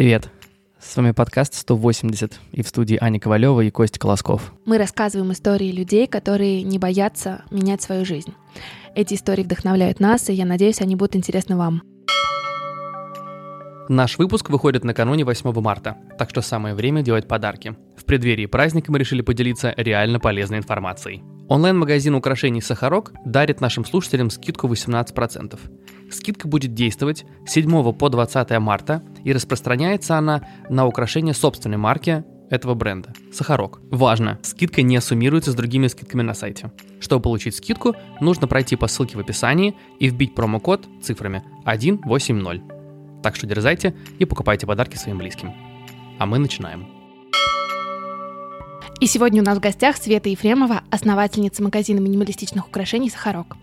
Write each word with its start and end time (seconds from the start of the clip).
Привет! 0.00 0.30
С 0.80 0.96
вами 0.96 1.10
подкаст 1.10 1.52
180 1.52 2.40
и 2.52 2.62
в 2.62 2.68
студии 2.68 2.96
Аня 2.98 3.20
Ковалева 3.20 3.60
и 3.60 3.70
Костя 3.70 4.00
Колосков. 4.00 4.54
Мы 4.64 4.78
рассказываем 4.78 5.30
истории 5.32 5.70
людей, 5.70 6.06
которые 6.06 6.62
не 6.62 6.78
боятся 6.78 7.44
менять 7.50 7.82
свою 7.82 8.06
жизнь. 8.06 8.32
Эти 8.94 9.12
истории 9.12 9.42
вдохновляют 9.42 10.00
нас, 10.00 10.30
и 10.30 10.32
я 10.32 10.46
надеюсь, 10.46 10.80
они 10.80 10.96
будут 10.96 11.16
интересны 11.16 11.54
вам. 11.54 11.82
Наш 13.90 14.18
выпуск 14.18 14.50
выходит 14.50 14.84
накануне 14.84 15.24
8 15.24 15.52
марта, 15.60 15.96
так 16.16 16.30
что 16.30 16.42
самое 16.42 16.76
время 16.76 17.02
делать 17.02 17.26
подарки. 17.26 17.74
В 17.96 18.04
преддверии 18.04 18.46
праздника 18.46 18.92
мы 18.92 19.00
решили 19.00 19.20
поделиться 19.20 19.74
реально 19.76 20.20
полезной 20.20 20.58
информацией. 20.58 21.24
Онлайн-магазин 21.48 22.14
украшений 22.14 22.60
«Сахарок» 22.60 23.12
дарит 23.24 23.60
нашим 23.60 23.84
слушателям 23.84 24.30
скидку 24.30 24.68
18%. 24.68 25.58
Скидка 26.08 26.46
будет 26.46 26.72
действовать 26.72 27.24
с 27.44 27.50
7 27.50 27.92
по 27.94 28.08
20 28.08 28.50
марта 28.60 29.02
и 29.24 29.32
распространяется 29.32 30.16
она 30.16 30.46
на 30.68 30.86
украшения 30.86 31.32
собственной 31.32 31.76
марки 31.76 32.22
этого 32.48 32.74
бренда– 32.74 33.12
Сахарок. 33.32 33.80
Важно, 33.90 34.38
скидка 34.44 34.82
не 34.82 35.00
суммируется 35.00 35.50
с 35.50 35.56
другими 35.56 35.88
скидками 35.88 36.22
на 36.22 36.34
сайте. 36.34 36.70
Чтобы 37.00 37.22
получить 37.22 37.56
скидку, 37.56 37.96
нужно 38.20 38.46
пройти 38.46 38.76
по 38.76 38.86
ссылке 38.86 39.16
в 39.16 39.20
описании 39.20 39.74
и 39.98 40.08
вбить 40.08 40.36
промокод 40.36 40.86
цифрами 41.02 41.42
180. 41.62 42.79
Так 43.22 43.36
что 43.36 43.46
дерзайте 43.46 43.94
и 44.18 44.24
покупайте 44.24 44.66
подарки 44.66 44.96
своим 44.96 45.18
близким. 45.18 45.52
А 46.18 46.26
мы 46.26 46.38
начинаем. 46.38 46.86
И 49.00 49.06
сегодня 49.06 49.40
у 49.42 49.44
нас 49.44 49.56
в 49.56 49.60
гостях 49.60 49.96
Света 49.96 50.28
Ефремова, 50.28 50.82
основательница 50.90 51.62
магазина 51.62 52.00
минималистичных 52.00 52.68
украшений 52.68 53.08
«Сахарок». 53.08 53.56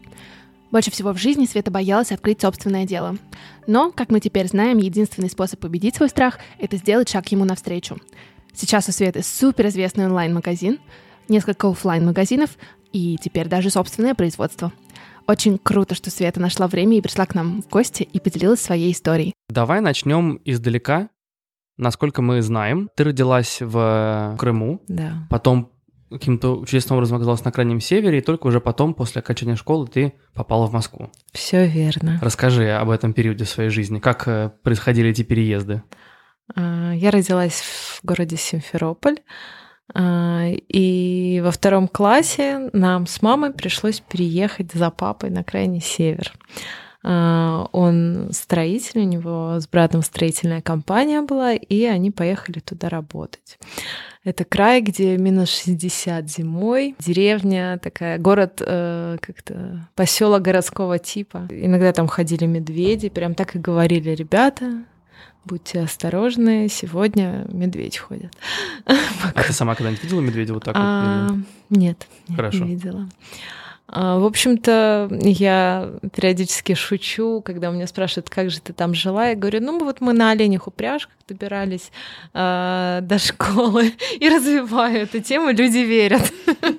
Больше 0.71 0.91
всего 0.91 1.13
в 1.13 1.17
жизни 1.17 1.45
Света 1.45 1.71
боялась 1.71 2.11
открыть 2.11 2.41
собственное 2.41 2.85
дело. 2.85 3.17
Но, 3.67 3.91
как 3.91 4.09
мы 4.09 4.19
теперь 4.19 4.47
знаем, 4.47 4.79
единственный 4.79 5.29
способ 5.29 5.59
победить 5.59 5.95
свой 5.95 6.09
страх— 6.09 6.39
это 6.59 6.77
сделать 6.77 7.09
шаг 7.09 7.27
ему 7.31 7.45
навстречу. 7.45 7.97
Сейчас 8.53 8.89
у 8.89 8.91
Светы 8.91 9.23
суперизвестный 9.23 10.07
онлайн-магазин, 10.07 10.79
несколько 11.29 11.69
офлайн 11.69 12.05
магазинов 12.05 12.57
и 12.91 13.17
теперь 13.21 13.47
даже 13.47 13.69
собственное 13.69 14.15
производство. 14.15 14.73
Очень 15.27 15.57
круто, 15.57 15.93
что 15.95 16.09
Света 16.09 16.39
нашла 16.39 16.67
время 16.67 16.97
и 16.97 17.01
пришла 17.01 17.25
к 17.25 17.35
нам 17.35 17.61
в 17.61 17.67
гости 17.69 18.03
и 18.03 18.19
поделилась 18.19 18.61
своей 18.61 18.91
историей. 18.93 19.33
Давай 19.49 19.81
начнем 19.81 20.39
издалека. 20.45 21.09
Насколько 21.77 22.21
мы 22.21 22.41
знаем, 22.41 22.89
ты 22.95 23.03
родилась 23.03 23.57
в 23.61 24.35
Крыму, 24.39 24.81
Да. 24.87 25.27
потом 25.29 25.71
каким-то 26.09 26.63
чудесным 26.65 26.97
образом 26.97 27.17
оказалась 27.17 27.43
на 27.43 27.51
Крайнем 27.51 27.81
Севере, 27.81 28.19
и 28.19 28.21
только 28.21 28.47
уже 28.47 28.61
потом, 28.61 28.93
после 28.93 29.19
окончания 29.19 29.57
школы, 29.57 29.87
ты 29.87 30.13
попала 30.33 30.65
в 30.65 30.71
Москву. 30.73 31.11
Все 31.33 31.67
верно. 31.67 32.17
Расскажи 32.21 32.69
об 32.71 32.89
этом 32.89 33.11
периоде 33.13 33.43
своей 33.45 33.69
жизни, 33.69 33.99
как 33.99 34.25
э, 34.27 34.49
происходили 34.63 35.09
эти 35.09 35.23
переезды. 35.23 35.83
А, 36.55 36.93
Я 36.93 37.11
родилась 37.11 37.59
в 37.61 37.99
городе 38.05 38.37
Симферополь. 38.37 39.17
А, 39.93 40.47
И 40.69 41.41
во 41.43 41.51
втором 41.51 41.87
классе 41.87 42.69
нам 42.73 43.07
с 43.07 43.21
мамой 43.21 43.51
пришлось 43.51 43.99
переехать 43.99 44.71
за 44.73 44.89
папой 44.89 45.29
на 45.29 45.43
крайний 45.43 45.81
север. 45.81 46.33
А, 47.03 47.67
Он 47.71 48.29
строитель, 48.31 49.01
у 49.01 49.03
него 49.03 49.59
с 49.59 49.67
братом 49.67 50.01
строительная 50.01 50.61
компания 50.61 51.21
была, 51.21 51.53
и 51.53 51.85
они 51.85 52.11
поехали 52.11 52.59
туда 52.59 52.89
работать. 52.89 53.57
Это 54.27 54.43
край, 54.43 54.81
где 54.81 55.17
минус 55.17 55.49
60 55.49 56.29
зимой, 56.29 56.95
деревня 56.99 57.79
такая, 57.81 58.17
город 58.17 58.61
э, 58.65 59.17
как-то 59.21 59.87
поселок 59.95 60.41
городского 60.41 60.99
типа. 60.99 61.47
Иногда 61.49 61.93
там 61.93 62.07
ходили 62.07 62.45
медведи, 62.45 63.07
прям 63.07 63.35
так 63.35 63.55
и 63.55 63.59
говорили, 63.59 64.09
ребята, 64.09 64.83
будьте 65.45 65.81
осторожны, 65.81 66.67
сегодня 66.69 67.45
медведь 67.49 67.97
ходит. 67.97 68.33
А 68.85 69.43
ты 69.43 69.53
сама 69.53 69.75
когда-нибудь 69.75 70.03
видела 70.03 70.21
медведя 70.21 70.53
вот 70.53 70.63
так 70.63 70.75
А, 70.77 71.27
вот? 71.29 71.37
Нет, 71.69 72.07
нет, 72.27 72.35
Хорошо. 72.35 72.63
не 72.65 72.71
видела. 72.75 73.09
А, 73.87 74.19
В 74.19 74.25
общем-то, 74.25 75.09
я 75.21 75.89
периодически 76.13 76.73
шучу, 76.75 77.41
когда 77.41 77.69
у 77.69 77.73
меня 77.73 77.87
спрашивают, 77.87 78.29
как 78.29 78.49
же 78.49 78.59
ты 78.59 78.73
там 78.73 78.93
жила, 78.93 79.29
я 79.29 79.35
говорю, 79.35 79.61
ну 79.61 79.79
вот 79.83 80.01
мы 80.01 80.11
на 80.13 80.31
оленях 80.31 80.67
упряжках 80.67 81.15
добирались 81.27 81.91
а, 82.33 82.99
до 83.01 83.17
школы 83.17 83.93
и 84.19 84.27
развиваю 84.29 85.03
эту 85.03 85.21
тему, 85.21 85.51
люди 85.51 85.77
верят. 85.79 86.31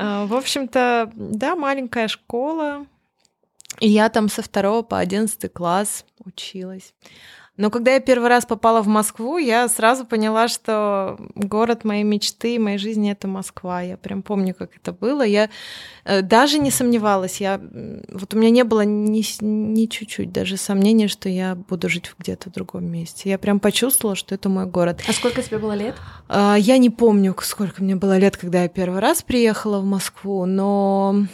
А, 0.00 0.26
В 0.26 0.34
общем-то, 0.34 1.10
да, 1.16 1.56
маленькая 1.56 2.06
школа, 2.06 2.86
и 3.80 3.88
я 3.88 4.08
там 4.08 4.28
со 4.28 4.42
второго 4.42 4.82
по 4.82 4.96
одиннадцатый 4.98 5.50
класс 5.50 6.04
училась. 6.24 6.94
Но 7.58 7.70
когда 7.70 7.92
я 7.92 8.00
первый 8.00 8.28
раз 8.28 8.46
попала 8.46 8.82
в 8.82 8.86
Москву, 8.86 9.36
я 9.36 9.68
сразу 9.68 10.04
поняла, 10.04 10.46
что 10.46 11.18
город 11.34 11.84
моей 11.84 12.04
мечты, 12.04 12.56
моей 12.60 12.78
жизни— 12.78 13.10
это 13.12 13.26
Москва. 13.26 13.82
Я 13.82 13.96
прям 13.96 14.22
помню, 14.22 14.54
как 14.54 14.76
это 14.76 14.92
было. 14.92 15.22
Я 15.22 15.50
э, 16.04 16.22
даже 16.22 16.60
не 16.60 16.70
сомневалась. 16.70 17.40
Я, 17.40 17.60
вот 18.12 18.32
у 18.32 18.38
меня 18.38 18.50
не 18.50 18.62
было 18.62 18.82
ни, 18.82 19.24
ни 19.42 19.86
чуть-чуть 19.86 20.30
даже 20.30 20.56
сомнения, 20.56 21.08
что 21.08 21.28
я 21.28 21.56
буду 21.56 21.88
жить 21.88 22.12
где-то 22.16 22.48
в 22.48 22.52
другом 22.52 22.84
месте. 22.84 23.28
Я 23.28 23.38
прям 23.38 23.58
почувствовала, 23.58 24.14
что 24.14 24.36
это 24.36 24.48
мой 24.48 24.66
город. 24.66 25.02
А 25.08 25.12
сколько 25.12 25.42
тебе 25.42 25.58
было 25.58 25.72
лет? 25.72 25.96
А, 26.28 26.54
Я 26.56 26.78
не 26.78 26.90
помню, 26.90 27.34
сколько 27.42 27.82
мне 27.82 27.96
было 27.96 28.18
лет, 28.18 28.36
когда 28.36 28.62
я 28.62 28.68
первый 28.68 29.00
раз 29.00 29.22
приехала 29.22 29.80
в 29.80 29.84
Москву, 29.84 30.46
но 30.46 31.24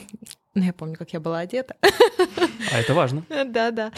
ну, 0.54 0.62
я 0.62 0.72
помню, 0.72 0.96
как 0.96 1.12
я 1.12 1.20
была 1.20 1.40
одета. 1.40 1.76
А 2.72 2.78
это 2.78 2.94
важно. 2.94 3.22
Да, 3.46 3.70
да. 3.70 3.92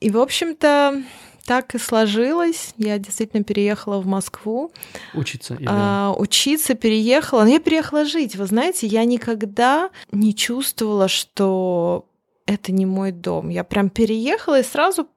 И, 0.00 0.10
в 0.10 0.18
общем-то, 0.18 1.02
так 1.44 1.74
и 1.74 1.78
сложилось. 1.78 2.74
Я 2.76 2.98
действительно 2.98 3.44
переехала 3.44 4.00
в 4.00 4.06
Москву. 4.06 4.72
Учиться. 5.14 5.54
или- 5.54 5.66
А, 5.68 6.12
учиться 6.16 6.74
переехала. 6.74 7.42
Но 7.44 7.48
я 7.50 7.60
переехала 7.60 8.04
жить. 8.04 8.36
Вы 8.36 8.46
знаете, 8.46 8.86
я 8.86 9.04
никогда 9.04 9.90
не 10.12 10.34
чувствовала, 10.34 11.08
что 11.08 12.08
это 12.46 12.72
не 12.72 12.86
мой 12.86 13.12
дом. 13.12 13.48
Я 13.48 13.64
прям 13.64 13.90
переехала 13.90 14.60
и 14.60 14.64
сразу 14.64 15.08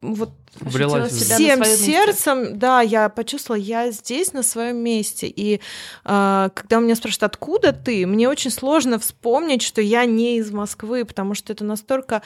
вот 0.00 0.30
В- 0.60 0.72
себя 0.72 1.36
всем 1.36 1.36
своем 1.36 1.58
месте. 1.58 1.84
сердцем, 1.84 2.58
да, 2.58 2.80
я 2.80 3.08
почувствовала, 3.08 3.60
я 3.60 3.90
здесь 3.90 4.32
на 4.32 4.42
своем 4.42 4.78
месте. 4.78 5.26
И 5.28 5.60
а, 6.04 6.50
когда 6.50 6.78
у 6.78 6.80
меня 6.80 6.94
спрашивают, 6.96 7.34
откуда 7.34 7.72
ты, 7.72 8.06
мне 8.06 8.28
очень 8.28 8.50
сложно 8.50 8.98
вспомнить, 8.98 9.62
что 9.62 9.80
я 9.80 10.04
не 10.04 10.38
из 10.38 10.50
Москвы, 10.50 11.04
потому 11.04 11.34
что 11.34 11.52
это 11.52 11.64
настолько 11.64 12.22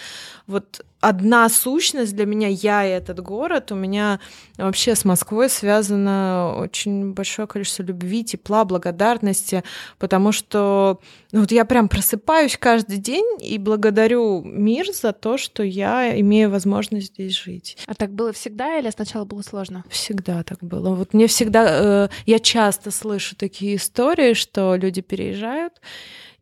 вот 0.46 0.82
одна 1.02 1.48
сущность 1.48 2.14
для 2.14 2.26
меня, 2.26 2.48
я 2.48 2.86
и 2.86 2.90
этот 2.90 3.20
город. 3.20 3.72
У 3.72 3.74
меня 3.74 4.20
вообще 4.56 4.94
с 4.94 5.04
Москвой 5.04 5.50
связано 5.50 6.54
очень 6.56 7.12
большое 7.12 7.48
количество 7.48 7.82
любви, 7.82 8.24
тепла, 8.24 8.64
благодарности, 8.64 9.64
потому 9.98 10.30
что 10.30 11.00
ну, 11.32 11.40
вот 11.40 11.50
я 11.50 11.64
прям 11.64 11.88
просыпаюсь 11.88 12.56
каждый 12.56 12.98
день 12.98 13.24
и 13.40 13.58
благодарю 13.58 14.42
мир 14.44 14.86
за 14.92 15.12
то, 15.12 15.38
что 15.38 15.64
я 15.64 16.18
имею 16.20 16.50
возможность 16.50 17.14
здесь 17.14 17.36
жить. 17.36 17.76
А 17.86 17.94
так 17.94 18.11
было 18.12 18.32
всегда 18.32 18.78
или 18.78 18.90
сначала 18.90 19.24
было 19.24 19.42
сложно? 19.42 19.84
Всегда 19.88 20.42
так 20.42 20.58
было. 20.62 20.94
Вот 20.94 21.14
мне 21.14 21.26
всегда, 21.26 22.06
э, 22.06 22.08
я 22.26 22.38
часто 22.38 22.90
слышу 22.90 23.36
такие 23.36 23.76
истории, 23.76 24.34
что 24.34 24.76
люди 24.76 25.00
переезжают 25.00 25.80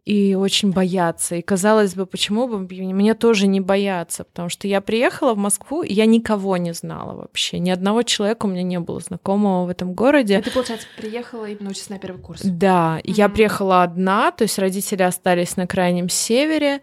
и 0.04 0.34
очень 0.34 0.72
боятся. 0.72 1.36
И 1.36 1.42
казалось 1.42 1.94
бы, 1.94 2.06
почему 2.06 2.48
бы 2.48 2.58
мне 2.58 3.14
тоже 3.14 3.46
не 3.46 3.60
бояться? 3.60 4.24
Потому 4.24 4.48
что 4.48 4.66
я 4.66 4.80
приехала 4.80 5.34
в 5.34 5.38
Москву, 5.38 5.82
и 5.82 5.92
я 5.92 6.06
никого 6.06 6.56
не 6.56 6.72
знала 6.72 7.14
вообще. 7.14 7.58
Ни 7.58 7.70
одного 7.70 8.02
человека 8.02 8.46
у 8.46 8.48
меня 8.48 8.62
не 8.62 8.80
было 8.80 9.00
знакомого 9.00 9.66
в 9.66 9.68
этом 9.68 9.94
городе. 9.94 10.38
А 10.38 10.42
ты, 10.42 10.50
получается, 10.50 10.86
приехала 10.96 11.46
именно 11.46 11.70
учиться 11.70 11.92
на 11.92 11.98
первый 11.98 12.20
курс? 12.20 12.40
Да, 12.42 12.98
и 13.04 13.12
я 13.12 13.28
приехала 13.28 13.82
одна, 13.82 14.30
то 14.32 14.42
есть 14.42 14.58
родители 14.58 15.02
остались 15.02 15.56
на 15.56 15.66
крайнем 15.66 16.08
севере. 16.08 16.80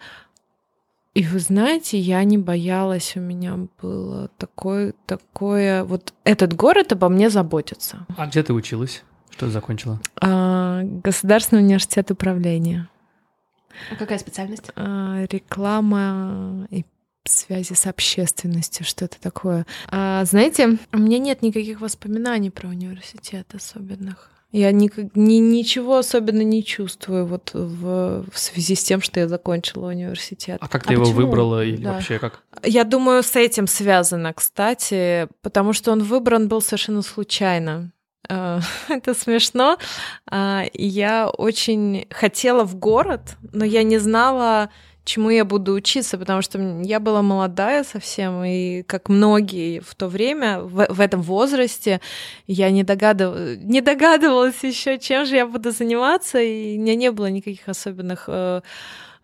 И 1.18 1.24
вы 1.24 1.40
знаете, 1.40 1.98
я 1.98 2.24
не 2.24 2.38
боялась, 2.38 3.14
у 3.16 3.20
меня 3.20 3.58
было 3.82 4.30
такое, 4.38 4.94
такое, 5.08 5.84
вот 5.84 6.14
этот 6.24 6.54
город 6.54 6.92
обо 6.92 7.10
мне 7.10 7.32
заботится. 7.32 8.06
А 8.16 8.28
где 8.28 8.44
ты 8.44 8.54
училась? 8.54 9.04
Что 9.32 9.48
ты 9.48 9.52
закончила? 9.52 10.00
А, 10.22 10.84
Государственный 10.84 11.64
университет 11.64 12.12
управления, 12.12 12.88
А 13.92 13.96
какая 13.96 14.20
специальность? 14.20 14.70
А, 14.76 15.26
реклама 15.32 16.68
и 16.70 16.86
связи 17.24 17.74
с 17.74 17.88
общественностью, 17.88 18.86
что-то 18.86 19.20
такое. 19.20 19.66
А, 19.90 20.24
знаете, 20.24 20.78
у 20.94 21.00
меня 21.00 21.18
нет 21.18 21.42
никаких 21.42 21.82
воспоминаний 21.82 22.52
про 22.52 22.70
университет 22.70 23.56
особенных. 23.56 24.30
Я 24.52 24.72
никак- 24.72 25.16
ни- 25.16 25.40
ничего 25.40 25.98
особенно 25.98 26.42
не 26.42 26.64
чувствую 26.64 27.26
вот 27.26 27.52
в, 27.54 28.26
в 28.32 28.40
связи 28.40 28.76
с 28.76 28.84
тем, 28.84 29.02
что 29.02 29.20
я 29.20 29.28
закончила 29.28 29.90
университет. 29.90 30.58
А 30.62 30.68
как 30.70 30.84
А 30.84 30.88
ты 30.88 30.94
его 30.94 31.04
почему? 31.04 31.18
выбрала 31.22 31.64
или 31.66 31.84
Да. 31.84 31.94
вообще 31.94 32.18
как? 32.18 32.42
Я 32.64 32.84
думаю, 32.86 33.24
с 33.24 33.36
этим 33.36 33.68
связано, 33.68 34.34
кстати, 34.34 35.28
потому 35.42 35.74
что 35.74 35.92
он 35.92 36.02
выбран 36.02 36.48
был 36.48 36.62
совершенно 36.62 37.02
случайно. 37.02 37.92
Э, 38.30 38.60
Это 38.90 39.14
смешно. 39.14 39.78
А, 40.32 40.64
Я 40.74 41.28
очень 41.30 42.08
хотела 42.10 42.64
в 42.64 42.76
город, 42.76 43.22
но 43.54 43.66
я 43.66 43.84
не 43.84 43.98
знала, 44.00 44.70
чему 45.08 45.30
я 45.32 45.46
буду 45.46 45.74
учиться, 45.74 46.18
потому 46.18 46.42
что 46.42 46.60
я 46.84 47.00
была 47.00 47.22
молодая 47.22 47.84
совсем, 47.84 48.44
и 48.44 48.84
как 48.84 49.10
многие 49.10 49.80
в 49.80 49.96
то 49.96 50.08
время, 50.08 50.60
в, 50.60 50.88
в 50.90 51.02
этом 51.02 51.22
возрасте, 51.22 52.00
я 52.48 52.70
не, 52.72 52.84
догадыв... 52.84 53.58
не 53.64 53.82
догадывалась 53.82 54.64
еще, 54.64 55.00
чем 55.00 55.26
же 55.26 55.36
я 55.36 55.48
буду 55.48 55.72
заниматься, 55.72 56.40
и 56.40 56.78
у 56.78 56.82
меня 56.82 56.96
не 56.96 57.12
было 57.12 57.28
никаких 57.30 57.68
особенных 57.70 58.26
э, 58.28 58.62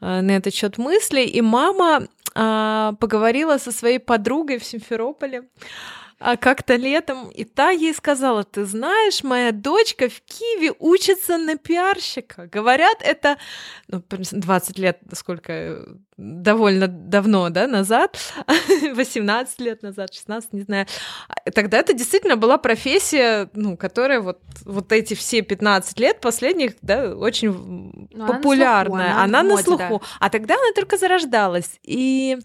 э, 0.02 0.22
на 0.22 0.32
этот 0.32 0.54
счет 0.54 0.78
мыслей. 0.78 1.26
И 1.26 1.42
мама 1.42 2.08
э, 2.36 2.94
поговорила 3.00 3.58
со 3.58 3.72
своей 3.72 4.00
подругой 4.00 4.58
в 4.58 4.64
Симферополе 4.64 5.44
а 6.24 6.38
как-то 6.38 6.78
летом, 6.78 7.30
и 7.32 7.44
та 7.44 7.72
ей 7.72 7.94
сказала, 7.94 8.46
ты 8.46 8.64
знаешь, 8.64 9.24
моя 9.24 9.52
дочка 9.52 10.08
в 10.08 10.22
Киеве 10.22 10.72
учится 10.80 11.38
на 11.38 11.58
пиарщика. 11.58 12.48
Говорят, 12.48 13.00
это 13.02 13.38
ну, 13.90 14.02
20 14.10 14.80
лет, 14.80 15.00
сколько, 15.12 15.86
довольно 16.16 16.88
давно, 16.88 17.50
да, 17.50 17.68
назад, 17.68 18.18
18 18.96 19.60
лет 19.60 19.84
назад, 19.84 20.14
16, 20.14 20.54
не 20.54 20.62
знаю. 20.62 20.88
Тогда 21.54 21.80
это 21.80 21.92
действительно 21.92 22.38
была 22.38 22.58
профессия, 22.58 23.50
ну, 23.54 23.76
которая 23.76 24.22
вот, 24.22 24.40
вот 24.64 24.94
эти 24.94 25.16
все 25.16 25.42
15 25.42 26.00
лет 26.00 26.22
последних, 26.22 26.76
да, 26.82 27.14
очень 27.14 27.52
Но 27.52 28.28
ну, 28.28 28.28
популярная. 28.28 29.22
Она 29.22 29.44
на 29.44 29.58
слуху. 29.58 29.84
Она, 29.84 29.90
на 29.90 29.98
слуху. 29.98 30.00
Да. 30.00 30.18
А 30.22 30.30
тогда 30.30 30.54
она 30.54 30.72
только 30.74 30.96
зарождалась. 30.98 31.80
И 31.84 32.38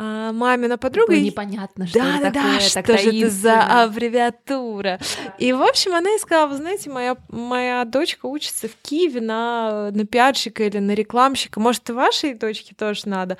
а, 0.00 0.32
мамина 0.32 0.78
подруга. 0.78 1.12
Было 1.12 1.20
непонятно, 1.20 1.88
что 1.88 1.98
да, 1.98 2.18
это 2.18 2.24
да, 2.24 2.30
такое, 2.30 2.52
да, 2.52 2.60
что 2.60 2.98
же 2.98 3.18
это 3.18 3.30
за 3.30 3.82
аббревиатура. 3.82 5.00
И, 5.38 5.52
в 5.52 5.60
общем, 5.60 5.92
она 5.92 6.08
ей 6.10 6.20
сказала, 6.20 6.46
вы 6.46 6.56
знаете, 6.56 6.88
моя, 6.88 7.16
моя 7.28 7.84
дочка 7.84 8.26
учится 8.26 8.68
в 8.68 8.76
Киеве 8.80 9.20
на, 9.20 9.90
на 9.90 10.06
пиарщика 10.06 10.62
или 10.62 10.78
на 10.78 10.92
рекламщика, 10.92 11.58
может, 11.58 11.90
и 11.90 11.92
вашей 11.92 12.34
дочке 12.34 12.76
тоже 12.78 13.08
надо? 13.08 13.38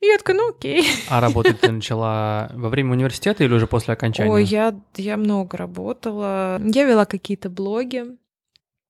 И 0.00 0.06
я 0.06 0.18
такая, 0.18 0.36
ну 0.36 0.50
окей. 0.50 0.84
А 1.08 1.20
работать 1.20 1.60
ты 1.60 1.70
начала 1.70 2.50
во 2.52 2.68
время 2.68 2.90
университета 2.90 3.44
или 3.44 3.54
уже 3.54 3.68
после 3.68 3.94
окончания? 3.94 4.28
Ой, 4.28 4.42
я, 4.42 4.74
я 4.96 5.16
много 5.16 5.56
работала. 5.56 6.60
Я 6.64 6.82
вела 6.82 7.04
какие-то 7.04 7.48
блоги. 7.48 8.06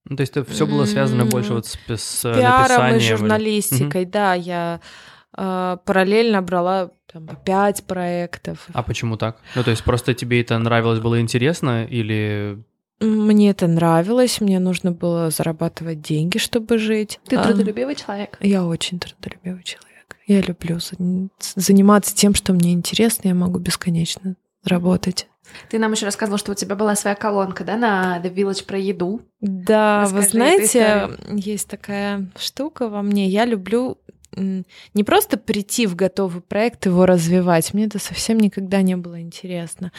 Ну, 0.05 0.17
то 0.17 0.23
есть 0.23 0.35
это 0.35 0.51
все 0.51 0.67
было 0.67 0.87
связано 0.87 1.23
mm-hmm. 1.23 1.31
больше 1.31 1.53
вот 1.53 1.67
с, 1.67 1.77
с 1.89 2.23
Пиаром 2.23 2.61
написанием? 2.61 2.97
и 2.97 3.17
журналистикой, 3.19 4.05
mm-hmm. 4.05 4.11
да. 4.11 4.35
Я 4.35 4.81
параллельно 5.35 6.43
брала 6.43 6.91
там, 7.13 7.29
пять 7.45 7.85
проектов. 7.85 8.67
А 8.73 8.83
почему 8.83 9.17
так? 9.17 9.39
Ну, 9.55 9.63
то 9.63 9.71
есть 9.71 9.85
просто 9.85 10.15
тебе 10.15 10.41
это 10.41 10.59
нравилось, 10.59 11.01
было 11.01 11.21
интересно 11.21 11.85
или... 11.85 12.63
Мне 13.01 13.51
это 13.51 13.67
нравилось, 13.67 14.41
мне 14.41 14.61
нужно 14.61 14.93
было 14.93 15.31
зарабатывать 15.31 16.01
деньги, 16.01 16.39
чтобы 16.39 16.79
жить. 16.79 17.19
Ты 17.27 17.37
а, 17.37 17.43
трудолюбивый 17.43 17.97
человек? 17.97 18.39
Я 18.41 18.65
очень 18.65 19.01
трудолюбивый 19.01 19.65
человек. 19.65 20.17
Я 20.29 20.41
люблю 20.41 20.79
заниматься 21.57 22.15
тем, 22.15 22.35
что 22.35 22.53
мне 22.53 22.73
интересно, 22.73 23.29
я 23.29 23.35
могу 23.35 23.59
бесконечно 23.59 24.37
работать. 24.65 25.27
Ты 25.69 25.79
нам 25.79 25.93
еще 25.93 26.07
рассказывала, 26.07 26.39
что 26.39 26.53
у 26.53 26.55
тебя 26.55 26.77
была 26.77 26.95
своя 26.95 27.17
колонка, 27.17 27.65
да, 27.65 27.77
на 27.77 28.21
The 28.23 28.33
Village 28.33 28.65
про 28.65 28.79
еду. 28.79 29.23
Да, 29.41 30.03
Расскажи 30.03 30.23
вы 30.23 30.31
знаете, 30.31 31.11
есть 31.29 31.69
такая 31.69 32.31
штука 32.39 32.89
во 32.89 33.03
мне. 33.03 33.29
Я 33.29 33.45
люблю 33.45 33.99
не 34.37 35.05
просто 35.05 35.37
прийти 35.37 35.87
в 35.87 35.95
готовый 35.95 36.43
проект, 36.43 36.87
его 36.87 37.07
развивать. 37.07 37.75
Мне 37.75 37.87
это 37.87 37.99
совсем 37.99 38.39
никогда 38.39 38.83
не 38.83 38.97
было 38.97 39.21
интересно. 39.21 39.93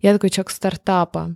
Я 0.00 0.12
такой 0.12 0.30
человек 0.30 0.50
стартапа. 0.50 1.34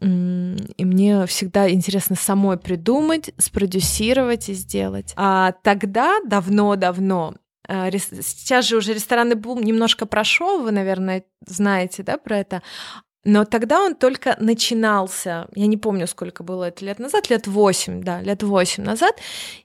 И 0.00 0.84
мне 0.84 1.26
всегда 1.26 1.70
интересно 1.70 2.16
самой 2.16 2.56
придумать, 2.56 3.30
спродюсировать 3.38 4.48
и 4.48 4.54
сделать. 4.54 5.12
А 5.16 5.52
тогда, 5.62 6.18
давно-давно, 6.26 7.34
э, 7.68 7.90
Сейчас 7.98 8.66
же 8.66 8.76
уже 8.76 8.94
ресторанный 8.94 9.36
бум 9.36 9.62
немножко 9.62 10.06
прошел, 10.06 10.62
вы, 10.62 10.72
наверное, 10.72 11.24
знаете, 11.46 12.02
да, 12.02 12.16
про 12.16 12.38
это. 12.38 12.62
Но 13.24 13.44
тогда 13.44 13.82
он 13.82 13.94
только 13.94 14.36
начинался. 14.40 15.46
Я 15.54 15.66
не 15.66 15.76
помню, 15.76 16.08
сколько 16.08 16.42
было 16.42 16.64
это 16.64 16.84
лет 16.84 16.98
назад, 16.98 17.30
лет 17.30 17.46
восемь, 17.46 18.02
да, 18.02 18.20
лет 18.20 18.42
восемь 18.42 18.82
назад. 18.82 19.16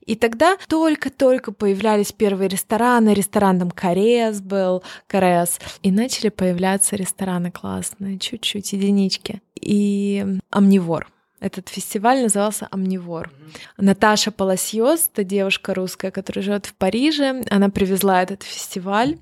И 0.05 0.15
тогда 0.15 0.57
только-только 0.67 1.51
появлялись 1.51 2.11
первые 2.11 2.49
рестораны. 2.49 3.13
Ресторан 3.15 3.59
там 3.59 3.71
Корес 3.71 4.41
был, 4.41 4.83
Корес. 5.07 5.59
И 5.81 5.91
начали 5.91 6.29
появляться 6.29 6.95
рестораны 6.95 7.49
классные, 7.49 8.19
чуть-чуть, 8.19 8.73
единички. 8.73 9.41
И 9.55 10.23
Амнивор. 10.51 11.07
Этот 11.39 11.69
фестиваль 11.69 12.23
назывался 12.23 12.67
«Амнивор». 12.71 13.27
Mm-hmm. 13.27 13.71
Наташа 13.77 14.31
Паласьос, 14.31 15.09
это 15.13 15.23
девушка 15.23 15.75
русская, 15.75 16.09
которая 16.09 16.43
живет 16.43 16.65
в 16.65 16.73
Париже, 16.73 17.43
она 17.51 17.69
привезла 17.69 18.23
этот 18.23 18.41
фестиваль 18.41 19.19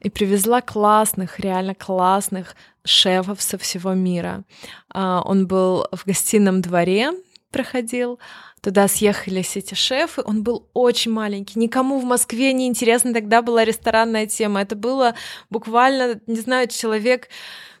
и 0.00 0.08
привезла 0.08 0.62
классных, 0.62 1.38
реально 1.40 1.74
классных 1.74 2.56
шефов 2.84 3.42
со 3.42 3.58
всего 3.58 3.92
мира. 3.92 4.44
А, 4.94 5.20
он 5.24 5.46
был 5.46 5.86
в 5.92 6.06
гостином 6.06 6.62
дворе, 6.62 7.12
проходил, 7.50 8.18
Туда 8.60 8.88
съехались 8.88 9.56
эти 9.56 9.74
шефы. 9.74 10.22
Он 10.24 10.42
был 10.42 10.68
очень 10.74 11.12
маленький. 11.12 11.58
Никому 11.58 12.00
в 12.00 12.04
Москве 12.04 12.52
не 12.52 12.66
интересно 12.66 13.14
тогда 13.14 13.40
была 13.40 13.64
ресторанная 13.64 14.26
тема. 14.26 14.62
Это 14.62 14.74
было 14.74 15.14
буквально, 15.48 16.20
не 16.26 16.40
знаю, 16.40 16.66
человек 16.68 17.28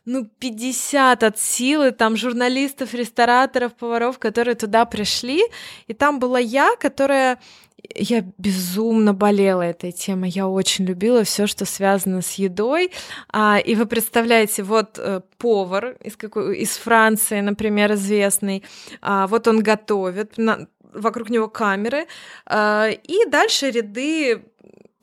ну, 0.04 0.26
50 0.38 1.22
от 1.22 1.38
силы, 1.38 1.90
там, 1.90 2.16
журналистов, 2.16 2.94
рестораторов, 2.94 3.74
поваров, 3.74 4.18
которые 4.18 4.54
туда 4.54 4.86
пришли, 4.86 5.42
и 5.86 5.92
там 5.92 6.18
была 6.18 6.38
я, 6.38 6.76
которая 6.76 7.38
я 7.94 8.24
безумно 8.38 9.14
болела 9.14 9.62
этой 9.62 9.92
темой. 9.92 10.30
Я 10.30 10.48
очень 10.48 10.84
любила 10.84 11.24
все, 11.24 11.46
что 11.46 11.64
связано 11.64 12.22
с 12.22 12.34
едой. 12.34 12.92
А, 13.32 13.58
и 13.58 13.74
вы 13.74 13.86
представляете, 13.86 14.62
вот 14.62 14.98
э, 14.98 15.20
повар 15.38 15.96
из, 16.02 16.16
какой, 16.16 16.58
из 16.58 16.76
Франции, 16.76 17.40
например, 17.40 17.92
известный, 17.94 18.64
а, 19.00 19.26
вот 19.26 19.48
он 19.48 19.62
готовит, 19.62 20.38
на, 20.38 20.66
вокруг 20.92 21.30
него 21.30 21.48
камеры, 21.48 22.06
а, 22.46 22.88
и 22.88 23.26
дальше 23.28 23.70
ряды 23.70 24.42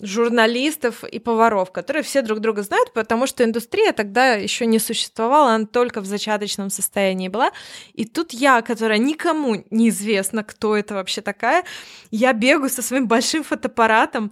журналистов 0.01 1.03
и 1.03 1.19
поваров, 1.19 1.71
которые 1.71 2.03
все 2.03 2.21
друг 2.21 2.39
друга 2.39 2.63
знают, 2.63 2.91
потому 2.93 3.27
что 3.27 3.43
индустрия 3.43 3.93
тогда 3.93 4.33
еще 4.33 4.65
не 4.65 4.79
существовала, 4.79 5.53
она 5.53 5.65
только 5.65 6.01
в 6.01 6.05
зачаточном 6.05 6.69
состоянии 6.69 7.29
была. 7.29 7.51
И 7.93 8.05
тут 8.05 8.33
я, 8.33 8.61
которая 8.61 8.97
никому 8.97 9.63
не 9.69 9.89
известна, 9.89 10.43
кто 10.43 10.75
это 10.75 10.95
вообще 10.95 11.21
такая, 11.21 11.63
я 12.11 12.33
бегаю 12.33 12.69
со 12.69 12.81
своим 12.81 13.07
большим 13.07 13.43
фотоаппаратом 13.43 14.31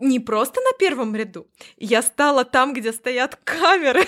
не 0.00 0.18
просто 0.18 0.60
на 0.60 0.72
первом 0.78 1.14
ряду, 1.14 1.46
я 1.76 2.02
стала 2.02 2.44
там, 2.44 2.72
где 2.72 2.92
стоят 2.92 3.38
камеры, 3.44 4.06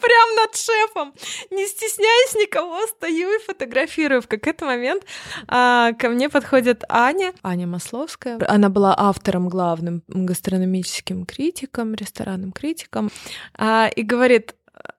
прям 0.00 0.36
над 0.36 0.56
шефом. 0.56 1.14
Не 1.50 1.66
стесняясь 1.66 2.34
никого, 2.34 2.86
стою 2.86 3.34
и 3.34 3.42
фотографирую. 3.42 4.22
В 4.22 4.28
какой-то 4.28 4.64
момент 4.66 5.04
а, 5.48 5.92
ко 5.92 6.08
мне 6.08 6.28
подходит 6.28 6.84
Аня, 6.88 7.32
Аня 7.42 7.66
Масловская. 7.66 8.38
Она 8.48 8.68
была 8.68 8.94
автором 8.96 9.48
главным 9.48 10.02
гастрономическим 10.08 11.24
критиком, 11.26 11.94
ресторанным 11.94 12.52
критиком, 12.52 13.10
а, 13.56 13.88
и 13.94 14.02
говорит, 14.02 14.54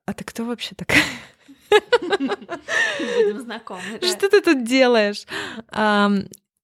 а 0.06 0.14
ты 0.14 0.24
кто 0.24 0.44
вообще 0.46 0.76
такая? 0.76 1.04
Будем 2.10 3.42
знакомы. 3.42 3.82
Да. 4.00 4.08
Что 4.08 4.30
ты 4.30 4.42
тут 4.42 4.64
делаешь? 4.64 5.26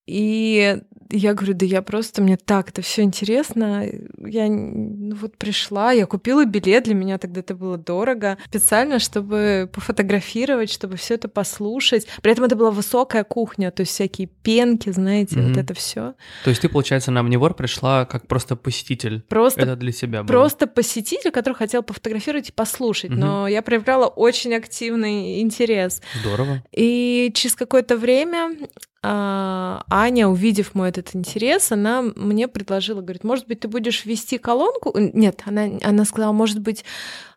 И 0.05 0.77
я 1.09 1.33
говорю, 1.33 1.53
да 1.53 1.65
я 1.65 1.81
просто, 1.81 2.21
мне 2.21 2.37
так 2.37 2.69
это 2.69 2.81
все 2.81 3.01
интересно. 3.01 3.85
Я 4.17 4.47
ну, 4.47 5.15
вот 5.15 5.37
пришла, 5.37 5.91
я 5.91 6.05
купила 6.05 6.45
билет, 6.45 6.83
для 6.83 6.93
меня 6.93 7.17
тогда 7.17 7.39
это 7.39 7.55
было 7.55 7.77
дорого, 7.77 8.37
специально, 8.45 8.99
чтобы 8.99 9.69
пофотографировать, 9.73 10.71
чтобы 10.71 10.97
все 10.97 11.15
это 11.15 11.27
послушать. 11.27 12.07
При 12.21 12.31
этом 12.31 12.45
это 12.45 12.55
была 12.55 12.71
высокая 12.71 13.23
кухня, 13.23 13.71
то 13.71 13.81
есть 13.81 13.93
всякие 13.93 14.27
пенки, 14.27 14.89
знаете, 14.91 15.35
mm-hmm. 15.35 15.47
вот 15.49 15.57
это 15.57 15.73
все. 15.73 16.13
То 16.43 16.49
есть 16.49 16.61
ты, 16.61 16.69
получается, 16.69 17.11
на 17.11 17.19
Omnivore 17.19 17.55
пришла 17.55 18.05
как 18.05 18.27
просто 18.27 18.55
посетитель? 18.55 19.21
Просто, 19.27 19.61
это 19.61 19.75
для 19.75 19.91
себя 19.91 20.23
было? 20.23 20.27
Просто 20.27 20.67
посетитель, 20.67 21.31
который 21.31 21.55
хотел 21.55 21.81
пофотографировать 21.81 22.49
и 22.49 22.51
послушать, 22.51 23.11
mm-hmm. 23.11 23.15
но 23.15 23.47
я 23.47 23.61
проявляла 23.61 24.05
очень 24.05 24.53
активный 24.53 25.41
интерес. 25.41 26.01
Здорово. 26.21 26.63
И 26.71 27.31
через 27.33 27.55
какое-то 27.55 27.97
время 27.97 28.55
Аня, 29.01 30.27
увидев 30.27 30.75
мой 30.75 30.89
этот 30.89 31.15
интерес, 31.15 31.71
она 31.71 32.01
мне 32.01 32.47
предложила, 32.47 33.01
говорит, 33.01 33.23
может 33.23 33.47
быть, 33.47 33.61
ты 33.61 33.67
будешь 33.67 34.05
вести 34.05 34.37
колонку? 34.37 34.93
Нет, 34.97 35.41
она, 35.45 35.69
она 35.81 36.03
сказала, 36.03 36.33
может 36.33 36.59
быть, 36.59 36.83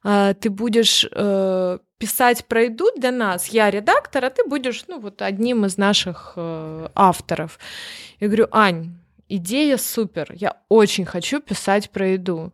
а, 0.02 0.34
ты 0.34 0.50
будешь 0.50 1.06
э, 1.10 1.78
писать 1.98 2.46
про 2.46 2.64
еду 2.64 2.86
для 2.96 3.12
нас. 3.12 3.46
Я 3.48 3.70
редактор, 3.70 4.24
а 4.24 4.30
ты 4.30 4.44
будешь, 4.44 4.84
ну, 4.88 4.98
вот 4.98 5.22
одним 5.22 5.64
из 5.64 5.76
наших 5.76 6.32
э, 6.34 6.88
авторов. 6.96 7.60
Я 8.18 8.26
говорю, 8.26 8.48
Ань, 8.50 8.94
идея 9.28 9.76
супер, 9.76 10.32
я 10.34 10.56
очень 10.68 11.04
хочу 11.04 11.40
писать 11.40 11.90
про 11.90 12.08
еду 12.08 12.52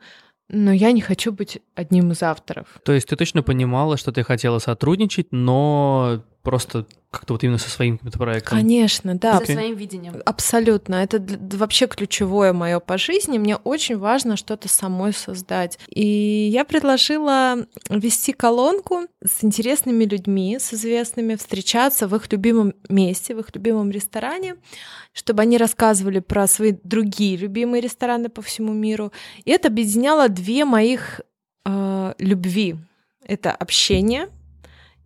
но 0.51 0.73
я 0.73 0.93
не 0.93 1.01
хочу 1.01 1.31
быть 1.31 1.61
одним 1.75 2.13
из 2.13 2.23
авторов. 2.23 2.81
То 2.83 2.93
есть 2.93 3.07
ты 3.07 3.17
точно 3.17 3.43
понимала, 3.43 3.97
что 3.97 4.13
ты 4.13 4.23
хотела 4.23 4.59
сотрудничать, 4.59 5.29
но 5.31 6.23
просто 6.43 6.87
как-то 7.11 7.35
вот 7.35 7.43
именно 7.43 7.59
со 7.59 7.71
своим 7.71 7.97
каким-то 7.97 8.19
проектом? 8.19 8.59
Конечно, 8.59 9.15
да. 9.15 9.39
Со 9.39 9.53
своим 9.53 9.75
видением. 9.77 10.15
Абсолютно. 10.27 10.97
Это 10.97 11.23
вообще 11.57 11.87
ключевое 11.87 12.53
мое 12.53 12.81
по 12.81 12.99
жизни. 12.99 13.39
Мне 13.39 13.57
очень 13.57 13.97
важно 13.97 14.37
что-то 14.37 14.69
самой 14.69 15.15
создать. 15.15 15.79
И 15.89 16.07
я 16.07 16.65
предложила 16.65 17.67
вести 17.89 18.33
колонку 18.33 19.07
с 19.25 19.43
интересными 19.43 20.05
людьми, 20.05 20.59
с 20.59 20.75
известными, 20.75 21.37
встречаться 21.37 22.07
в 22.09 22.15
их 22.15 22.31
любимом 22.31 22.75
месте, 22.91 23.35
в 23.35 23.41
их 23.41 23.55
любимом 23.55 23.91
ресторане, 23.91 24.57
чтобы 25.13 25.43
они 25.43 25.57
рассказывали 25.57 26.19
про 26.19 26.47
свои 26.47 26.75
другие 26.83 27.37
любимые 27.37 27.81
рестораны 27.81 28.29
по 28.29 28.43
всему 28.43 28.75
миру. 28.75 29.13
И 29.45 29.51
это 29.51 29.69
объединяло 29.69 30.29
две 30.29 30.67
моих 30.67 31.23
э, 31.65 32.15
любви. 32.19 32.77
Это 33.25 33.53
общение 33.53 34.29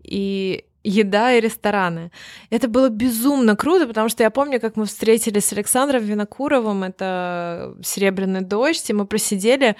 и 0.03 0.65
еда 0.85 1.33
и 1.33 1.41
рестораны. 1.41 2.11
Это 2.51 2.69
было 2.69 2.89
безумно 2.89 3.57
круто, 3.57 3.87
потому 3.87 4.09
что 4.09 4.23
я 4.23 4.31
помню, 4.31 4.61
как 4.61 4.77
мы 4.77 4.87
встретились 4.87 5.47
с 5.47 5.53
Александром 5.53 6.03
Винокуровым, 6.03 6.85
это 6.85 7.77
«Серебряный 7.83 8.41
дождь», 8.41 8.89
и 8.91 8.93
мы 8.93 9.07
просидели 9.07 9.77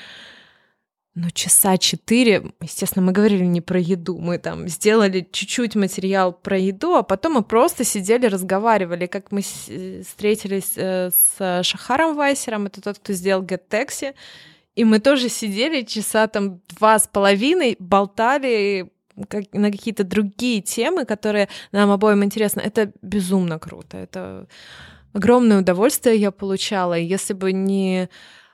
ну, 1.15 1.29
часа 1.31 1.77
четыре. 1.77 2.53
Естественно, 2.63 3.05
мы 3.05 3.13
говорили 3.13 3.45
не 3.45 3.61
про 3.61 3.79
еду, 3.79 4.19
мы 4.19 4.39
там 4.39 4.67
сделали 4.69 5.29
чуть-чуть 5.31 5.75
материал 5.75 6.33
про 6.33 6.57
еду, 6.57 6.95
а 6.95 7.03
потом 7.03 7.35
мы 7.35 7.43
просто 7.43 7.85
сидели, 7.85 8.27
разговаривали, 8.27 9.07
как 9.07 9.31
мы 9.31 9.43
встретились 9.43 10.73
э, 10.77 11.11
с 11.11 11.63
Шахаром 11.65 12.17
Вайсером, 12.17 12.67
это 12.67 12.81
тот, 12.81 12.99
кто 12.99 13.13
сделал 13.13 13.43
Get 13.43 13.63
Taxi, 13.69 14.15
и 14.75 14.85
мы 14.85 15.01
тоже 15.01 15.29
сидели 15.29 15.83
часа 15.83 16.27
там 16.29 16.61
два 16.79 16.99
с 16.99 17.07
половиной, 17.07 17.77
болтали 17.79 18.91
как- 19.29 19.53
на 19.53 19.71
какие-то 19.71 20.05
другие 20.05 20.61
темы, 20.61 21.05
которые 21.05 21.49
нам 21.73 21.91
обоим 21.91 22.23
интересны. 22.25 22.61
Это 22.61 22.93
безумно 23.03 23.59
круто. 23.59 23.97
Это 23.97 24.47
огромное 25.13 25.61
удовольствие 25.61 26.17
я 26.17 26.31
получала. 26.31 26.99
И 26.99 27.05
если 27.05 27.35
бы 27.35 27.53
не 27.53 28.09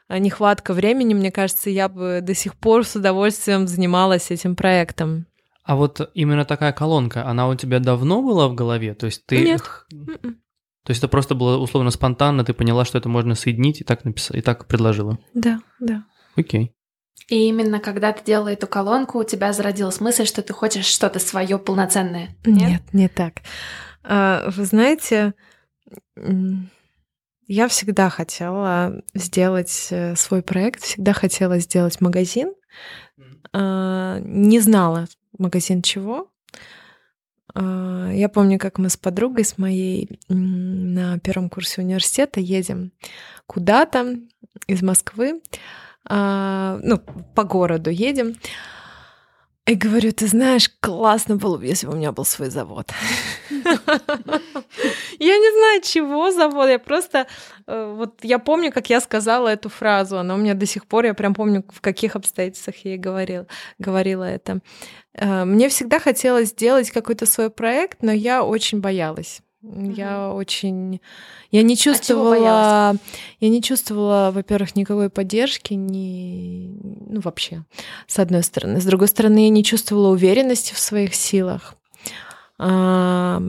нехватка 0.09 0.73
времени, 0.73 1.15
мне 1.15 1.31
кажется, 1.31 1.71
я 1.71 1.89
бы 1.89 2.21
до 2.23 2.35
сих 2.35 2.55
пор 2.57 2.85
с 2.85 2.97
удовольствием 2.97 3.67
занималась 3.69 4.31
этим 4.31 4.57
проектом. 4.57 5.27
А 5.65 5.77
вот 5.77 6.11
именно 6.15 6.47
такая 6.47 6.73
колонка, 6.73 7.27
она 7.27 7.47
у 7.47 7.55
тебя 7.55 7.79
давно 7.79 8.23
была 8.23 8.49
в 8.49 8.55
голове? 8.55 8.95
То 8.95 9.07
есть 9.07 9.27
ты... 9.27 9.45
Нет. 9.45 9.63
М-м. 9.93 10.41
То 10.85 10.91
есть 10.91 11.01
это 11.01 11.09
просто 11.09 11.35
было 11.35 11.59
условно 11.59 11.91
спонтанно, 11.91 12.43
ты 12.43 12.55
поняла, 12.55 12.87
что 12.87 12.97
это 12.97 13.11
можно 13.11 13.35
соединить 13.35 13.83
и 13.83 13.85
так 13.85 14.07
написала, 14.07 14.39
и 14.39 14.41
так 14.41 14.67
предложила. 14.67 15.19
Да, 15.35 15.61
да. 15.79 16.05
Окей. 16.37 16.73
И 17.29 17.47
именно 17.49 17.79
когда 17.79 18.13
ты 18.13 18.25
делала 18.25 18.49
эту 18.49 18.67
колонку, 18.67 19.19
у 19.19 19.25
тебя 19.25 19.53
зародилась 19.53 20.01
мысль, 20.01 20.25
что 20.25 20.43
ты 20.43 20.55
хочешь 20.55 20.87
что-то 20.87 21.19
свое 21.19 21.59
полноценное. 21.59 22.31
Нет, 22.45 22.83
не 22.93 23.09
так. 23.09 23.43
А, 24.03 24.49
Вы 24.51 24.65
знаете, 24.65 25.35
я 27.47 27.69
всегда 27.69 28.09
хотела 28.09 29.03
сделать 29.15 29.89
э, 29.91 30.17
свой 30.17 30.43
проект, 30.43 30.83
всегда 30.83 31.13
хотела 31.13 31.59
сделать 31.59 32.01
магазин. 32.01 32.55
А, 33.53 34.19
Не 34.21 34.61
знала 34.61 35.07
магазин 35.37 35.83
чего. 35.83 36.31
А, 37.55 38.11
Я 38.11 38.31
помню, 38.31 38.59
как 38.59 38.79
мы 38.79 38.89
с 38.89 38.97
подругой, 38.97 39.45
с 39.45 39.59
моей 39.59 40.19
на 40.29 41.19
первом 41.19 41.51
курсе 41.51 41.83
университета 41.83 42.41
едем 42.41 42.93
куда-то 43.47 44.17
из 44.67 44.83
Москвы, 44.83 45.43
а, 46.09 46.79
ну, 46.83 46.99
по 47.35 47.45
городу 47.45 47.91
едем. 47.91 48.35
И 49.67 49.75
говорю, 49.75 50.13
ты 50.13 50.27
знаешь, 50.29 50.71
классно 50.81 51.37
было 51.37 51.59
бы, 51.59 51.67
если 51.67 51.87
бы 51.87 51.93
у 51.93 51.97
меня 51.97 52.11
был 52.11 52.25
свой 52.25 52.49
завод. 52.49 52.91
Я 53.51 55.37
не 55.39 55.59
знаю, 55.59 55.83
чего 55.83 56.31
завод, 56.31 56.71
я 56.71 56.79
просто... 56.79 57.27
э, 57.67 57.95
Вот 57.95 58.25
я 58.25 58.39
помню, 58.39 58.73
как 58.73 58.89
я 58.89 59.01
сказала 59.01 59.49
эту 59.49 59.69
фразу, 59.69 60.17
она 60.19 60.35
у 60.35 60.39
меня 60.39 60.55
до 60.55 60.65
сих 60.65 60.87
пор, 60.87 61.05
я 61.05 61.13
прям 61.13 61.35
помню, 61.35 61.65
в 61.69 61.83
каких 61.83 62.17
обстоятельствах 62.17 62.77
я 62.85 62.93
ей 62.93 62.99
говорил, 62.99 63.47
говорила 63.79 64.25
это. 64.25 64.61
Э, 65.13 65.45
Мне 65.45 65.69
всегда 65.69 65.99
хотелось 65.99 66.49
сделать 66.49 66.91
какой-то 66.91 67.27
свой 67.27 67.51
проект, 67.51 68.03
но 68.03 68.11
я 68.13 68.43
очень 68.45 68.81
боялась. 68.81 69.43
Я 69.63 70.33
очень... 70.33 71.01
Я 71.51 71.63
не 71.63 71.77
чувствовала... 71.77 72.31
боялась? 72.31 73.01
я 73.41 73.49
не 73.49 73.61
чувствовала, 73.61 74.31
во-первых, 74.33 74.77
никакой 74.77 75.11
поддержки, 75.11 75.75
ни... 75.75 76.79
ну, 77.09 77.21
вообще, 77.21 77.65
с 78.07 78.19
одной 78.19 78.45
стороны. 78.45 78.81
С 78.81 78.85
другой 78.85 79.09
стороны, 79.09 79.41
я 79.45 79.49
не 79.49 79.65
чувствовала 79.65 80.11
уверенности 80.11 80.75
в 80.75 80.79
своих 80.79 81.15
силах. 81.15 81.75
А, 82.59 83.43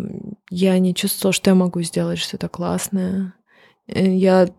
Я 0.49 0.79
не 0.79 0.95
чувствовала, 0.95 1.33
что 1.33 1.51
я 1.51 1.55
могу 1.55 1.81
сделать 1.81 2.19
что-то 2.19 2.49
классное. 2.49 3.33
Э, 3.87 4.05
Я 4.07 4.49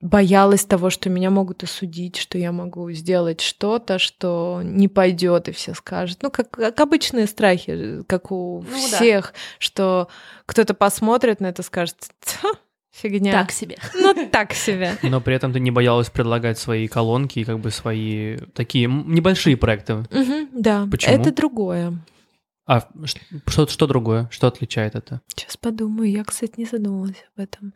боялась 0.00 0.64
того, 0.64 0.90
что 0.90 1.08
меня 1.08 1.30
могут 1.30 1.62
осудить, 1.62 2.16
что 2.16 2.36
я 2.36 2.52
могу 2.52 2.90
сделать 2.92 3.40
что-то, 3.40 3.98
что 3.98 4.60
не 4.62 4.88
пойдет, 4.88 5.48
и 5.48 5.52
все 5.52 5.72
скажут. 5.74 6.18
Ну, 6.22 6.30
как, 6.30 6.50
как 6.50 6.78
обычные 6.80 7.26
страхи, 7.26 8.02
как 8.06 8.30
у 8.30 8.62
Ну 8.68 8.76
да. 8.90 8.96
всех, 8.96 9.32
что 9.58 10.08
кто-то 10.46 10.74
посмотрит 10.74 11.40
на 11.40 11.46
это 11.46 11.62
и 11.62 11.64
скажет, 11.64 11.96
«Тьфу, 12.20 12.48
фигня. 12.92 13.32
Так 13.32 13.50
себе. 13.50 13.76
Ну, 13.94 14.14
так 14.30 14.52
себе. 14.52 14.92
Но 15.02 15.20
при 15.20 15.34
этом 15.36 15.52
ты 15.52 15.60
не 15.60 15.70
боялась 15.70 16.10
предлагать 16.10 16.58
свои 16.58 16.86
колонки 16.86 17.38
и 17.38 17.44
как 17.44 17.58
бы 17.60 17.70
свои 17.70 18.36
такие 18.54 18.86
небольшие 18.88 19.56
проекты. 19.56 20.04
Да, 20.52 20.86
Почему? 20.90 21.14
это 21.14 21.32
другое. 21.34 21.94
А 22.66 22.88
что, 23.46 23.66
что 23.66 23.86
другое? 23.86 24.28
Что 24.30 24.46
отличает 24.46 24.94
это? 24.94 25.20
Сейчас 25.28 25.56
подумаю. 25.56 26.10
Я, 26.10 26.24
кстати, 26.24 26.54
не 26.56 26.64
задумывалась 26.64 27.24
об 27.36 27.42
этом. 27.42 27.74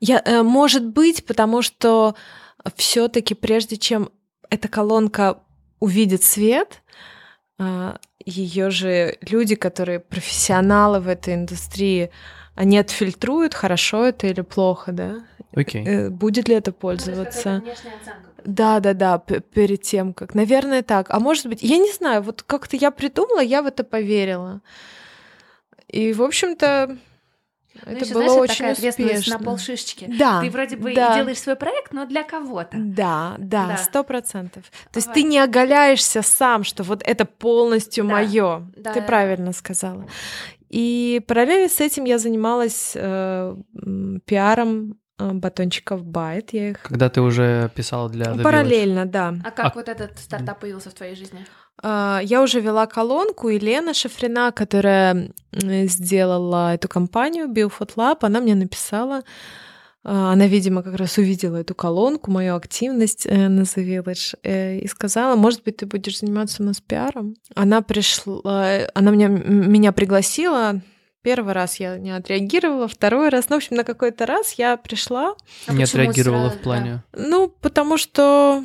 Я, 0.00 0.20
э, 0.24 0.42
может 0.42 0.84
быть, 0.84 1.24
потому 1.24 1.62
что 1.62 2.16
все-таки 2.76 3.34
прежде 3.34 3.76
чем 3.76 4.10
эта 4.50 4.68
колонка 4.68 5.38
увидит 5.78 6.22
свет, 6.22 6.82
ее 8.24 8.70
же 8.70 9.18
люди, 9.20 9.54
которые 9.54 10.00
профессионалы 10.00 11.00
в 11.00 11.08
этой 11.08 11.34
индустрии, 11.34 12.10
они 12.54 12.78
отфильтруют, 12.78 13.54
хорошо 13.54 14.04
это 14.04 14.26
или 14.26 14.40
плохо, 14.40 14.92
да? 14.92 15.24
Окей. 15.54 15.84
Э, 15.86 16.10
Будет 16.10 16.48
ли 16.48 16.54
это 16.54 16.72
пользоваться? 16.72 17.62
Да, 18.44 18.80
да, 18.80 18.92
да, 18.94 19.18
перед 19.18 19.82
тем, 19.82 20.12
как. 20.14 20.34
Наверное, 20.34 20.82
так. 20.82 21.06
А 21.10 21.18
может 21.20 21.46
быть, 21.46 21.62
я 21.62 21.78
не 21.78 21.92
знаю, 21.92 22.22
вот 22.22 22.42
как-то 22.42 22.76
я 22.76 22.90
придумала, 22.90 23.40
я 23.40 23.62
в 23.62 23.66
это 23.66 23.84
поверила. 23.84 24.60
И, 25.88 26.12
в 26.12 26.22
общем-то, 26.22 26.96
Ну, 27.86 27.92
это 27.92 28.04
ещё, 28.04 28.14
было 28.14 28.24
знаешь, 28.24 28.40
очень 28.42 28.54
такая 28.58 28.72
ответственность 28.72 29.18
успешно. 29.20 29.38
на 29.38 29.44
полшишечки. 29.44 30.06
Да. 30.18 30.40
Ты 30.42 30.50
вроде 30.50 30.76
бы 30.76 30.94
да. 30.94 31.16
делаешь 31.16 31.38
свой 31.40 31.56
проект, 31.56 31.92
но 31.92 32.06
для 32.06 32.22
кого-то. 32.22 32.76
Да, 32.76 33.34
да, 33.38 33.76
сто 33.78 34.04
процентов. 34.04 34.64
То 34.92 34.98
есть 34.98 35.08
Вот. 35.08 35.14
ты 35.14 35.22
не 35.22 35.38
оголяешься 35.38 36.22
сам, 36.22 36.64
что 36.64 36.82
вот 36.82 37.02
это 37.04 37.24
полностью 37.24 38.04
Да. 38.04 38.10
мое. 38.12 38.66
Да, 38.76 38.92
ты 38.92 39.02
правильно 39.02 39.52
сказала. 39.52 40.06
И 40.70 41.22
параллельно 41.26 41.68
с 41.68 41.80
этим 41.80 42.04
я 42.04 42.18
занималась 42.18 42.92
э, 42.96 43.56
пиаром 44.24 44.96
батончиков 45.18 46.04
Байт. 46.04 46.52
Я 46.52 46.70
их 46.70 46.82
Когда 46.82 47.08
ты 47.08 47.20
уже 47.20 47.70
писала 47.74 48.08
для 48.08 48.26
The 48.26 48.36
Village. 48.36 48.42
параллельно, 48.42 49.06
да. 49.06 49.34
А 49.44 49.50
как 49.50 49.66
А- 49.66 49.72
вот 49.74 49.88
этот 49.88 50.18
стартап 50.18 50.60
появился 50.60 50.90
в 50.90 50.94
твоей 50.94 51.14
жизни? 51.14 51.46
А, 51.82 52.20
Я 52.22 52.42
уже 52.42 52.60
вела 52.60 52.86
колонку, 52.86 53.48
и 53.48 53.58
Лена 53.58 53.94
Шафрина, 53.94 54.52
которая 54.52 55.30
сделала 55.52 56.74
эту 56.74 56.88
компанию 56.88 57.48
BioFood 57.48 57.94
Lab, 57.96 58.18
она 58.22 58.40
мне 58.40 58.54
написала, 58.54 59.22
а, 60.04 60.32
она, 60.32 60.46
видимо, 60.46 60.82
как 60.82 60.94
раз 60.96 61.18
увидела 61.18 61.56
эту 61.56 61.74
колонку, 61.74 62.30
мою 62.30 62.56
активность 62.56 63.26
э, 63.26 63.48
на 63.48 63.62
The 63.62 63.84
Village, 64.04 64.34
э, 64.42 64.78
и 64.78 64.86
сказала, 64.88 65.34
может 65.36 65.64
быть, 65.64 65.78
ты 65.78 65.86
будешь 65.86 66.18
заниматься 66.20 66.62
у 66.62 66.66
нас 66.66 66.80
пиаром. 66.80 67.34
Она 67.54 67.80
пришла, 67.82 68.80
она 68.94 69.10
меня, 69.10 69.28
меня 69.28 69.92
пригласила, 69.92 70.80
Первый 71.24 71.54
раз 71.54 71.80
я 71.80 71.96
не 71.96 72.10
отреагировала, 72.14 72.86
второй 72.86 73.30
раз, 73.30 73.48
ну, 73.48 73.56
в 73.56 73.58
общем, 73.58 73.76
на 73.76 73.82
какой-то 73.84 74.26
раз 74.26 74.52
я 74.52 74.76
пришла, 74.76 75.34
А 75.66 75.72
Не 75.72 75.84
отреагировала 75.84 76.48
сразу, 76.48 76.58
в 76.58 76.62
плане. 76.62 77.02
ну, 77.16 77.48
потому 77.48 77.96
что 77.98 78.62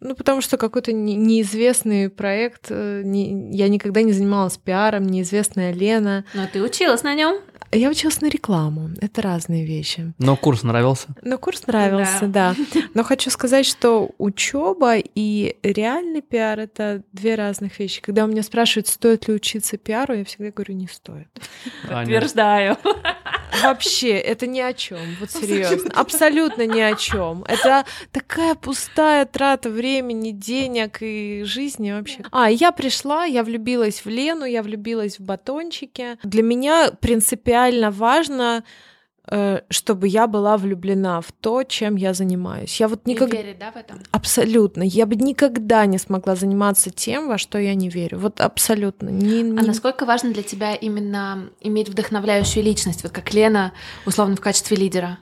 ну, 0.00 0.14
потому 0.14 0.40
что 0.42 0.56
какой-то 0.58 0.92
не- 0.92 1.14
неизвестный 1.14 2.10
проект. 2.10 2.66
э, 2.70 3.02
не- 3.04 3.50
я 3.56 3.68
никогда 3.68 4.02
не 4.02 4.12
занималась 4.12 4.56
пиаром, 4.58 5.06
неизвестная 5.06 5.72
Лена. 5.72 6.24
да? 6.34 6.40
Но 6.42 6.46
ты 6.52 6.62
училась 6.62 7.02
на 7.02 7.14
нем. 7.14 7.36
Я 7.74 7.90
училась 7.90 8.20
на 8.20 8.28
рекламу. 8.28 8.90
Это 9.00 9.20
разные 9.20 9.64
вещи. 9.64 10.12
Но 10.18 10.36
курс 10.36 10.62
нравился. 10.62 11.08
Но 11.22 11.38
курс 11.38 11.66
нравился, 11.66 12.26
да. 12.26 12.54
Но 12.94 13.02
хочу 13.02 13.30
сказать, 13.30 13.66
что 13.66 14.10
учеба 14.18 14.96
и 14.96 15.56
реальный 15.62 16.22
пиар 16.22 16.60
это 16.60 17.02
две 17.12 17.34
разных 17.34 17.78
вещи. 17.78 18.00
Когда 18.00 18.24
у 18.24 18.28
меня 18.28 18.42
спрашивают, 18.42 18.86
стоит 18.86 19.28
ли 19.28 19.34
учиться 19.34 19.76
пиару, 19.76 20.14
я 20.14 20.24
всегда 20.24 20.50
говорю, 20.50 20.74
не 20.74 20.86
стоит. 20.86 21.28
Подтверждаю. 21.88 22.76
Вообще, 23.62 24.18
это 24.18 24.46
ни 24.46 24.60
о 24.60 24.72
чем, 24.72 24.98
вот 25.20 25.30
серьезно, 25.30 25.90
абсолютно 25.94 26.66
ни 26.66 26.80
о 26.80 26.94
чем. 26.96 27.44
Это 27.46 27.84
такая 28.12 28.54
пустая 28.54 29.24
трата 29.26 29.70
времени, 29.70 30.30
денег 30.30 30.98
и 31.00 31.42
жизни 31.44 31.92
вообще. 31.92 32.24
А, 32.30 32.50
я 32.50 32.72
пришла, 32.72 33.24
я 33.24 33.42
влюбилась 33.42 34.04
в 34.04 34.08
Лену, 34.08 34.44
я 34.44 34.62
влюбилась 34.62 35.18
в 35.18 35.22
батончики. 35.22 36.18
Для 36.22 36.42
меня 36.42 36.90
принципиально 37.00 37.90
важно 37.90 38.64
чтобы 39.70 40.08
я 40.08 40.26
была 40.26 40.56
влюблена 40.58 41.20
в 41.20 41.32
то, 41.32 41.62
чем 41.62 41.96
я 41.96 42.12
занимаюсь. 42.12 42.78
Я 42.78 42.88
вот 42.88 43.06
никогда... 43.06 43.36
верить, 43.36 43.58
да, 43.58 43.72
в 43.72 43.76
этом? 43.76 44.00
Абсолютно. 44.10 44.82
Я 44.82 45.06
бы 45.06 45.16
никогда 45.16 45.86
не 45.86 45.98
смогла 45.98 46.36
заниматься 46.36 46.90
тем, 46.90 47.28
во 47.28 47.38
что 47.38 47.58
я 47.58 47.74
не 47.74 47.88
верю. 47.88 48.18
Вот 48.18 48.40
абсолютно. 48.40 49.08
Не, 49.08 49.42
не... 49.42 49.58
А 49.58 49.62
насколько 49.62 50.04
важно 50.04 50.32
для 50.32 50.42
тебя 50.42 50.74
именно 50.74 51.48
иметь 51.60 51.88
вдохновляющую 51.88 52.62
личность, 52.62 53.02
вот 53.02 53.12
как 53.12 53.32
Лена, 53.32 53.72
условно, 54.04 54.36
в 54.36 54.40
качестве 54.40 54.76
лидера? 54.76 55.18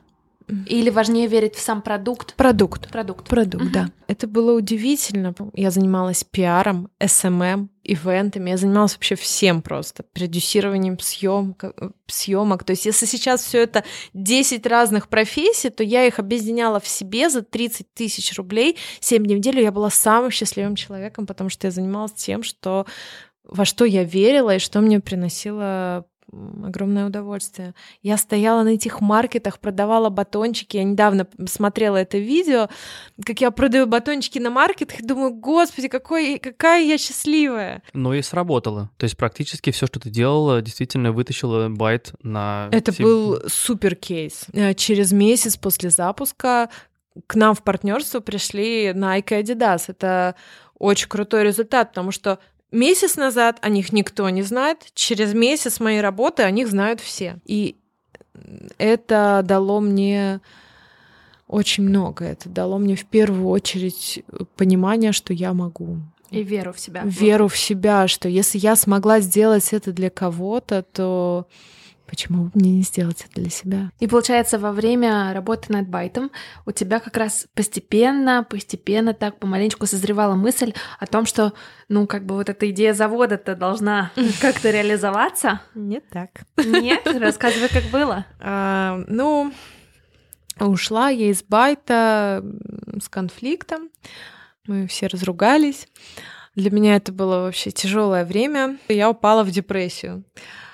Или 0.67 0.91
важнее 0.91 1.27
верить 1.27 1.55
в 1.55 1.61
сам 1.61 1.83
продукт? 1.83 2.35
Продукт. 2.35 2.91
Продукт. 2.91 3.29
Продукт, 3.29 3.65
угу. 3.65 3.73
да. 3.73 3.91
Это 4.07 4.27
было 4.27 4.53
удивительно. 4.57 5.35
Я 5.55 5.71
занималась 5.71 6.25
пиаром, 6.25 6.89
СММ, 7.05 7.43
эм 7.43 7.43
эм, 7.43 7.71
ивентами. 7.85 8.51
Я 8.51 8.57
занималась 8.57 8.95
вообще 8.95 9.15
всем 9.15 9.63
просто. 9.63 10.05
Продюсированием 10.13 10.99
съемок. 10.99 11.65
съемок. 12.07 12.65
То 12.65 12.73
есть 12.73 12.87
если 12.87 13.07
сейчас 13.07 13.45
все 13.45 13.63
это 13.63 13.85
10 14.15 14.67
разных 14.67 15.09
профессий, 15.09 15.71
то 15.71 15.83
я 15.83 16.07
их 16.07 16.19
объединяла 16.19 16.81
в 16.81 16.89
себе 16.89 17.31
за 17.31 17.43
30 17.43 17.93
тысяч 17.95 18.37
рублей. 18.37 18.77
7 19.01 19.25
дней 19.25 19.35
в 19.35 19.39
неделю 19.39 19.63
я 19.63 19.73
была 19.73 19.91
самым 19.91 20.31
счастливым 20.31 20.77
человеком, 20.77 21.27
потому 21.27 21.51
что 21.51 21.67
я 21.67 21.71
занималась 21.71 22.13
тем, 22.13 22.43
что 22.43 22.87
во 23.45 23.65
что 23.65 23.85
я 23.85 24.05
верила 24.05 24.57
и 24.57 24.59
что 24.61 24.81
мне 24.81 25.01
приносило 25.01 26.07
огромное 26.33 27.07
удовольствие. 27.07 27.75
Я 28.03 28.17
стояла 28.17 28.63
на 28.63 28.71
этих 28.71 29.01
маркетах, 29.01 29.59
продавала 29.59 30.09
батончики. 30.09 30.77
Я 30.77 30.85
недавно 30.85 31.27
смотрела 31.47 31.99
это 31.99 32.19
видео, 32.19 32.69
как 33.25 33.41
я 33.41 33.51
продаю 33.51 33.87
батончики 33.87 34.39
на 34.39 34.51
маркетах, 34.51 35.01
и 35.01 35.07
думаю, 35.07 35.35
господи, 35.35 35.89
какой, 35.89 36.39
какая 36.39 36.85
я 36.85 36.99
счастливая. 36.99 37.83
Но 37.93 38.15
и 38.15 38.23
сработало. 38.23 38.91
То 38.97 39.05
есть 39.05 39.17
практически 39.17 39.71
все, 39.71 39.87
что 39.87 40.01
ты 40.01 40.11
делала, 40.11 40.63
действительно 40.63 41.13
вытащила 41.13 41.69
байт 41.69 42.13
на... 42.23 42.69
Это 42.73 42.93
все... 42.93 43.03
был 43.03 43.41
супер 43.49 43.95
кейс. 43.95 44.47
Э, 44.53 44.75
через 44.75 45.13
месяц 45.13 45.57
после 45.57 45.91
запуска 45.91 46.71
к 47.27 47.35
нам 47.35 47.55
в 47.55 47.63
партнерство 47.63 48.21
пришли 48.21 48.89
Nike 48.89 49.41
и 49.41 49.43
Adidas. 49.43 49.85
Это 49.89 50.35
очень 50.79 51.09
крутой 51.09 51.45
результат, 51.45 51.91
потому 51.91 52.11
что 52.11 52.39
Месяц 52.73 53.17
назад 53.17 53.59
о 53.61 53.69
них 53.69 53.93
никто 53.93 54.29
не 54.31 54.43
знает, 54.43 54.87
через 54.95 55.35
месяц 55.35 55.79
моей 55.79 56.01
работы 56.01 56.43
о 56.43 56.51
них 56.51 56.69
знают 56.69 57.01
все. 57.01 57.37
И 57.45 57.77
это 58.79 59.43
дало 59.45 59.81
мне 59.81 60.41
очень 61.47 61.85
много. 61.85 62.25
Это 62.25 62.49
дало 62.49 62.79
мне 62.79 62.97
в 62.97 63.05
первую 63.05 63.49
очередь 63.49 64.25
понимание, 64.57 65.13
что 65.13 65.35
я 65.35 65.53
могу. 65.53 65.99
И 66.31 66.43
веру 66.43 66.73
в 66.73 66.81
себя. 66.81 67.03
Веру 67.05 67.49
в 67.49 67.59
себя, 67.59 68.09
что 68.09 68.27
если 68.27 68.57
я 68.57 68.75
смогла 68.75 69.21
сделать 69.21 69.75
это 69.75 69.93
для 69.93 70.09
кого-то, 70.09 70.83
то 70.83 71.47
Почему 72.13 72.45
бы 72.45 72.51
мне 72.53 72.73
не 72.73 72.83
сделать 72.83 73.25
это 73.25 73.41
для 73.41 73.49
себя? 73.49 73.91
И 73.99 74.07
получается, 74.07 74.59
во 74.59 74.73
время 74.73 75.33
работы 75.33 75.73
над 75.73 75.89
байтом 75.89 76.31
у 76.67 76.71
тебя 76.71 77.01
как 77.01 77.17
раз 77.17 77.47
постепенно, 77.55 78.47
постепенно 78.47 79.15
так 79.15 79.39
помаленечку 79.39 79.87
созревала 79.87 80.35
мысль 80.35 80.75
о 81.01 81.07
том, 81.07 81.25
что, 81.25 81.55
ну, 81.89 82.07
как 82.07 82.27
бы 82.27 82.35
вот 82.35 82.51
эта 82.51 82.69
идея 82.69 82.93
завода-то 82.93 83.57
должна 83.57 84.13
как-то 84.43 84.71
реализоваться. 84.71 85.63
Нет 85.75 86.05
так. 86.11 86.43
Нет? 86.63 87.01
Рассказывай, 87.07 87.71
как 87.71 87.85
было. 87.85 88.27
А, 88.45 89.03
ну, 89.07 89.51
ушла 90.61 91.09
я 91.09 91.31
из 91.31 91.43
байта 91.43 92.45
с 93.01 93.09
конфликтом. 93.09 93.89
Мы 94.67 94.87
все 94.87 95.07
разругались. 95.07 95.89
Для 96.57 96.71
меня 96.71 96.97
это 96.97 97.11
было 97.11 97.45
вообще 97.45 97.71
тяжелое 97.71 98.27
время. 98.27 98.77
Я 98.89 99.09
упала 99.09 99.45
в 99.45 99.51
депрессию 99.51 100.25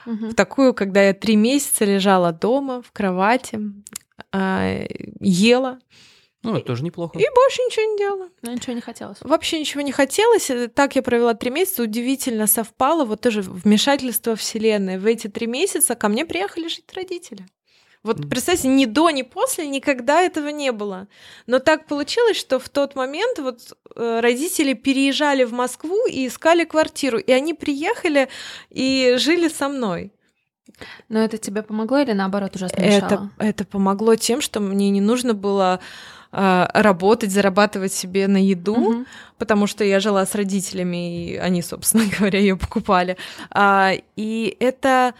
угу. 0.08 0.30
в 0.30 0.34
такую, 0.34 0.74
когда 0.74 1.02
я 1.02 1.14
три 1.14 1.36
месяца 1.36 1.84
лежала 1.84 2.32
дома 2.32 2.82
в 2.82 2.92
кровати, 2.92 3.60
а, 4.32 4.84
ела. 5.20 5.78
Ну, 6.42 6.56
это 6.56 6.66
тоже 6.66 6.84
неплохо. 6.84 7.18
И 7.18 7.24
больше 7.34 7.62
ничего 7.62 7.92
не 7.92 7.98
делала. 7.98 8.28
Но 8.42 8.52
ничего 8.52 8.72
не 8.72 8.80
хотелось. 8.80 9.18
Вообще 9.20 9.58
ничего 9.58 9.80
не 9.80 9.92
хотелось. 9.92 10.50
Так 10.74 10.94
я 10.94 11.02
провела 11.02 11.34
три 11.34 11.50
месяца. 11.50 11.82
Удивительно 11.82 12.46
совпало. 12.46 13.04
Вот 13.04 13.20
тоже 13.20 13.42
вмешательство 13.42 14.36
Вселенной. 14.36 14.98
В 14.98 15.06
эти 15.06 15.26
три 15.26 15.46
месяца 15.48 15.96
ко 15.96 16.08
мне 16.08 16.24
приехали 16.24 16.68
жить 16.68 16.92
родители. 16.94 17.44
Вот 18.04 18.28
представьте, 18.28 18.68
ни 18.68 18.84
до, 18.84 19.10
ни 19.10 19.22
после 19.22 19.66
никогда 19.66 20.22
этого 20.22 20.48
не 20.48 20.72
было. 20.72 21.08
Но 21.46 21.58
так 21.58 21.86
получилось, 21.86 22.36
что 22.36 22.58
в 22.58 22.68
тот 22.68 22.94
момент 22.94 23.38
вот 23.38 23.76
э, 23.96 24.20
родители 24.20 24.72
переезжали 24.72 25.44
в 25.44 25.52
Москву 25.52 26.06
и 26.06 26.28
искали 26.28 26.64
квартиру, 26.64 27.18
и 27.18 27.32
они 27.32 27.54
приехали 27.54 28.28
и 28.70 29.16
жили 29.18 29.48
со 29.48 29.68
мной. 29.68 30.12
Но 31.08 31.18
это 31.18 31.38
тебе 31.38 31.62
помогло 31.62 31.98
или 31.98 32.12
наоборот 32.12 32.54
ужасно 32.54 32.80
мешало? 32.80 33.06
Это, 33.06 33.30
это 33.38 33.64
помогло 33.64 34.14
тем, 34.14 34.40
что 34.40 34.60
мне 34.60 34.90
не 34.90 35.00
нужно 35.00 35.34
было 35.34 35.80
э, 36.30 36.66
работать, 36.72 37.32
зарабатывать 37.32 37.92
себе 37.92 38.28
на 38.28 38.42
еду, 38.42 38.74
угу. 38.74 39.04
потому 39.38 39.66
что 39.66 39.82
я 39.82 39.98
жила 39.98 40.24
с 40.24 40.34
родителями, 40.34 41.30
и 41.30 41.36
они, 41.36 41.62
собственно 41.62 42.04
говоря, 42.18 42.38
ее 42.38 42.56
покупали. 42.56 43.16
А, 43.50 43.92
и 44.16 44.56
это 44.60 45.14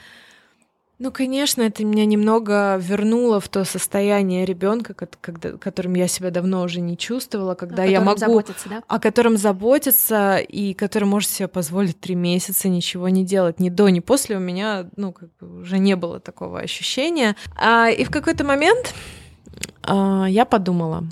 ну, 1.01 1.13
конечно, 1.13 1.63
это 1.63 1.85
меня 1.85 2.05
немного 2.07 2.77
вернуло 2.77 3.39
в 3.39 3.49
то 3.49 3.65
состояние 3.65 4.45
ребенка, 4.45 4.95
когда, 4.95 5.53
которым 5.53 5.95
я 5.95 6.09
себя 6.09 6.33
давно 6.33 6.63
уже 6.63 6.81
не 6.81 6.99
чувствовала, 6.99 7.55
когда 7.55 7.85
я 7.85 8.01
могу, 8.01 8.19
заботиться, 8.19 8.69
да? 8.69 8.83
о 8.89 8.99
котором 8.99 9.37
заботиться 9.37 10.39
и 10.39 10.75
который 10.75 11.05
может 11.05 11.31
себе 11.31 11.47
позволить 11.47 12.01
три 12.01 12.17
месяца 12.17 12.69
ничего 12.69 13.09
не 13.09 13.25
делать, 13.25 13.61
ни 13.61 13.71
до, 13.71 13.89
ни 13.91 14.01
после 14.01 14.39
у 14.39 14.41
меня, 14.41 14.89
ну, 14.97 15.13
как 15.13 15.29
бы 15.39 15.61
уже 15.61 15.79
не 15.79 15.95
было 15.95 16.19
такого 16.19 16.59
ощущения. 16.59 17.37
А, 17.55 17.89
и 17.89 18.03
в 18.03 18.11
какой-то 18.11 18.43
момент 18.45 18.93
а, 19.85 20.27
я 20.29 20.45
подумала, 20.45 21.05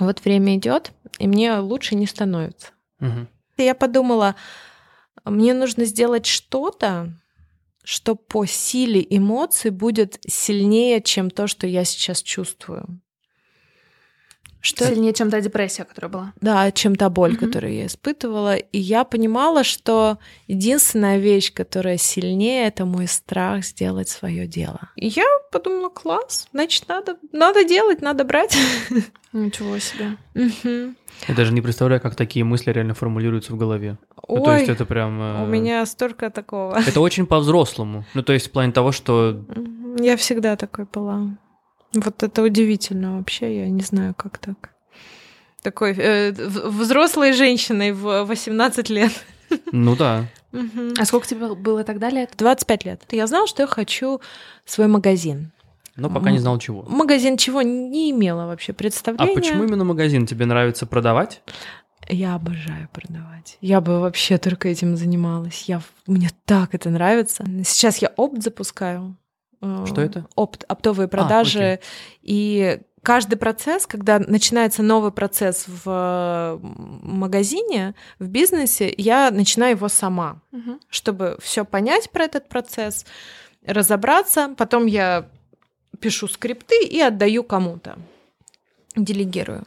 вот 0.00 0.24
время 0.24 0.56
идет, 0.56 0.90
и 1.20 1.28
мне 1.28 1.56
лучше 1.58 1.94
не 1.94 2.06
становится. 2.06 2.70
Угу. 3.00 3.26
И 3.58 3.62
я 3.62 3.76
подумала, 3.76 4.34
мне 5.24 5.54
нужно 5.54 5.84
сделать 5.84 6.26
что-то, 6.26 7.12
что 7.88 8.16
по 8.16 8.44
силе 8.44 9.00
эмоций 9.08 9.70
будет 9.70 10.20
сильнее, 10.26 11.00
чем 11.00 11.30
то, 11.30 11.46
что 11.46 11.66
я 11.66 11.84
сейчас 11.84 12.22
чувствую. 12.22 13.00
Что 14.68 14.84
сильнее, 14.84 15.14
чем 15.14 15.30
та 15.30 15.40
депрессия, 15.40 15.84
которая 15.84 16.12
была. 16.12 16.32
Да, 16.42 16.70
чем 16.72 16.94
та 16.94 17.08
боль, 17.08 17.32
mm-hmm. 17.32 17.46
которую 17.46 17.72
я 17.72 17.86
испытывала. 17.86 18.56
И 18.56 18.78
я 18.78 19.04
понимала, 19.04 19.64
что 19.64 20.18
единственная 20.46 21.16
вещь, 21.16 21.54
которая 21.54 21.96
сильнее, 21.96 22.66
это 22.66 22.84
мой 22.84 23.06
страх 23.06 23.64
сделать 23.64 24.10
свое 24.10 24.46
дело. 24.46 24.90
И 24.94 25.08
я 25.08 25.24
подумала, 25.50 25.88
класс, 25.88 26.48
значит, 26.52 26.86
надо, 26.86 27.16
надо 27.32 27.64
делать, 27.64 28.02
надо 28.02 28.24
брать. 28.24 28.58
Ничего 29.32 29.78
себе. 29.78 30.18
Я 30.34 31.34
даже 31.34 31.54
не 31.54 31.62
представляю, 31.62 32.02
как 32.02 32.14
такие 32.14 32.44
мысли 32.44 32.70
реально 32.70 32.92
формулируются 32.92 33.54
в 33.54 33.56
голове. 33.56 33.96
Ой, 34.26 34.38
ну, 34.38 34.44
то 34.44 34.54
есть 34.54 34.68
это 34.68 34.84
прям... 34.84 35.18
Э... 35.18 35.44
У 35.44 35.46
меня 35.46 35.86
столько 35.86 36.28
такого. 36.28 36.78
Это 36.78 37.00
очень 37.00 37.24
по-взрослому. 37.24 38.04
Ну, 38.12 38.22
то 38.22 38.34
есть 38.34 38.48
в 38.48 38.50
плане 38.50 38.72
того, 38.72 38.92
что... 38.92 39.42
Я 39.98 40.18
всегда 40.18 40.56
такой 40.56 40.84
была. 40.84 41.38
Вот 41.94 42.22
это 42.22 42.42
удивительно 42.42 43.16
вообще, 43.16 43.60
я 43.60 43.68
не 43.68 43.82
знаю, 43.82 44.14
как 44.14 44.38
так. 44.38 44.70
Такой 45.62 45.94
э, 45.96 46.32
взрослой 46.32 47.32
женщиной 47.32 47.92
в 47.92 48.24
18 48.24 48.90
лет. 48.90 49.12
Ну 49.72 49.96
да. 49.96 50.26
А 50.52 51.04
сколько 51.04 51.26
тебе 51.26 51.54
было 51.54 51.84
тогда 51.84 52.10
лет? 52.10 52.32
25 52.36 52.84
лет. 52.84 53.02
Я 53.10 53.26
знала, 53.26 53.46
что 53.46 53.62
я 53.62 53.66
хочу 53.66 54.20
свой 54.64 54.86
магазин. 54.86 55.52
Но 55.96 56.10
пока 56.10 56.30
не 56.30 56.38
знал 56.38 56.58
чего. 56.58 56.84
Магазин 56.88 57.36
чего 57.36 57.62
не 57.62 58.10
имела 58.12 58.46
вообще 58.46 58.72
представления. 58.72 59.32
А 59.32 59.34
почему 59.34 59.64
именно 59.64 59.84
магазин? 59.84 60.26
Тебе 60.26 60.46
нравится 60.46 60.86
продавать? 60.86 61.42
Я 62.08 62.36
обожаю 62.36 62.88
продавать. 62.92 63.58
Я 63.60 63.80
бы 63.80 64.00
вообще 64.00 64.38
только 64.38 64.68
этим 64.68 64.96
занималась. 64.96 65.64
Я, 65.66 65.82
мне 66.06 66.30
так 66.44 66.74
это 66.74 66.88
нравится. 66.88 67.44
Сейчас 67.64 67.98
я 67.98 68.12
опт 68.16 68.42
запускаю. 68.42 69.16
Э, 69.60 69.84
что 69.86 70.00
это? 70.00 70.26
Опт, 70.34 70.64
оптовые 70.68 71.06
а, 71.06 71.08
продажи. 71.08 71.60
А, 71.60 71.78
и 72.22 72.80
каждый 73.02 73.36
процесс, 73.36 73.86
когда 73.86 74.18
начинается 74.18 74.82
новый 74.82 75.12
процесс 75.12 75.66
в 75.66 76.60
магазине, 76.62 77.94
в 78.18 78.28
бизнесе, 78.28 78.92
я 78.96 79.30
начинаю 79.30 79.76
его 79.76 79.88
сама, 79.88 80.40
угу. 80.52 80.78
чтобы 80.88 81.38
все 81.40 81.64
понять 81.64 82.10
про 82.10 82.24
этот 82.24 82.48
процесс, 82.48 83.06
разобраться. 83.66 84.54
Потом 84.56 84.86
я 84.86 85.28
пишу 86.00 86.28
скрипты 86.28 86.84
и 86.84 87.00
отдаю 87.00 87.44
кому-то, 87.44 87.98
делегирую. 88.96 89.64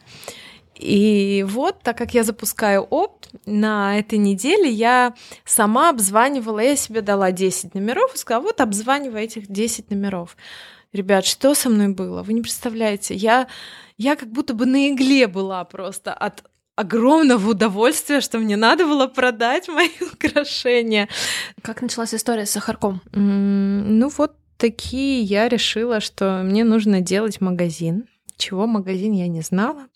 И 0.81 1.45
вот, 1.47 1.81
так 1.83 1.95
как 1.97 2.15
я 2.15 2.23
запускаю 2.23 2.81
опт, 2.81 3.29
на 3.45 3.99
этой 3.99 4.17
неделе 4.17 4.67
я 4.69 5.13
сама 5.45 5.89
обзванивала, 5.89 6.59
я 6.59 6.75
себе 6.75 7.01
дала 7.01 7.31
10 7.31 7.75
номеров 7.75 8.15
и 8.15 8.17
сказала, 8.17 8.43
вот 8.43 8.61
обзванивай 8.61 9.25
этих 9.25 9.47
10 9.47 9.91
номеров. 9.91 10.35
Ребят, 10.91 11.25
что 11.25 11.53
со 11.53 11.69
мной 11.69 11.89
было? 11.89 12.23
Вы 12.23 12.33
не 12.33 12.41
представляете, 12.41 13.13
я, 13.13 13.47
я 13.97 14.15
как 14.15 14.29
будто 14.29 14.55
бы 14.55 14.65
на 14.65 14.89
игле 14.89 15.27
была 15.27 15.63
просто 15.65 16.13
от 16.13 16.43
огромного 16.75 17.51
удовольствия, 17.51 18.19
что 18.19 18.39
мне 18.39 18.57
надо 18.57 18.85
было 18.85 19.05
продать 19.05 19.67
мои 19.67 19.89
украшения. 20.13 21.07
Как 21.61 21.83
началась 21.83 22.15
история 22.15 22.47
с 22.47 22.51
сахарком? 22.51 23.01
Ну 23.13 24.09
вот 24.17 24.33
такие 24.57 25.21
я 25.21 25.47
решила, 25.47 25.99
что 25.99 26.41
мне 26.43 26.63
нужно 26.63 27.01
делать 27.01 27.39
магазин. 27.39 28.07
Чего 28.37 28.65
магазин 28.65 29.11
я 29.11 29.27
не 29.27 29.41
знала. 29.41 29.87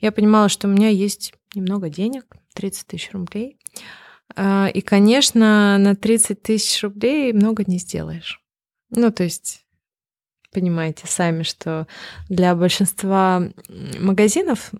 Я 0.00 0.12
понимала, 0.12 0.48
что 0.48 0.68
у 0.68 0.70
меня 0.70 0.88
есть 0.88 1.34
немного 1.54 1.88
денег, 1.88 2.36
30 2.54 2.86
тысяч 2.86 3.10
рублей. 3.12 3.58
А, 4.36 4.68
и, 4.72 4.80
конечно, 4.80 5.78
на 5.78 5.94
30 5.94 6.42
тысяч 6.42 6.82
рублей 6.82 7.32
много 7.32 7.64
не 7.66 7.78
сделаешь. 7.78 8.40
Ну, 8.90 9.10
то 9.10 9.24
есть, 9.24 9.64
понимаете 10.52 11.06
сами, 11.06 11.42
что 11.42 11.86
для 12.28 12.54
большинства 12.54 13.42
магазинов 13.98 14.72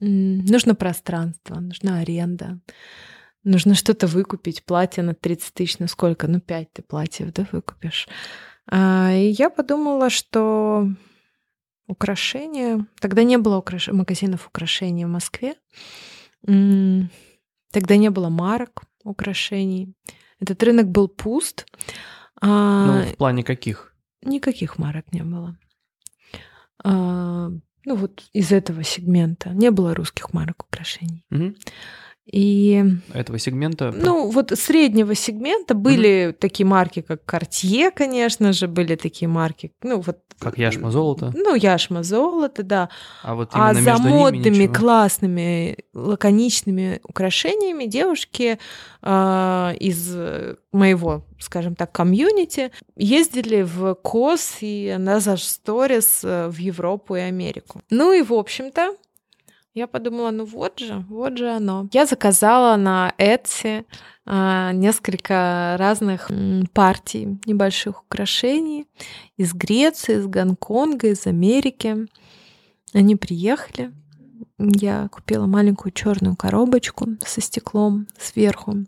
нужно 0.00 0.74
пространство, 0.74 1.60
нужна 1.60 2.00
аренда, 2.00 2.60
нужно 3.44 3.74
что-то 3.74 4.06
выкупить, 4.06 4.64
платье 4.64 5.02
на 5.02 5.14
30 5.14 5.54
тысяч, 5.54 5.78
ну 5.78 5.86
сколько? 5.86 6.28
Ну 6.28 6.40
5 6.40 6.72
ты 6.72 6.82
платьев, 6.82 7.32
да, 7.32 7.46
выкупишь. 7.52 8.08
А, 8.66 9.12
и 9.12 9.28
я 9.30 9.50
подумала, 9.50 10.10
что 10.10 10.88
украшения... 11.92 12.86
Тогда 13.00 13.22
не 13.22 13.38
было 13.38 13.58
украш... 13.58 13.88
магазинов 13.88 14.48
украшений 14.48 15.04
в 15.04 15.08
Москве. 15.08 15.54
Тогда 16.42 17.96
не 17.96 18.10
было 18.10 18.28
марок 18.28 18.82
украшений. 19.04 19.94
Этот 20.40 20.62
рынок 20.62 20.86
был 20.88 21.08
пуст. 21.08 21.66
А, 22.40 22.86
ну, 22.86 23.12
в 23.12 23.16
плане 23.16 23.44
каких? 23.44 23.94
Никаких 24.22 24.78
марок 24.78 25.12
не 25.12 25.22
было. 25.22 25.56
А, 26.84 27.48
ну, 27.84 27.96
вот 27.96 28.24
из 28.32 28.52
этого 28.52 28.82
сегмента. 28.82 29.50
Не 29.50 29.70
было 29.70 29.94
русских 29.94 30.32
марок 30.32 30.64
украшений. 30.64 31.24
Угу. 31.30 31.54
И 32.30 32.84
этого 33.12 33.38
сегмента? 33.38 33.92
Ну, 33.92 34.30
вот 34.30 34.52
среднего 34.56 35.14
сегмента 35.14 35.74
были 35.74 36.28
угу. 36.28 36.36
такие 36.38 36.64
марки, 36.64 37.02
как 37.02 37.22
Cartier, 37.24 37.90
конечно 37.90 38.52
же, 38.52 38.68
были 38.68 38.94
такие 38.94 39.28
марки. 39.28 39.72
Ну, 39.82 40.00
вот 40.00 40.18
как 40.38 40.58
яшма 40.58 40.90
золото? 40.90 41.32
Ну, 41.34 41.54
яшма 41.54 42.02
золото, 42.02 42.62
да. 42.62 42.88
А 43.22 43.34
вот 43.34 43.50
а 43.52 43.74
за 43.74 43.98
модными, 43.98 44.66
классными, 44.66 45.78
лаконичными 45.94 47.00
украшениями 47.04 47.86
девушки 47.86 48.58
э, 49.02 49.74
из 49.78 50.16
моего, 50.72 51.24
скажем 51.38 51.74
так, 51.74 51.92
комьюнити 51.92 52.72
ездили 52.96 53.62
в 53.62 53.94
КОС 53.94 54.58
и 54.60 54.96
на 54.98 55.20
Сторис 55.20 56.22
в 56.22 56.56
Европу 56.56 57.16
и 57.16 57.20
Америку. 57.20 57.82
Ну 57.90 58.12
и, 58.12 58.22
в 58.22 58.32
общем-то, 58.32 58.96
я 59.74 59.86
подумала, 59.86 60.30
ну 60.30 60.44
вот 60.44 60.78
же, 60.78 61.04
вот 61.08 61.38
же 61.38 61.50
оно. 61.50 61.88
Я 61.92 62.04
заказала 62.04 62.76
на 62.76 63.14
Etsy 63.18 63.86
а, 64.26 64.72
несколько 64.72 65.76
разных 65.78 66.30
партий 66.74 67.38
небольших 67.46 68.02
украшений 68.02 68.86
из 69.38 69.54
Греции, 69.54 70.16
из 70.18 70.26
Гонконга, 70.26 71.08
из 71.08 71.26
Америки. 71.26 72.06
Они 72.92 73.16
приехали. 73.16 73.92
Я 74.58 75.08
купила 75.08 75.46
маленькую 75.46 75.92
черную 75.92 76.36
коробочку 76.36 77.08
со 77.24 77.40
стеклом 77.40 78.06
сверху. 78.18 78.84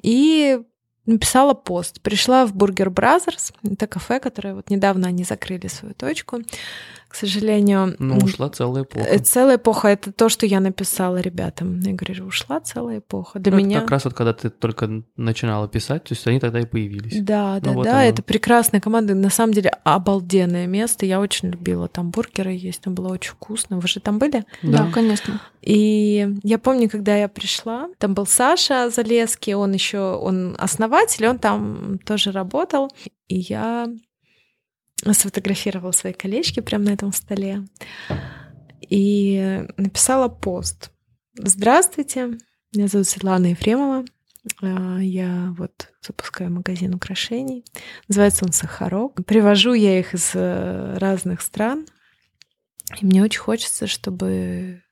И 0.00 0.60
написала 1.06 1.54
пост. 1.54 2.00
Пришла 2.02 2.46
в 2.46 2.54
Burger 2.54 2.90
Brothers, 2.90 3.52
это 3.64 3.86
кафе, 3.88 4.20
которое 4.20 4.54
вот 4.54 4.70
недавно 4.70 5.08
они 5.08 5.24
закрыли 5.24 5.66
свою 5.66 5.94
точку 5.94 6.42
к 7.08 7.14
сожалению. 7.14 7.96
Ну, 7.98 8.18
ушла 8.18 8.50
целая 8.50 8.84
эпоха. 8.84 9.06
Э, 9.06 9.18
целая 9.18 9.56
эпоха— 9.56 9.88
это 9.88 10.12
то, 10.12 10.28
что 10.28 10.44
я 10.44 10.60
написала 10.60 11.16
ребятам. 11.16 11.80
Я 11.80 11.94
говорю, 11.94 12.26
ушла 12.26 12.60
целая 12.60 12.98
эпоха. 12.98 13.38
Для 13.38 13.52
ну, 13.52 13.58
меня... 13.58 13.80
как 13.80 13.90
раз 13.90 14.04
вот 14.04 14.14
когда 14.14 14.34
ты 14.34 14.50
только 14.50 15.02
начинала 15.16 15.68
писать, 15.68 16.04
то 16.04 16.12
есть 16.12 16.26
они 16.26 16.38
тогда 16.38 16.60
и 16.60 16.66
появились. 16.66 17.20
Да, 17.22 17.54
ну, 17.54 17.60
да, 17.60 17.72
вот 17.72 17.84
да, 17.84 17.92
оно. 17.92 18.02
это 18.02 18.22
прекрасная 18.22 18.80
команда. 18.80 19.14
На 19.14 19.30
самом 19.30 19.54
деле 19.54 19.70
обалденное 19.84 20.66
место. 20.66 21.06
Я 21.06 21.20
очень 21.20 21.48
любила. 21.48 21.88
Там 21.88 22.10
бургеры 22.10 22.52
есть, 22.52 22.82
там 22.82 22.94
было 22.94 23.08
очень 23.08 23.32
вкусно. 23.32 23.78
Вы 23.78 23.88
же 23.88 24.00
там 24.00 24.18
были? 24.18 24.44
Да, 24.62 24.84
да 24.84 24.90
конечно. 24.92 25.40
И 25.62 26.28
я 26.42 26.58
помню, 26.58 26.90
когда 26.90 27.16
я 27.16 27.28
пришла, 27.28 27.88
там 27.98 28.14
был 28.14 28.26
Саша 28.26 28.90
Залеский, 28.90 29.54
он 29.54 29.72
еще, 29.72 29.98
он 29.98 30.56
основатель, 30.58 31.26
он 31.26 31.38
там 31.38 31.98
тоже 32.04 32.32
работал. 32.32 32.90
И 33.28 33.36
я 33.40 33.88
сфотографировала 35.04 35.92
свои 35.92 36.12
колечки 36.12 36.60
прямо 36.60 36.84
на 36.86 36.90
этом 36.90 37.12
столе 37.12 37.64
и 38.80 39.64
написала 39.76 40.28
пост. 40.28 40.90
Здравствуйте, 41.34 42.38
меня 42.74 42.88
зовут 42.88 43.06
Светлана 43.06 43.46
Ефремова. 43.46 44.04
А, 44.62 44.98
я 44.98 45.54
вот 45.56 45.90
запускаю 46.00 46.50
магазин 46.50 46.94
украшений. 46.94 47.64
Называется 48.08 48.44
он 48.44 48.52
Сахарок. 48.52 49.24
Привожу 49.26 49.72
я 49.74 49.98
их 49.98 50.14
из 50.14 50.32
э, 50.34 50.96
разных 50.98 51.42
стран. 51.42 51.86
И 53.00 53.06
мне 53.06 53.22
очень 53.22 53.40
хочется, 53.40 53.86
чтобы 53.86 54.82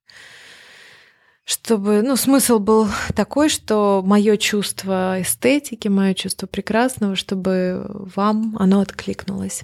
чтобы, 1.46 2.02
ну, 2.02 2.16
смысл 2.16 2.58
был 2.58 2.88
такой, 3.14 3.48
что 3.48 4.02
мое 4.04 4.36
чувство 4.36 5.22
эстетики, 5.22 5.86
мое 5.86 6.12
чувство 6.12 6.48
прекрасного, 6.48 7.14
чтобы 7.14 7.86
вам 7.88 8.56
оно 8.58 8.80
откликнулось. 8.80 9.62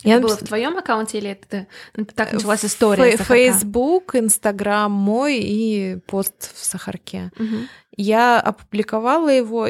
Это 0.00 0.08
Я 0.08 0.20
было 0.20 0.36
в 0.36 0.44
твоем 0.44 0.76
аккаунте 0.76 1.18
или 1.18 1.30
это 1.30 1.66
так 2.14 2.34
началась 2.34 2.66
история? 2.66 3.16
Фейсбук, 3.16 4.14
Инстаграм 4.14 4.92
мой 4.92 5.38
и 5.38 5.96
пост 6.06 6.54
в 6.54 6.62
Сахарке. 6.62 7.32
Угу. 7.38 7.56
Я 7.96 8.38
опубликовала 8.38 9.30
его 9.30 9.68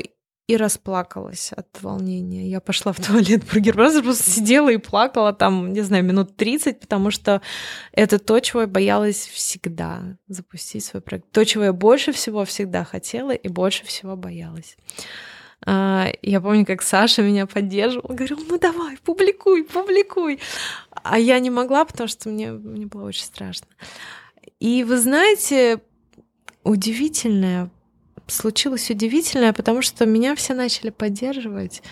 и 0.51 0.57
расплакалась 0.57 1.53
от 1.53 1.81
волнения. 1.81 2.49
Я 2.49 2.61
пошла 2.61 2.93
в 2.93 3.01
туалет 3.07 3.45
Burger 3.45 3.77
Brothers, 3.77 4.03
просто 4.03 4.29
сидела 4.29 4.69
и 4.71 4.79
плакала 4.79 5.33
там, 5.33 5.73
не 5.73 5.83
знаю, 5.83 6.03
минут 6.03 6.37
30, 6.37 6.81
потому 6.81 7.13
что 7.13 7.41
это 7.93 8.19
то, 8.19 8.41
чего 8.41 8.63
я 8.63 8.67
боялась 8.67 9.29
всегда 9.29 10.17
запустить 10.27 10.85
свой 10.85 11.03
проект. 11.03 11.31
То, 11.31 11.45
чего 11.45 11.65
я 11.65 11.73
больше 11.73 12.13
всего 12.13 12.45
всегда 12.45 12.83
хотела 12.85 13.31
и 13.31 13.49
больше 13.49 13.85
всего 13.85 14.17
боялась. 14.17 14.77
А, 15.65 16.09
я 16.23 16.41
помню, 16.41 16.67
как 16.67 16.83
Саша 16.83 17.23
меня 17.23 17.47
поддерживал, 17.47 18.09
говорил, 18.09 18.41
ну 18.49 18.59
давай, 18.59 18.97
публикуй, 19.05 19.63
публикуй. 19.63 20.41
А 20.91 21.17
я 21.17 21.39
не 21.39 21.51
могла, 21.51 21.85
потому 21.85 22.09
что 22.09 22.29
мне, 22.29 22.51
мне 22.51 22.87
было 22.87 23.05
очень 23.05 23.25
страшно. 23.25 23.69
И 24.59 24.83
вы 24.83 24.99
знаете, 24.99 25.81
удивительное 26.65 27.71
случилось 28.31 28.91
удивительное, 28.91 29.53
потому 29.53 29.83
что 29.83 30.07
меня 30.07 30.35
все 30.35 30.55
начали 30.55 30.91
поддерживать. 30.91 31.83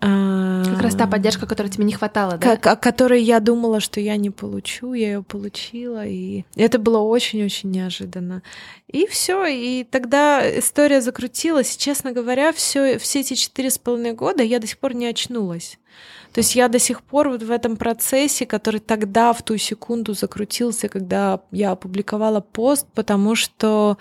А, 0.00 0.62
как 0.64 0.82
раз 0.82 0.94
та 0.94 1.06
поддержка, 1.06 1.46
которой 1.46 1.68
тебе 1.68 1.84
не 1.84 1.92
хватало, 1.92 2.36
да? 2.36 2.56
Как, 2.56 2.66
о 2.66 2.76
которой 2.76 3.20
я 3.20 3.40
думала, 3.40 3.80
что 3.80 4.00
я 4.00 4.16
не 4.16 4.30
получу, 4.30 4.92
я 4.92 5.08
ее 5.08 5.22
получила, 5.22 6.06
и 6.06 6.44
это 6.54 6.78
было 6.78 6.98
очень-очень 6.98 7.70
неожиданно. 7.70 8.42
И 8.86 9.06
все, 9.06 9.46
и 9.46 9.84
тогда 9.84 10.58
история 10.58 11.00
закрутилась. 11.00 11.76
честно 11.76 12.12
говоря, 12.12 12.52
все, 12.52 12.98
все 12.98 13.20
эти 13.20 13.34
четыре 13.34 13.70
с 13.70 13.78
половиной 13.78 14.12
года 14.12 14.42
я 14.42 14.60
до 14.60 14.68
сих 14.68 14.78
пор 14.78 14.94
не 14.94 15.06
очнулась. 15.06 15.78
То 16.32 16.40
есть 16.40 16.54
я 16.54 16.68
до 16.68 16.78
сих 16.78 17.02
пор 17.02 17.30
вот 17.30 17.42
в 17.42 17.50
этом 17.50 17.76
процессе, 17.76 18.46
который 18.46 18.80
тогда 18.80 19.32
в 19.32 19.42
ту 19.42 19.56
секунду 19.56 20.14
закрутился, 20.14 20.88
когда 20.88 21.40
я 21.50 21.72
опубликовала 21.72 22.40
пост, 22.40 22.86
потому 22.94 23.34
что 23.34 23.98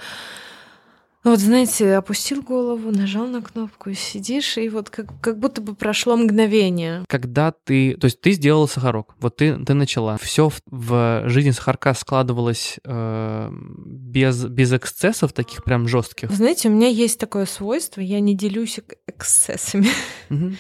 ну 1.27 1.31
вот, 1.31 1.41
знаете, 1.41 1.95
опустил 1.95 2.41
голову, 2.41 2.89
нажал 2.89 3.27
на 3.27 3.41
кнопку, 3.41 3.91
сидишь, 3.91 4.57
и 4.57 4.69
вот 4.69 4.89
как, 4.89 5.07
как 5.19 5.37
будто 5.39 5.59
бы 5.59 5.75
прошло 5.75 6.15
мгновение. 6.15 7.03
Когда 7.09 7.51
ты... 7.51 7.97
То 7.97 8.05
есть 8.05 8.21
ты 8.21 8.31
сделала 8.31 8.65
сахарок, 8.65 9.13
вот 9.19 9.35
ты, 9.35 9.61
ты 9.65 9.73
начала. 9.73 10.17
Все 10.21 10.47
в, 10.47 10.61
в 10.67 11.23
жизни 11.25 11.51
сахарка 11.51 11.93
складывалось 11.95 12.79
э, 12.81 13.49
без, 13.51 14.45
без 14.45 14.71
эксцессов 14.71 15.33
таких 15.33 15.65
прям 15.65 15.89
жестких. 15.89 16.31
Знаете, 16.31 16.69
у 16.69 16.71
меня 16.71 16.87
есть 16.87 17.19
такое 17.19 17.45
свойство, 17.45 17.99
я 17.99 18.21
не 18.21 18.33
делюсь 18.33 18.79
эксцессами. 19.05 19.89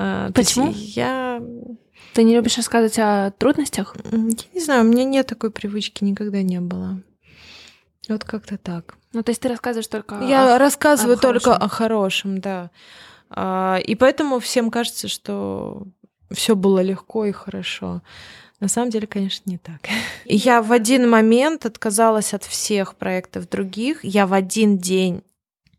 А, 0.00 0.30
Почему? 0.30 0.72
Я... 0.76 1.42
Ты 2.14 2.22
не 2.22 2.36
любишь 2.36 2.56
рассказывать 2.56 3.00
о 3.00 3.32
трудностях? 3.32 3.96
Я 4.12 4.18
не 4.54 4.60
знаю, 4.60 4.84
у 4.84 4.88
меня 4.88 5.02
нет 5.02 5.26
такой 5.26 5.50
привычки, 5.50 6.04
никогда 6.04 6.40
не 6.42 6.60
было. 6.60 7.02
Вот 8.08 8.24
как-то 8.24 8.56
так. 8.58 8.96
Ну, 9.12 9.22
то 9.22 9.30
есть 9.30 9.40
ты 9.40 9.48
рассказываешь 9.48 9.86
только 9.86 10.20
Я 10.22 10.56
о, 10.56 10.58
рассказываю 10.58 11.16
о 11.16 11.20
только 11.20 11.52
хорошем. 11.52 11.64
о 11.64 11.68
хорошем, 11.68 12.40
да. 12.40 12.70
А, 13.30 13.78
и 13.84 13.94
поэтому 13.94 14.38
всем 14.38 14.70
кажется, 14.70 15.08
что 15.08 15.82
все 16.30 16.56
было 16.56 16.80
легко 16.80 17.24
и 17.24 17.32
хорошо. 17.32 18.02
На 18.60 18.68
самом 18.68 18.90
деле, 18.90 19.06
конечно, 19.06 19.48
не 19.50 19.58
так. 19.58 19.80
Я 20.24 20.62
в 20.62 20.72
один 20.72 21.08
момент 21.08 21.64
отказалась 21.66 22.34
от 22.34 22.44
всех 22.44 22.96
проектов 22.96 23.48
других. 23.48 24.02
Я 24.04 24.26
в 24.26 24.32
один 24.32 24.78
день 24.78 25.22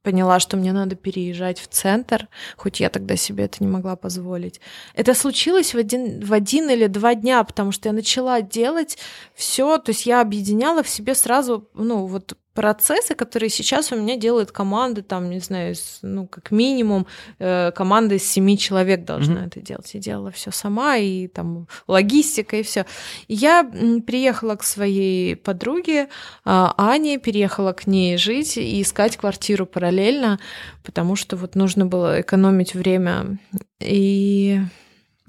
поняла, 0.01 0.39
что 0.39 0.57
мне 0.57 0.71
надо 0.71 0.95
переезжать 0.95 1.59
в 1.59 1.67
центр, 1.67 2.27
хоть 2.55 2.79
я 2.79 2.89
тогда 2.89 3.15
себе 3.15 3.45
это 3.45 3.57
не 3.59 3.67
могла 3.67 3.95
позволить. 3.95 4.62
Это 4.93 5.13
случилось 5.13 5.73
в 5.73 5.77
один, 5.77 6.23
в 6.23 6.33
один 6.33 6.69
или 6.69 6.88
два 6.88 7.15
дня, 7.15 7.43
потому 7.43 7.71
что 7.71 7.89
я 7.89 7.93
начала 7.93 8.41
делать 8.41 8.97
все, 9.35 9.77
то 9.77 9.91
есть 9.91 10.05
я 10.05 10.21
объединяла 10.21 10.83
в 10.83 10.89
себе 10.89 11.15
сразу, 11.15 11.67
ну, 11.73 12.05
вот 12.05 12.38
процессы, 12.60 13.15
которые 13.15 13.50
сейчас 13.50 13.93
у 13.93 13.95
меня 13.95 14.17
делают 14.17 14.52
команды, 14.52 15.02
там, 15.02 15.30
не 15.30 15.39
знаю, 15.39 15.76
ну, 16.02 16.28
как 16.28 16.52
минимум, 16.52 17.08
э, 17.39 17.72
команда 17.72 18.15
из 18.15 18.30
семи 18.30 18.58
человек 18.58 19.06
должна 19.06 19.43
mm-hmm. 19.43 19.48
это 19.48 19.62
делать. 19.62 19.93
Я 19.93 20.02
делала 20.02 20.32
все 20.32 20.52
сама, 20.52 20.98
и 20.98 21.28
там 21.28 21.67
логистика, 21.88 22.58
и 22.58 22.63
все. 22.63 22.86
Я 23.30 23.63
приехала 24.06 24.58
к 24.58 24.63
своей 24.63 25.38
подруге 25.38 26.02
э, 26.02 26.08
Ане, 26.43 27.17
переехала 27.17 27.72
к 27.72 27.88
ней 27.88 28.17
жить 28.17 28.58
и 28.58 28.82
искать 28.82 29.15
квартиру 29.15 29.65
параллельно, 29.65 30.38
потому 30.84 31.15
что 31.15 31.38
вот 31.38 31.56
нужно 31.56 31.86
было 31.86 32.19
экономить 32.19 32.76
время. 32.76 33.38
И, 33.80 34.60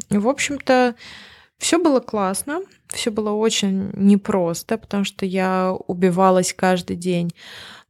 в 0.09 0.27
общем-то, 0.27 0.97
все 1.61 1.79
было 1.79 2.01
классно, 2.01 2.62
все 2.88 3.11
было 3.11 3.33
очень 3.33 3.90
непросто, 3.94 4.79
потому 4.79 5.05
что 5.05 5.27
я 5.27 5.77
убивалась 5.87 6.55
каждый 6.55 6.96
день. 6.96 7.33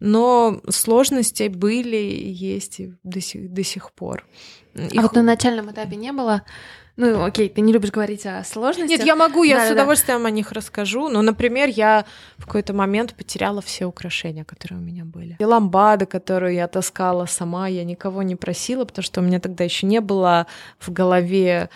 Но 0.00 0.60
сложности 0.68 1.46
были 1.46 1.96
и 1.96 2.30
есть 2.30 2.80
до 3.04 3.20
сих, 3.20 3.52
до 3.52 3.62
сих 3.62 3.92
пор. 3.92 4.26
Их... 4.74 4.98
А 4.98 5.02
вот 5.02 5.14
на 5.14 5.22
начальном 5.22 5.70
этапе 5.70 5.94
не 5.94 6.12
было 6.12 6.42
ну, 6.96 7.24
окей, 7.24 7.48
ты 7.48 7.62
не 7.62 7.72
любишь 7.72 7.92
говорить 7.92 8.26
о 8.26 8.44
сложностях. 8.44 8.98
Нет, 8.98 9.06
я 9.06 9.16
могу, 9.16 9.42
я 9.42 9.56
да, 9.56 9.64
с 9.64 9.68
да, 9.68 9.74
удовольствием 9.74 10.22
да. 10.22 10.28
о 10.28 10.30
них 10.30 10.52
расскажу. 10.52 11.08
Но, 11.08 11.22
например, 11.22 11.70
я 11.70 12.04
в 12.36 12.44
какой-то 12.44 12.74
момент 12.74 13.14
потеряла 13.14 13.62
все 13.62 13.86
украшения, 13.86 14.44
которые 14.44 14.80
у 14.80 14.82
меня 14.82 15.06
были. 15.06 15.36
И 15.38 15.44
ламбада, 15.44 16.04
которую 16.04 16.52
я 16.52 16.68
таскала 16.68 17.24
сама, 17.24 17.68
я 17.68 17.84
никого 17.84 18.22
не 18.22 18.36
просила, 18.36 18.84
потому 18.84 19.02
что 19.02 19.20
у 19.22 19.24
меня 19.24 19.40
тогда 19.40 19.64
еще 19.64 19.86
не 19.86 20.02
было 20.02 20.46
в 20.78 20.92
голове 20.92 21.70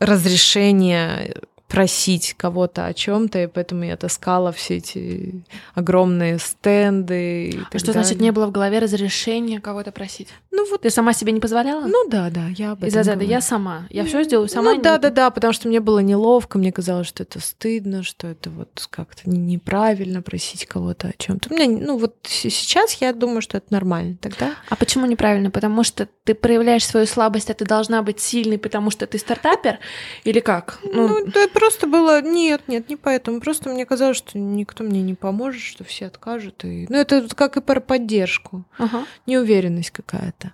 разрешения 0.00 1.34
просить 1.68 2.34
кого-то 2.36 2.86
о 2.86 2.94
чем-то, 2.94 3.42
и 3.42 3.46
поэтому 3.46 3.84
я 3.84 3.96
таскала 3.96 4.52
все 4.52 4.76
эти 4.76 5.42
огромные 5.74 6.38
стенды. 6.38 7.48
И 7.48 7.58
а 7.58 7.78
что 7.78 7.88
далее. 7.88 8.04
значит 8.04 8.20
не 8.20 8.32
было 8.32 8.46
в 8.46 8.52
голове 8.52 8.78
разрешения 8.78 9.60
кого-то 9.60 9.90
просить? 9.90 10.28
Ну 10.50 10.68
вот. 10.70 10.82
Ты 10.82 10.90
сама 10.90 11.12
себе 11.12 11.32
не 11.32 11.40
позволяла? 11.40 11.86
Ну 11.86 12.08
да, 12.08 12.30
да, 12.30 12.46
я 12.48 12.72
об 12.72 12.78
этом. 12.78 12.88
Из 12.88 12.96
разряда 12.96 13.24
я 13.24 13.40
сама, 13.40 13.86
я 13.90 14.04
все 14.04 14.22
сделаю 14.22 14.48
сама. 14.48 14.74
Ну 14.74 14.80
да, 14.80 14.98
да, 14.98 15.10
да, 15.10 15.30
потому 15.30 15.52
что 15.52 15.68
мне 15.68 15.80
было 15.80 15.98
неловко, 15.98 16.58
мне 16.58 16.70
казалось, 16.70 17.08
что 17.08 17.22
это 17.22 17.40
стыдно, 17.40 18.02
что 18.02 18.28
это 18.28 18.50
вот 18.50 18.86
как-то 18.90 19.28
неправильно 19.28 20.22
просить 20.22 20.66
кого-то 20.66 21.08
о 21.08 21.12
чем-то. 21.16 21.52
У 21.52 21.56
меня, 21.56 21.84
ну 21.84 21.98
вот 21.98 22.16
сейчас 22.24 22.94
я 22.94 23.12
думаю, 23.12 23.40
что 23.40 23.56
это 23.56 23.66
нормально 23.70 24.16
тогда. 24.20 24.54
А 24.68 24.76
почему 24.76 25.06
неправильно? 25.06 25.50
Потому 25.50 25.82
что 25.82 26.08
ты 26.24 26.34
проявляешь 26.34 26.86
свою 26.86 27.06
слабость, 27.06 27.50
а 27.50 27.54
ты 27.54 27.64
должна 27.64 28.02
быть 28.02 28.20
сильной, 28.20 28.58
потому 28.58 28.90
что 28.90 29.06
ты 29.06 29.18
стартапер, 29.18 29.78
или 30.24 30.40
как? 30.40 30.78
Ну, 30.82 31.08
ну 31.08 31.26
да, 31.26 31.48
просто 31.54 31.86
было... 31.86 32.20
Нет, 32.20 32.68
нет, 32.68 32.90
не 32.90 32.96
поэтому. 32.96 33.40
Просто 33.40 33.70
мне 33.70 33.86
казалось, 33.86 34.18
что 34.18 34.38
никто 34.38 34.84
мне 34.84 35.00
не 35.00 35.14
поможет, 35.14 35.62
что 35.62 35.84
все 35.84 36.06
откажут. 36.06 36.64
И... 36.64 36.86
Ну, 36.90 36.96
это 36.96 37.26
как 37.34 37.56
и 37.56 37.62
про 37.62 37.80
поддержку. 37.80 38.64
Ага. 38.76 39.04
Неуверенность 39.26 39.90
какая-то. 39.90 40.52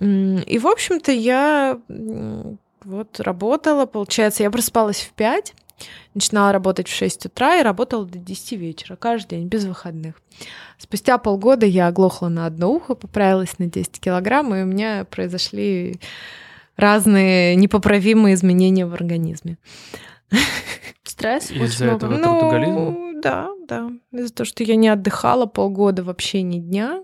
И, 0.00 0.58
в 0.58 0.66
общем-то, 0.66 1.10
я 1.10 1.80
вот 2.84 3.20
работала, 3.20 3.86
получается, 3.86 4.44
я 4.44 4.50
просыпалась 4.50 5.00
в 5.00 5.10
5, 5.14 5.54
начинала 6.14 6.52
работать 6.52 6.88
в 6.88 6.94
6 6.94 7.26
утра 7.26 7.56
и 7.56 7.62
работала 7.62 8.04
до 8.04 8.18
10 8.18 8.52
вечера, 8.52 8.96
каждый 8.96 9.38
день, 9.38 9.48
без 9.48 9.64
выходных. 9.64 10.14
Спустя 10.78 11.18
полгода 11.18 11.66
я 11.66 11.88
оглохла 11.88 12.28
на 12.28 12.46
одно 12.46 12.72
ухо, 12.72 12.94
поправилась 12.94 13.58
на 13.58 13.66
10 13.66 13.98
килограмм, 13.98 14.54
и 14.54 14.62
у 14.62 14.66
меня 14.66 15.04
произошли 15.04 16.00
разные 16.76 17.56
непоправимые 17.56 18.34
изменения 18.34 18.86
в 18.86 18.94
организме. 18.94 19.58
Стресс? 21.04 21.50
Из-за 21.50 21.86
этого 21.86 22.16
ну, 22.16 23.20
да, 23.20 23.50
да. 23.66 23.90
Из-за 24.12 24.32
того, 24.32 24.44
что 24.46 24.62
я 24.62 24.76
не 24.76 24.88
отдыхала 24.88 25.46
полгода 25.46 26.02
вообще 26.02 26.42
ни 26.42 26.58
дня, 26.58 27.02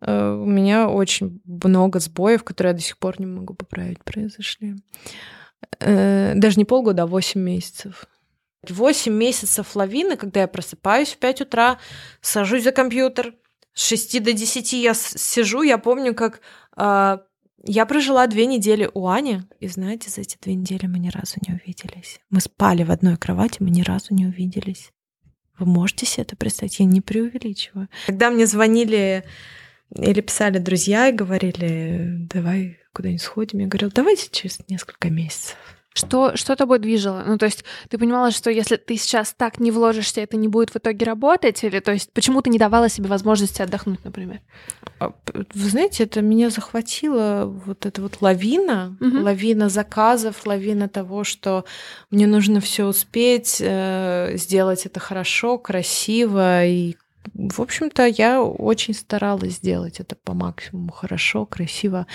э, 0.00 0.30
у 0.32 0.46
меня 0.46 0.88
очень 0.88 1.40
много 1.44 2.00
сбоев, 2.00 2.44
которые 2.44 2.72
я 2.72 2.76
до 2.76 2.82
сих 2.82 2.98
пор 2.98 3.20
не 3.20 3.26
могу 3.26 3.54
поправить, 3.54 4.02
произошли. 4.04 4.76
Э, 5.80 6.32
даже 6.34 6.58
не 6.58 6.64
полгода, 6.64 7.02
а 7.02 7.06
8 7.06 7.40
месяцев. 7.40 8.06
8 8.68 9.12
месяцев 9.12 9.76
лавины, 9.76 10.16
когда 10.16 10.40
я 10.40 10.48
просыпаюсь 10.48 11.12
в 11.12 11.18
5 11.18 11.42
утра, 11.42 11.78
сажусь 12.20 12.64
за 12.64 12.72
компьютер, 12.72 13.34
с 13.74 13.86
6 13.86 14.22
до 14.22 14.32
10 14.32 14.72
я 14.72 14.94
сижу, 14.94 15.62
я 15.62 15.78
помню, 15.78 16.14
как 16.14 16.40
а, 16.74 17.22
я 17.66 17.86
прожила 17.86 18.26
две 18.26 18.46
недели 18.46 18.88
у 18.94 19.08
Ани, 19.08 19.42
и 19.60 19.68
знаете, 19.68 20.10
за 20.10 20.22
эти 20.22 20.38
две 20.40 20.54
недели 20.54 20.86
мы 20.86 20.98
ни 20.98 21.08
разу 21.08 21.36
не 21.46 21.54
увиделись. 21.54 22.20
Мы 22.30 22.40
спали 22.40 22.82
в 22.84 22.90
одной 22.90 23.16
кровати, 23.16 23.58
мы 23.60 23.70
ни 23.70 23.82
разу 23.82 24.14
не 24.14 24.26
увиделись. 24.26 24.90
Вы 25.58 25.66
можете 25.66 26.06
себе 26.06 26.22
это 26.22 26.36
представить? 26.36 26.78
Я 26.78 26.86
не 26.86 27.00
преувеличиваю. 27.00 27.88
Когда 28.06 28.30
мне 28.30 28.46
звонили 28.46 29.24
или 29.94 30.20
писали 30.20 30.58
друзья 30.58 31.08
и 31.08 31.12
говорили, 31.12 32.26
давай 32.30 32.78
куда-нибудь 32.92 33.22
сходим, 33.22 33.60
я 33.60 33.66
говорила, 33.66 33.90
давайте 33.94 34.28
через 34.30 34.60
несколько 34.68 35.10
месяцев. 35.10 35.56
Что, 35.96 36.36
что 36.36 36.56
тобой 36.56 36.78
движило? 36.78 37.24
Ну, 37.26 37.38
то 37.38 37.46
есть 37.46 37.64
ты 37.88 37.96
понимала, 37.96 38.30
что 38.30 38.50
если 38.50 38.76
ты 38.76 38.96
сейчас 38.96 39.34
так 39.34 39.58
не 39.58 39.70
вложишься, 39.70 40.20
это 40.20 40.36
не 40.36 40.46
будет 40.46 40.70
в 40.70 40.76
итоге 40.76 41.06
работать? 41.06 41.64
Или, 41.64 41.80
то 41.80 41.92
есть, 41.92 42.12
почему 42.12 42.42
ты 42.42 42.50
не 42.50 42.58
давала 42.58 42.90
себе 42.90 43.08
возможности 43.08 43.62
отдохнуть, 43.62 44.04
например? 44.04 44.40
А, 45.00 45.12
вы 45.32 45.68
знаете, 45.70 46.04
это 46.04 46.20
меня 46.20 46.50
захватило 46.50 47.44
вот 47.46 47.86
эта 47.86 48.02
вот 48.02 48.18
лавина, 48.20 48.94
угу. 49.00 49.22
лавина 49.22 49.70
заказов, 49.70 50.46
лавина 50.46 50.88
того, 50.88 51.24
что 51.24 51.64
мне 52.10 52.26
нужно 52.26 52.60
все 52.60 52.84
успеть, 52.84 53.56
э, 53.60 54.32
сделать 54.36 54.84
это 54.84 55.00
хорошо, 55.00 55.56
красиво 55.56 56.66
и 56.66 56.96
в 57.34 57.60
общем-то, 57.60 58.06
я 58.06 58.42
очень 58.42 58.94
старалась 58.94 59.54
сделать 59.54 60.00
это 60.00 60.16
по 60.16 60.34
максимуму 60.34 60.92
хорошо, 60.92 61.46
красиво 61.46 62.06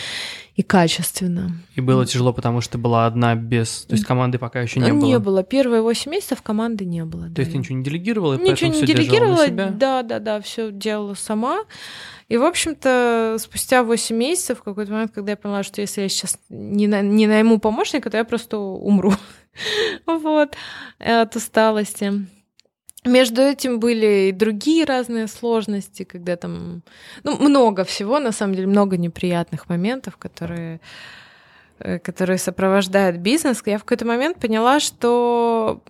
и 0.56 0.64
качественно. 0.64 1.52
И 1.76 1.82
было 1.82 2.06
тяжело, 2.06 2.34
потому 2.34 2.62
что 2.62 2.78
была 2.78 3.06
одна 3.06 3.36
без... 3.36 3.86
То 3.86 3.94
есть 3.94 4.06
команды 4.06 4.38
пока 4.38 4.62
еще 4.62 4.80
не 4.80 4.92
было? 4.92 5.06
Не 5.06 5.20
было. 5.20 5.44
Первые 5.44 5.82
8 5.82 6.12
месяцев 6.12 6.42
команды 6.42 6.86
не 6.86 7.06
было. 7.06 7.24
То 7.24 7.30
да. 7.36 7.42
есть 7.42 7.54
ты 7.54 7.58
ничего 7.58 7.78
не 7.78 7.84
делегировала? 7.84 8.38
Ничего 8.38 8.72
не 8.72 8.86
делегировала, 8.86 9.48
да, 9.48 10.04
да, 10.04 10.20
да, 10.20 10.42
все 10.42 10.72
делала 10.72 11.14
сама. 11.14 11.64
И, 12.28 12.38
в 12.38 12.46
общем-то, 12.46 13.38
спустя 13.40 13.84
8 13.84 14.16
месяцев, 14.16 14.60
в 14.60 14.64
какой-то 14.64 14.92
момент, 14.92 15.12
когда 15.14 15.32
я 15.32 15.38
поняла, 15.38 15.64
что 15.64 15.82
если 15.82 16.02
я 16.02 16.10
сейчас 16.10 16.40
не, 16.50 16.88
на, 16.88 17.02
не 17.02 17.28
найму 17.28 17.60
помощника, 17.60 18.10
то 18.10 18.18
я 18.18 18.24
просто 18.24 18.58
умру. 18.58 19.14
вот, 20.06 20.56
от 21.00 21.36
усталости. 21.36 22.26
Между 23.06 23.42
этим 23.42 23.80
были 23.80 24.30
и 24.30 24.32
другие 24.32 24.86
разные 24.86 25.28
сложности, 25.28 26.04
когда 26.04 26.36
там, 26.36 26.84
ну, 27.24 27.38
много 27.38 27.84
всего, 27.84 28.20
на 28.20 28.32
самом 28.32 28.54
деле, 28.54 28.68
много 28.68 28.96
неприятных 28.98 29.70
моментов, 29.70 30.18
которые, 30.18 30.82
э, 31.80 31.98
которые 31.98 32.38
сопровождают 32.38 33.18
бизнес. 33.18 33.64
Я 33.66 33.80
в 33.80 33.84
какой-то 33.84 34.06
момент 34.06 34.40
поняла, 34.40 34.80
что 34.80 35.82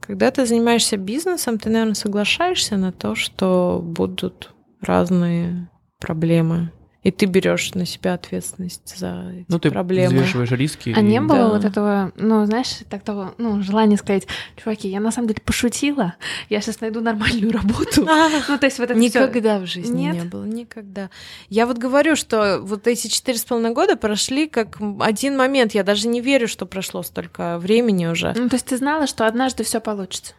когда 0.00 0.30
ты 0.30 0.44
занимаешься 0.44 0.98
бизнесом, 0.98 1.58
ты, 1.58 1.70
наверное, 1.70 1.94
соглашаешься 1.94 2.76
на 2.76 2.92
то, 2.92 3.14
что 3.14 3.80
будут 3.82 4.52
разные 4.82 5.70
проблемы 5.98 6.72
и 7.02 7.10
ты 7.10 7.26
берешь 7.26 7.74
на 7.74 7.86
себя 7.86 8.14
ответственность 8.14 8.96
за 8.96 9.32
эти 9.32 9.46
ну, 9.48 9.58
ты 9.58 9.70
проблемы. 9.70 10.14
взвешиваешь 10.14 10.50
риски. 10.50 10.92
А 10.94 11.00
и... 11.00 11.02
не 11.02 11.20
было 11.20 11.38
да. 11.38 11.48
вот 11.48 11.64
этого, 11.64 12.12
ну, 12.16 12.44
знаешь, 12.44 12.80
так 12.90 13.02
того, 13.02 13.34
ну, 13.38 13.62
желания 13.62 13.96
сказать, 13.96 14.26
чуваки, 14.56 14.88
я 14.88 15.00
на 15.00 15.10
самом 15.10 15.28
деле 15.28 15.40
пошутила, 15.44 16.14
я 16.50 16.60
сейчас 16.60 16.80
найду 16.80 17.00
нормальную 17.00 17.52
работу. 17.52 18.06
Ну, 18.48 18.58
то 18.58 18.66
есть 18.66 18.78
вот 18.78 18.90
это 18.90 18.98
Никогда 18.98 19.58
в 19.58 19.66
жизни 19.66 20.10
не 20.12 20.24
было, 20.24 20.44
никогда. 20.44 21.10
Я 21.48 21.66
вот 21.66 21.78
говорю, 21.78 22.16
что 22.16 22.58
вот 22.60 22.86
эти 22.86 23.06
четыре 23.08 23.38
с 23.38 23.44
половиной 23.44 23.72
года 23.72 23.96
прошли 23.96 24.48
как 24.48 24.78
один 25.00 25.36
момент. 25.36 25.72
Я 25.72 25.84
даже 25.84 26.08
не 26.08 26.20
верю, 26.20 26.48
что 26.48 26.66
прошло 26.66 27.02
столько 27.02 27.58
времени 27.58 28.06
уже. 28.06 28.34
Ну, 28.36 28.48
то 28.48 28.56
есть 28.56 28.66
ты 28.66 28.76
знала, 28.76 29.06
что 29.06 29.26
однажды 29.26 29.64
все 29.64 29.80
получится. 29.80 30.34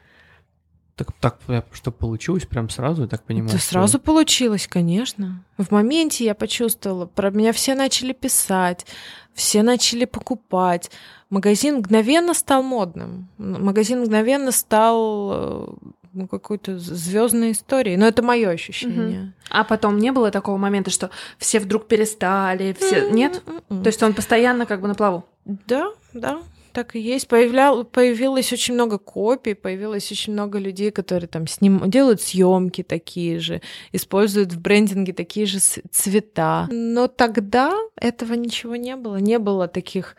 Так, 1.19 1.37
так 1.47 1.65
что 1.71 1.91
получилось 1.91 2.45
прям 2.45 2.69
сразу, 2.69 3.03
я 3.03 3.07
так 3.07 3.23
понимаю? 3.23 3.49
Это 3.49 3.59
что... 3.59 3.71
сразу 3.71 3.99
получилось, 3.99 4.67
конечно. 4.67 5.43
В 5.57 5.71
моменте 5.71 6.25
я 6.25 6.35
почувствовала, 6.35 7.05
про 7.05 7.31
меня 7.31 7.53
все 7.53 7.75
начали 7.75 8.13
писать, 8.13 8.85
все 9.33 9.63
начали 9.63 10.05
покупать. 10.05 10.91
Магазин 11.29 11.77
мгновенно 11.77 12.33
стал 12.33 12.63
модным. 12.63 13.29
Магазин 13.37 14.01
мгновенно 14.01 14.51
стал 14.51 15.31
э, 15.33 15.67
ну, 16.13 16.27
какой-то 16.27 16.77
звездной 16.77 17.51
историей. 17.51 17.97
Но 17.97 18.07
это 18.07 18.21
мое 18.21 18.49
ощущение. 18.49 19.21
Угу. 19.21 19.31
А 19.49 19.63
потом 19.63 19.97
не 19.97 20.11
было 20.11 20.31
такого 20.31 20.57
момента, 20.57 20.91
что 20.91 21.09
все 21.37 21.59
вдруг 21.59 21.87
перестали, 21.87 22.75
все. 22.79 23.07
Mm-hmm. 23.07 23.13
Нет? 23.13 23.43
То 23.69 23.87
есть 23.87 24.03
он 24.03 24.13
постоянно 24.13 24.65
как 24.65 24.81
бы 24.81 24.87
на 24.87 24.95
плаву. 24.95 25.25
Да, 25.45 25.91
да. 26.13 26.41
Так 26.71 26.95
и 26.95 26.99
есть. 26.99 27.27
Появлял, 27.27 27.83
появилось 27.83 28.51
очень 28.53 28.73
много 28.73 28.97
копий, 28.97 29.53
появилось 29.53 30.11
очень 30.11 30.33
много 30.33 30.59
людей, 30.59 30.91
которые 30.91 31.27
там 31.27 31.47
сним, 31.47 31.89
делают 31.89 32.21
съемки 32.21 32.83
такие 32.83 33.39
же, 33.39 33.61
используют 33.91 34.53
в 34.53 34.59
брендинге 34.59 35.13
такие 35.13 35.45
же 35.45 35.59
цвета. 35.59 36.67
Но 36.71 37.07
тогда 37.07 37.73
этого 37.95 38.33
ничего 38.33 38.75
не 38.75 38.95
было. 38.95 39.17
Не 39.17 39.39
было 39.39 39.67
таких 39.67 40.15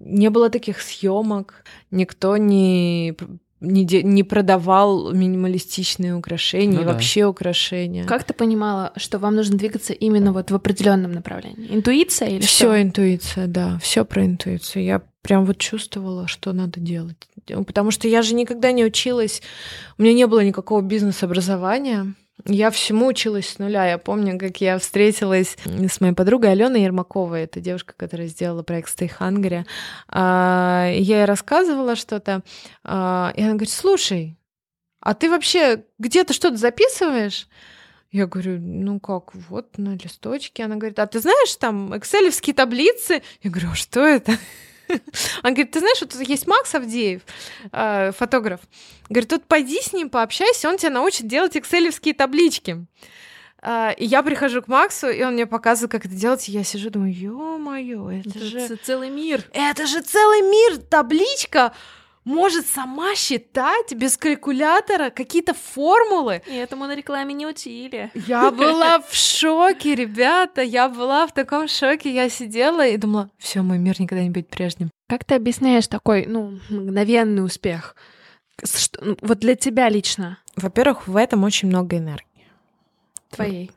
не 0.00 0.28
было 0.30 0.50
таких 0.50 0.80
съемок, 0.80 1.64
никто 1.90 2.36
не 2.36 3.16
не, 3.60 3.84
де- 3.84 4.02
не 4.02 4.22
продавал 4.22 5.12
минималистичные 5.12 6.14
украшения 6.14 6.76
ну, 6.76 6.82
и 6.82 6.84
да. 6.84 6.92
вообще 6.92 7.26
украшения. 7.26 8.04
Как 8.04 8.24
ты 8.24 8.32
понимала, 8.32 8.92
что 8.96 9.18
вам 9.18 9.34
нужно 9.34 9.58
двигаться 9.58 9.92
именно 9.92 10.32
вот 10.32 10.50
в 10.50 10.54
определенном 10.54 11.12
направлении? 11.12 11.74
Интуиция 11.74 12.28
или 12.28 12.40
все? 12.40 12.66
Все 12.70 12.82
интуиция, 12.82 13.46
да, 13.46 13.78
все 13.82 14.04
про 14.04 14.24
интуицию. 14.24 14.84
Я 14.84 15.02
прям 15.22 15.44
вот 15.44 15.58
чувствовала, 15.58 16.26
что 16.28 16.52
надо 16.52 16.80
делать, 16.80 17.28
потому 17.66 17.90
что 17.90 18.08
я 18.08 18.22
же 18.22 18.34
никогда 18.34 18.72
не 18.72 18.84
училась, 18.84 19.42
у 19.98 20.02
меня 20.02 20.14
не 20.14 20.26
было 20.26 20.44
никакого 20.44 20.80
бизнес-образования. 20.80 22.14
Я 22.44 22.70
всему 22.70 23.06
училась 23.08 23.48
с 23.48 23.58
нуля. 23.58 23.84
Я 23.90 23.98
помню, 23.98 24.38
как 24.38 24.60
я 24.60 24.78
встретилась 24.78 25.56
с 25.64 26.00
моей 26.00 26.14
подругой 26.14 26.52
Аленой 26.52 26.82
Ермаковой. 26.82 27.42
Это 27.42 27.60
девушка, 27.60 27.94
которая 27.96 28.28
сделала 28.28 28.62
проект 28.62 28.96
Stay 28.96 29.10
Hungry. 29.18 29.66
А, 30.08 30.88
я 30.88 31.18
ей 31.18 31.24
рассказывала 31.24 31.96
что-то, 31.96 32.42
а, 32.84 33.32
и 33.36 33.42
она 33.42 33.54
говорит, 33.54 33.70
слушай, 33.70 34.38
а 35.00 35.14
ты 35.14 35.28
вообще 35.28 35.84
где-то 35.98 36.32
что-то 36.32 36.56
записываешь? 36.56 37.48
Я 38.10 38.26
говорю, 38.26 38.58
ну 38.60 39.00
как, 39.00 39.34
вот 39.34 39.76
на 39.76 39.96
листочке. 39.96 40.64
Она 40.64 40.76
говорит, 40.76 40.98
а 40.98 41.06
ты 41.06 41.20
знаешь 41.20 41.54
там 41.56 41.96
экселевские 41.96 42.54
таблицы? 42.54 43.22
Я 43.42 43.50
говорю, 43.50 43.70
а 43.72 43.74
что 43.74 44.00
это? 44.06 44.32
Он 45.42 45.54
говорит, 45.54 45.70
ты 45.70 45.80
знаешь, 45.80 46.00
вот 46.00 46.12
тут 46.12 46.22
есть 46.22 46.46
Макс 46.46 46.74
Авдеев, 46.74 47.22
э, 47.72 48.12
фотограф. 48.12 48.60
Говорит, 49.08 49.30
тут 49.30 49.44
пойди 49.44 49.80
с 49.80 49.92
ним 49.92 50.10
пообщайся, 50.10 50.68
он 50.68 50.76
тебя 50.76 50.90
научит 50.90 51.26
делать 51.26 51.56
экселевские 51.56 52.14
таблички. 52.14 52.86
Uh, 53.60 53.92
и 53.96 54.04
я 54.04 54.22
прихожу 54.22 54.62
к 54.62 54.68
Максу, 54.68 55.08
и 55.08 55.20
он 55.24 55.32
мне 55.32 55.44
показывает, 55.44 55.90
как 55.90 56.06
это 56.06 56.14
делать, 56.14 56.48
и 56.48 56.52
я 56.52 56.62
сижу, 56.62 56.90
думаю, 56.90 57.12
ё-моё, 57.12 58.08
это, 58.08 58.28
это 58.28 58.38
же... 58.38 58.76
целый 58.76 59.10
мир. 59.10 59.42
Это 59.52 59.84
же 59.88 60.00
целый 60.00 60.42
мир, 60.42 60.78
табличка! 60.78 61.72
Может 62.28 62.66
сама 62.66 63.14
считать 63.14 63.94
без 63.94 64.16
калькулятора 64.16 65.10
какие-то 65.10 65.54
формулы. 65.54 66.42
И 66.46 66.54
этому 66.54 66.86
на 66.86 66.94
рекламе 66.94 67.34
не 67.34 67.46
учили. 67.46 68.10
Я 68.14 68.50
была 68.50 69.00
в 69.00 69.14
шоке, 69.14 69.94
ребята, 69.94 70.60
я 70.60 70.88
была 70.88 71.26
в 71.26 71.32
таком 71.32 71.68
шоке. 71.68 72.12
Я 72.12 72.28
сидела 72.28 72.86
и 72.86 72.96
думала, 72.98 73.30
все, 73.38 73.62
мой 73.62 73.78
мир 73.78 73.98
никогда 73.98 74.22
не 74.22 74.30
будет 74.30 74.48
прежним. 74.48 74.90
Как 75.08 75.24
ты 75.24 75.34
объясняешь 75.34 75.88
такой, 75.88 76.26
ну, 76.26 76.60
мгновенный 76.68 77.44
успех? 77.44 77.96
Что, 78.62 79.02
ну, 79.02 79.16
вот 79.22 79.38
для 79.38 79.54
тебя 79.54 79.88
лично? 79.88 80.38
Во-первых, 80.54 81.08
в 81.08 81.16
этом 81.16 81.44
очень 81.44 81.68
много 81.68 81.96
энергии. 81.96 82.46
Твоей 83.30 83.70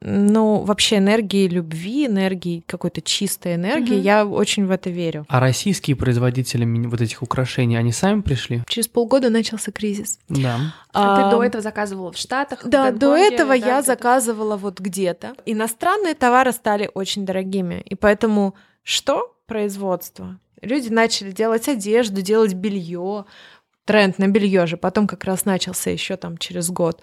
ну, 0.00 0.62
вообще 0.62 0.98
энергии 0.98 1.48
любви, 1.48 2.06
энергии 2.06 2.62
какой-то 2.66 3.00
чистой 3.00 3.54
энергии, 3.54 3.94
угу. 3.94 4.02
я 4.02 4.26
очень 4.26 4.66
в 4.66 4.70
это 4.70 4.90
верю. 4.90 5.24
А 5.28 5.40
российские 5.40 5.96
производители 5.96 6.64
вот 6.86 7.00
этих 7.00 7.22
украшений, 7.22 7.76
они 7.76 7.92
сами 7.92 8.20
пришли? 8.20 8.62
Через 8.68 8.88
полгода 8.88 9.30
начался 9.30 9.72
кризис. 9.72 10.18
Да. 10.28 10.74
А, 10.92 11.14
а 11.14 11.16
ты 11.30 11.36
до 11.36 11.42
этого 11.42 11.62
заказывала 11.62 12.12
в 12.12 12.18
Штатах? 12.18 12.60
Да, 12.64 12.90
в 12.90 12.98
до 12.98 13.16
этого 13.16 13.58
да, 13.58 13.66
я 13.66 13.82
заказывала 13.82 14.56
вот 14.56 14.80
где-то. 14.80 15.34
Иностранные 15.46 16.14
товары 16.14 16.52
стали 16.52 16.90
очень 16.92 17.24
дорогими, 17.24 17.82
и 17.84 17.94
поэтому 17.94 18.54
что? 18.82 19.34
Производство. 19.46 20.38
Люди 20.60 20.88
начали 20.88 21.30
делать 21.30 21.68
одежду, 21.68 22.20
делать 22.20 22.54
белье, 22.54 23.26
тренд 23.84 24.18
на 24.18 24.28
белье 24.28 24.66
же 24.66 24.76
потом 24.76 25.06
как 25.06 25.24
раз 25.24 25.44
начался 25.44 25.90
еще 25.90 26.16
там 26.16 26.36
через 26.36 26.70
год. 26.70 27.00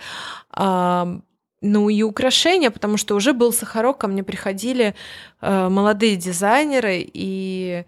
Ну 1.65 1.87
и 1.87 2.03
украшения, 2.03 2.71
потому 2.71 2.97
что 2.97 3.15
уже 3.15 3.31
был 3.31 3.53
Сахарок, 3.53 3.97
ко 3.97 4.07
мне 4.07 4.21
приходили 4.21 4.95
э, 5.39 5.69
молодые 5.69 6.17
дизайнеры, 6.17 7.09
и 7.13 7.85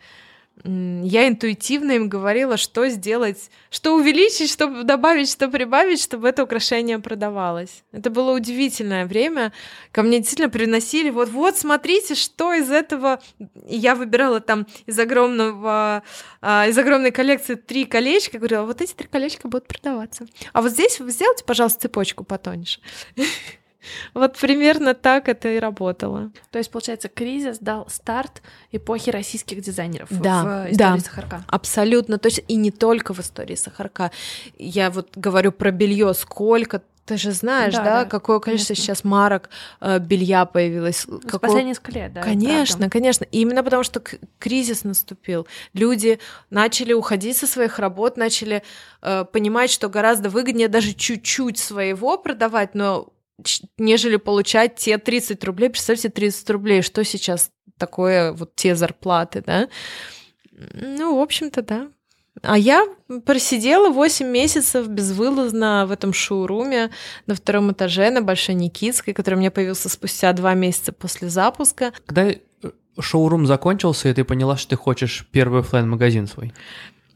э, 0.63 1.01
я 1.03 1.27
интуитивно 1.27 1.91
им 1.91 2.07
говорила, 2.07 2.55
что 2.55 2.87
сделать, 2.87 3.51
что 3.69 3.95
увеличить, 3.97 4.49
что 4.49 4.83
добавить, 4.83 5.29
что 5.29 5.49
прибавить, 5.49 6.01
чтобы 6.01 6.29
это 6.29 6.45
украшение 6.45 6.99
продавалось. 6.99 7.83
Это 7.91 8.09
было 8.09 8.31
удивительное 8.31 9.05
время. 9.05 9.51
Ко 9.91 10.03
мне 10.03 10.19
действительно 10.19 10.49
приносили, 10.49 11.09
вот-вот, 11.09 11.57
смотрите, 11.57 12.15
что 12.15 12.53
из 12.53 12.71
этого... 12.71 13.19
И 13.67 13.75
я 13.75 13.95
выбирала 13.95 14.39
там 14.39 14.67
из 14.85 14.97
огромного, 14.97 16.01
э, 16.41 16.69
из 16.69 16.77
огромной 16.77 17.11
коллекции 17.11 17.55
три 17.55 17.83
колечка, 17.83 18.37
говорила, 18.37 18.63
вот 18.63 18.81
эти 18.81 18.93
три 18.93 19.09
колечка 19.09 19.49
будут 19.49 19.67
продаваться. 19.67 20.25
А 20.53 20.61
вот 20.61 20.71
здесь 20.71 21.01
вы 21.01 21.11
сделайте, 21.11 21.43
пожалуйста, 21.43 21.81
цепочку 21.81 22.23
потоньше. 22.23 22.79
Вот 24.13 24.37
примерно 24.37 24.93
так 24.93 25.29
это 25.29 25.49
и 25.49 25.59
работало. 25.59 26.31
То 26.51 26.57
есть, 26.57 26.71
получается, 26.71 27.09
кризис 27.09 27.59
дал 27.59 27.87
старт 27.89 28.41
эпохи 28.71 29.09
российских 29.09 29.61
дизайнеров 29.61 30.09
да, 30.09 30.43
в 30.43 30.71
истории 30.71 30.75
да, 30.75 30.97
Сахарка. 30.99 31.45
Абсолютно. 31.47 32.17
То 32.17 32.27
есть 32.27 32.43
и 32.47 32.55
не 32.55 32.71
только 32.71 33.13
в 33.13 33.19
истории 33.19 33.55
Сахарка. 33.55 34.11
Я 34.57 34.89
вот 34.89 35.15
говорю 35.15 35.51
про 35.51 35.71
белье, 35.71 36.13
сколько 36.13 36.81
ты 37.05 37.17
же 37.17 37.31
знаешь, 37.31 37.73
да, 37.73 37.83
да, 37.83 38.03
да 38.03 38.05
какое 38.05 38.39
количество 38.39 38.73
конечно. 38.73 38.93
сейчас 38.93 39.03
марок 39.03 39.49
э, 39.79 39.99
белья 39.99 40.45
появилось. 40.45 41.05
Ну, 41.07 41.19
какое... 41.19 41.39
последние 41.39 41.69
несколько 41.69 41.91
лет, 41.91 42.13
да. 42.13 42.21
Конечно, 42.21 42.89
конечно. 42.89 43.25
И 43.25 43.41
именно 43.41 43.63
потому, 43.63 43.83
что 43.83 44.01
кризис 44.39 44.83
наступил. 44.83 45.47
Люди 45.73 46.19
начали 46.49 46.93
уходить 46.93 47.37
со 47.37 47.45
своих 47.45 47.77
работ, 47.77 48.17
начали 48.17 48.63
э, 49.03 49.23
понимать, 49.31 49.69
что 49.69 49.87
гораздо 49.87 50.29
выгоднее 50.29 50.67
даже 50.67 50.93
чуть-чуть 50.93 51.59
своего 51.59 52.17
продавать, 52.17 52.73
но 52.73 53.09
нежели 53.77 54.17
получать 54.17 54.75
те 54.75 54.97
30 54.97 55.43
рублей. 55.43 55.69
Представьте, 55.69 56.09
30 56.09 56.49
рублей, 56.51 56.81
что 56.81 57.03
сейчас 57.03 57.51
такое, 57.77 58.31
вот 58.31 58.55
те 58.55 58.75
зарплаты, 58.75 59.43
да? 59.45 59.67
Ну, 60.51 61.17
в 61.17 61.21
общем-то, 61.21 61.61
да. 61.61 61.87
А 62.41 62.57
я 62.57 62.85
просидела 63.25 63.89
8 63.89 64.27
месяцев 64.27 64.87
безвылазно 64.87 65.85
в 65.87 65.91
этом 65.91 66.13
шоуруме 66.13 66.91
на 67.27 67.35
втором 67.35 67.71
этаже 67.71 68.09
на 68.09 68.21
Большой 68.21 68.55
Никитской, 68.55 69.13
который 69.13 69.35
у 69.35 69.39
меня 69.39 69.51
появился 69.51 69.89
спустя 69.89 70.33
два 70.33 70.53
месяца 70.53 70.91
после 70.91 71.29
запуска. 71.29 71.93
Когда 72.05 72.29
э, 72.29 72.37
шоурум 72.99 73.47
закончился, 73.47 74.09
и 74.09 74.13
ты 74.13 74.23
поняла, 74.25 74.57
что 74.57 74.71
ты 74.71 74.75
хочешь 74.75 75.27
первый 75.31 75.61
офлайн 75.61 75.89
магазин 75.89 76.27
свой? 76.27 76.53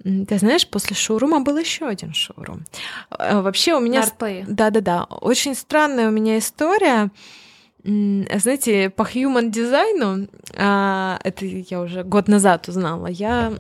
Ты 0.04 0.38
знаешь, 0.38 0.68
после 0.68 0.96
шоурума 0.96 1.42
был 1.42 1.58
еще 1.58 1.88
один 1.88 2.14
шоурум. 2.14 2.66
А, 3.10 3.42
вообще 3.42 3.74
у 3.74 3.80
меня... 3.80 4.04
Да-да-да. 4.48 5.04
Очень 5.04 5.56
странная 5.56 6.08
у 6.08 6.12
меня 6.12 6.38
история. 6.38 7.12
Знаете, 7.84 8.90
по 8.90 9.04
human 9.04 9.50
дизайну, 9.50 10.28
а, 10.56 11.20
это 11.24 11.46
я 11.46 11.82
уже 11.82 12.04
год 12.04 12.28
назад 12.28 12.68
узнала, 12.68 13.08
я 13.08 13.54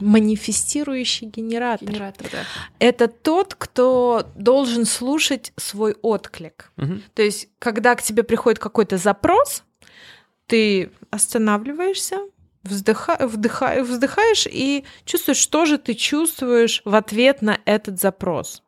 манифестирующий 0.00 1.28
генератор. 1.28 1.88
Генератор, 1.88 2.28
да. 2.30 2.38
Это 2.78 3.08
тот, 3.08 3.54
кто 3.54 4.26
должен 4.34 4.84
слушать 4.86 5.52
свой 5.56 5.96
отклик. 6.02 6.72
Угу. 6.76 7.00
То 7.14 7.22
есть, 7.22 7.48
когда 7.58 7.94
к 7.94 8.02
тебе 8.02 8.22
приходит 8.22 8.58
какой-то 8.58 8.96
запрос, 8.96 9.62
ты 10.46 10.90
останавливаешься, 11.10 12.18
вздыха, 12.62 13.18
вдыха, 13.20 13.82
вздыхаешь 13.82 14.46
и 14.50 14.84
чувствуешь, 15.04 15.38
что 15.38 15.64
же 15.64 15.78
ты 15.78 15.94
чувствуешь 15.94 16.82
в 16.84 16.94
ответ 16.94 17.42
на 17.42 17.58
этот 17.64 18.00
запрос. 18.00 18.62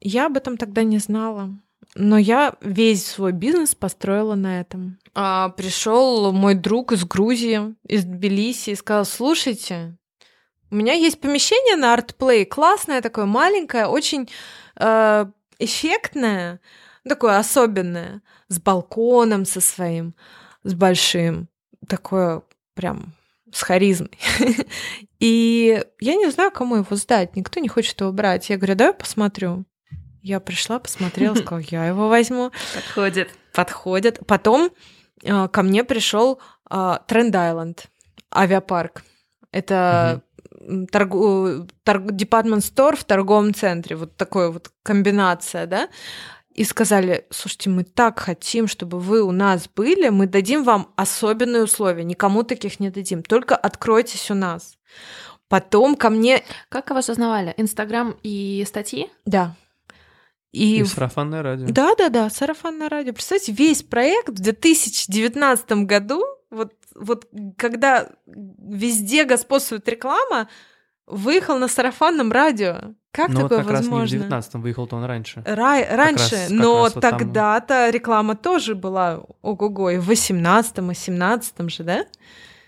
Я 0.00 0.26
об 0.26 0.36
этом 0.36 0.56
тогда 0.56 0.82
не 0.82 0.98
знала. 0.98 1.50
Но 1.94 2.18
я 2.18 2.54
весь 2.60 3.06
свой 3.06 3.32
бизнес 3.32 3.74
построила 3.74 4.34
на 4.34 4.60
этом. 4.60 4.98
А, 5.14 5.50
пришел 5.50 6.32
мой 6.32 6.54
друг 6.54 6.92
из 6.92 7.04
Грузии, 7.04 7.74
из 7.86 8.04
Тбилиси, 8.04 8.70
и 8.70 8.74
сказал: 8.74 9.04
слушайте, 9.04 9.96
у 10.70 10.74
меня 10.74 10.94
есть 10.94 11.20
помещение 11.20 11.76
на 11.76 11.92
артплей, 11.92 12.44
классное 12.44 13.00
такое, 13.00 13.26
маленькое, 13.26 13.86
очень 13.86 14.28
э, 14.76 15.26
эффектное, 15.60 16.60
такое 17.08 17.38
особенное, 17.38 18.22
с 18.48 18.58
балконом 18.58 19.44
со 19.44 19.60
своим, 19.60 20.14
с 20.64 20.74
большим, 20.74 21.48
такое 21.86 22.42
прям 22.74 23.14
с 23.52 23.62
харизмой. 23.62 24.18
И 25.20 25.82
я 26.00 26.14
не 26.16 26.30
знаю, 26.30 26.50
кому 26.50 26.76
его 26.76 26.96
сдать. 26.96 27.36
Никто 27.36 27.60
не 27.60 27.68
хочет 27.68 28.00
его 28.00 28.12
брать. 28.12 28.50
Я 28.50 28.56
говорю, 28.56 28.74
давай 28.74 28.94
посмотрю. 28.94 29.64
Я 30.22 30.40
пришла, 30.40 30.78
посмотрела, 30.78 31.34
сказала, 31.34 31.62
я 31.70 31.86
его 31.86 32.08
возьму. 32.08 32.50
Подходит. 32.74 33.30
Подходит. 33.52 34.26
Потом 34.26 34.70
э, 35.22 35.48
ко 35.48 35.62
мне 35.62 35.84
пришел 35.84 36.40
э, 36.70 36.98
Тренд 37.06 37.34
Айленд, 37.34 37.86
авиапарк. 38.34 39.02
Это 39.52 40.22
торгу, 40.90 41.68
торг, 41.84 42.10
департмент 42.12 42.64
стор 42.64 42.96
в 42.96 43.04
торговом 43.04 43.54
центре. 43.54 43.96
Вот 43.96 44.16
такая 44.16 44.48
вот 44.48 44.72
комбинация, 44.82 45.66
да 45.66 45.88
и 46.54 46.62
сказали, 46.62 47.26
слушайте, 47.30 47.68
мы 47.68 47.82
так 47.82 48.20
хотим, 48.20 48.68
чтобы 48.68 49.00
вы 49.00 49.22
у 49.22 49.32
нас 49.32 49.68
были, 49.74 50.08
мы 50.08 50.26
дадим 50.26 50.62
вам 50.62 50.92
особенные 50.96 51.64
условия, 51.64 52.04
никому 52.04 52.44
таких 52.44 52.78
не 52.78 52.90
дадим, 52.90 53.22
только 53.22 53.56
откройтесь 53.56 54.30
у 54.30 54.34
нас. 54.34 54.78
Потом 55.48 55.96
ко 55.96 56.10
мне... 56.10 56.42
Как 56.68 56.90
вас 56.90 57.08
узнавали? 57.08 57.52
Инстаграм 57.56 58.16
и 58.22 58.64
статьи? 58.66 59.10
Да. 59.26 59.56
И, 60.52 60.78
И, 60.78 60.84
сарафанное 60.84 61.42
радио. 61.42 61.66
Да, 61.68 61.94
да, 61.96 62.08
да, 62.08 62.30
сарафанное 62.30 62.88
радио. 62.88 63.12
Представьте, 63.12 63.52
весь 63.52 63.82
проект 63.82 64.28
в 64.28 64.40
2019 64.40 65.72
году, 65.84 66.24
вот, 66.50 66.72
вот 66.94 67.26
когда 67.58 68.10
везде 68.26 69.24
господствует 69.24 69.88
реклама, 69.88 70.48
выехал 71.06 71.58
на 71.58 71.68
сарафанном 71.68 72.32
радио. 72.32 72.94
Как 73.12 73.28
Но 73.28 73.34
Ну, 73.34 73.40
вот 73.42 73.48
такое 73.50 73.64
как 73.64 73.72
раз 73.72 73.82
не 73.82 73.88
в 73.88 73.90
возможно? 73.92 74.16
19-м 74.16 74.60
выехал-то 74.62 74.96
он 74.96 75.04
раньше. 75.04 75.42
Рай- 75.46 75.86
раньше, 75.88 76.34
раз- 76.34 76.50
но 76.50 76.78
вот 76.80 76.94
там- 76.94 77.18
тогда-то 77.18 77.90
реклама 77.90 78.34
тоже 78.34 78.74
была 78.74 79.20
ого-го, 79.42 79.90
и 79.90 79.98
в 79.98 80.10
18-м, 80.10 80.90
и 80.90 80.94
17-м 80.94 81.68
же, 81.68 81.84
да? 81.84 82.04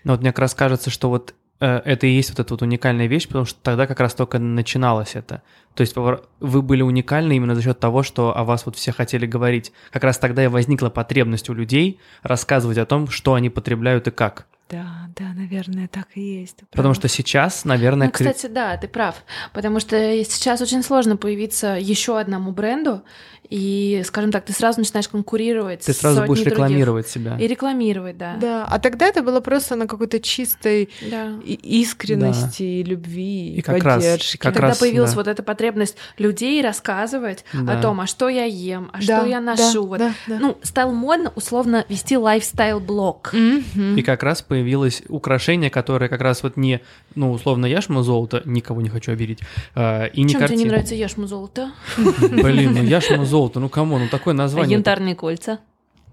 Но 0.05 0.13
вот 0.13 0.21
мне 0.21 0.31
как 0.31 0.39
раз 0.39 0.53
кажется, 0.53 0.89
что 0.89 1.09
вот 1.09 1.33
э, 1.59 1.81
это 1.85 2.05
и 2.05 2.11
есть 2.11 2.29
вот 2.29 2.39
эта 2.39 2.53
вот 2.53 2.61
уникальная 2.61 3.07
вещь, 3.07 3.27
потому 3.27 3.45
что 3.45 3.59
тогда 3.61 3.87
как 3.87 3.99
раз 3.99 4.13
только 4.13 4.37
начиналось 4.37 5.15
это. 5.15 5.41
То 5.73 5.81
есть 5.81 5.95
вы 5.95 6.61
были 6.61 6.83
уникальны 6.83 7.35
именно 7.35 7.55
за 7.55 7.63
счет 7.63 7.79
того, 7.79 8.03
что 8.03 8.37
о 8.37 8.43
вас 8.43 8.65
вот 8.67 8.75
все 8.75 8.91
хотели 8.91 9.25
говорить. 9.25 9.73
Как 9.91 10.03
раз 10.03 10.17
тогда 10.19 10.43
и 10.43 10.47
возникла 10.47 10.89
потребность 10.89 11.49
у 11.49 11.53
людей 11.53 11.99
рассказывать 12.21 12.77
о 12.77 12.85
том, 12.85 13.07
что 13.07 13.33
они 13.33 13.49
потребляют 13.49 14.07
и 14.07 14.11
как. 14.11 14.45
Да, 14.69 15.09
да, 15.15 15.33
наверное, 15.33 15.87
так 15.87 16.07
и 16.15 16.39
есть. 16.39 16.57
Потому 16.71 16.93
что 16.93 17.07
сейчас, 17.07 17.63
наверное, 17.63 18.07
Ну, 18.07 18.11
кстати, 18.11 18.47
да, 18.47 18.75
ты 18.75 18.89
прав. 18.89 19.23
Потому 19.53 19.79
что 19.79 19.95
сейчас 20.25 20.59
очень 20.61 20.83
сложно 20.83 21.15
появиться 21.15 21.77
еще 21.79 22.19
одному 22.19 22.51
бренду, 22.51 23.03
и, 23.49 24.01
скажем 24.05 24.31
так, 24.31 24.45
ты 24.45 24.53
сразу 24.53 24.79
начинаешь 24.79 25.07
конкурировать 25.07 25.81
ты 25.81 25.93
с 25.93 25.97
сразу 25.99 26.21
будешь 26.23 26.39
других. 26.43 26.53
рекламировать 26.53 27.07
себя. 27.07 27.37
И 27.39 27.47
рекламировать, 27.47 28.17
да. 28.17 28.35
Да, 28.41 28.65
а 28.69 28.79
тогда 28.79 29.07
это 29.07 29.21
было 29.23 29.39
просто 29.39 29.75
на 29.75 29.87
какой-то 29.87 30.19
чистой 30.19 30.89
Да. 31.09 31.33
и- 31.45 31.53
искренности, 31.81 32.63
и 32.63 32.83
любви, 32.83 33.55
И 33.55 33.61
как 33.61 33.83
раз- 33.83 34.03
поддержки. 34.03 34.37
как 34.37 34.53
Когда 34.53 34.67
раз, 34.69 34.77
появилась 34.79 35.11
да. 35.11 35.15
вот 35.17 35.27
эта 35.27 35.43
потребность 35.43 35.95
людей 36.17 36.61
рассказывать 36.61 37.45
Да. 37.53 37.79
о 37.79 37.81
том, 37.81 38.01
а 38.01 38.07
что 38.07 38.29
я 38.29 38.43
ем, 38.45 38.89
а 38.93 38.97
Да, 38.97 39.03
что 39.19 39.25
я 39.27 39.39
да, 39.39 39.55
ношу. 39.55 39.85
вот. 39.87 39.99
да, 39.99 40.13
да. 40.27 40.37
Ну, 40.39 40.57
стало 40.63 40.91
модно 40.91 41.31
условно 41.35 41.85
вести 41.89 42.17
лайфстайл-блог. 42.17 43.31
Мгм. 43.33 43.95
И 43.97 44.01
как 44.01 44.23
раз 44.23 44.41
появилось 44.41 45.03
украшение, 45.07 45.69
которое 45.69 46.09
как 46.09 46.21
раз 46.21 46.43
вот 46.43 46.57
не, 46.57 46.81
ну, 47.15 47.31
условно, 47.31 47.65
яшма 47.65 48.03
золото, 48.03 48.41
никого 48.45 48.81
не 48.81 48.89
хочу 48.89 49.11
обидеть, 49.11 49.39
э, 49.75 50.09
и 50.09 50.23
не 50.23 50.29
Чем 50.33 50.39
тебе 50.41 50.49
не 50.49 50.55
картина. 50.55 50.67
нравится 50.71 50.95
яшму 50.95 51.27
золото? 51.27 51.71
Блин, 51.97 52.73
ну 52.73 52.83
яшма 52.83 53.25
золото, 53.25 53.36
ну 53.55 53.69
кому, 53.69 53.97
ну 53.99 54.07
такое 54.09 54.33
А 54.33 54.37
название. 54.37 54.73
янтарные 54.77 55.15
кольца? 55.15 55.59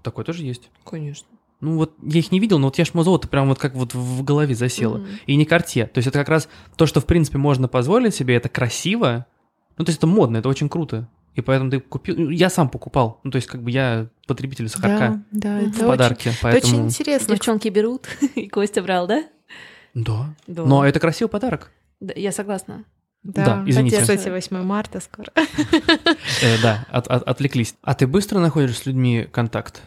Такое 0.03 0.23
тоже 0.25 0.43
есть. 0.43 0.69
Конечно. 0.83 1.27
Ну 1.61 1.77
вот 1.77 1.93
я 2.03 2.19
их 2.19 2.31
не 2.31 2.39
видел, 2.39 2.59
но 2.59 2.67
вот 2.67 2.77
яшма 2.77 3.03
золото 3.03 3.27
прям 3.27 3.47
вот 3.47 3.57
как 3.59 3.73
вот 3.75 3.93
в 3.93 4.23
голове 4.23 4.53
засело. 4.55 4.97
Мгм. 4.97 5.07
И 5.25 5.35
не 5.35 5.45
карте. 5.45 5.85
То 5.87 5.97
есть 5.99 6.07
это 6.07 6.19
как 6.19 6.29
раз 6.29 6.47
то, 6.75 6.85
что 6.85 6.99
в 7.01 7.05
принципе 7.05 7.37
можно 7.37 7.67
позволить 7.67 8.13
себе, 8.13 8.35
это 8.35 8.49
красиво. 8.49 9.25
Ну 9.77 9.85
то 9.85 9.89
есть 9.89 9.99
это 9.99 10.07
модно, 10.07 10.37
это 10.37 10.49
очень 10.49 10.69
круто. 10.69 11.07
И 11.33 11.41
поэтому 11.41 11.69
ты 11.71 11.79
купил, 11.79 12.15
ну, 12.17 12.29
я 12.29 12.49
сам 12.49 12.69
покупал. 12.69 13.19
Ну 13.23 13.31
то 13.31 13.37
есть 13.37 13.47
как 13.47 13.61
бы 13.63 13.71
я 13.71 14.07
потребитель 14.27 14.69
сахарка 14.69 15.23
Да, 15.31 15.49
да, 15.49 15.55
Мгм. 15.57 15.69
это 15.69 15.71
в 15.71 15.79
очень, 15.79 15.87
подарке, 15.87 16.29
это 16.29 16.37
поэтому... 16.41 16.73
очень 16.75 16.85
интересно. 16.85 17.35
Девчонки 17.35 17.67
берут, 17.69 18.07
и 18.35 18.47
Костя 18.47 18.81
брал, 18.83 19.07
да? 19.07 19.23
Да. 19.93 20.35
Да. 20.47 20.63
Но 20.65 20.85
это 20.85 20.99
красивый 20.99 21.29
подарок. 21.29 21.71
Да, 21.99 22.13
Я 22.15 22.31
согласна. 22.31 22.83
Да, 23.25 23.63
извините. 23.65 23.99
Хотя, 23.99 24.15
Кстати, 24.17 24.29
8 24.31 24.61
марта 24.63 24.99
скоро. 24.99 25.31
Э, 25.35 26.61
да, 26.61 26.85
от- 26.91 27.07
от- 27.07 27.23
отвлеклись. 27.23 27.75
А 27.81 27.95
ты 27.95 28.05
быстро 28.07 28.39
находишь 28.39 28.77
с 28.77 28.85
людьми 28.85 29.27
контакт? 29.31 29.81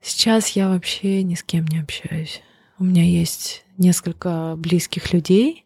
Сейчас 0.00 0.48
я 0.50 0.68
вообще 0.68 1.22
ни 1.22 1.34
с 1.34 1.42
кем 1.42 1.64
не 1.66 1.78
общаюсь. 1.80 2.42
У 2.78 2.84
меня 2.84 3.04
есть 3.04 3.64
несколько 3.78 4.54
близких 4.56 5.12
людей, 5.12 5.64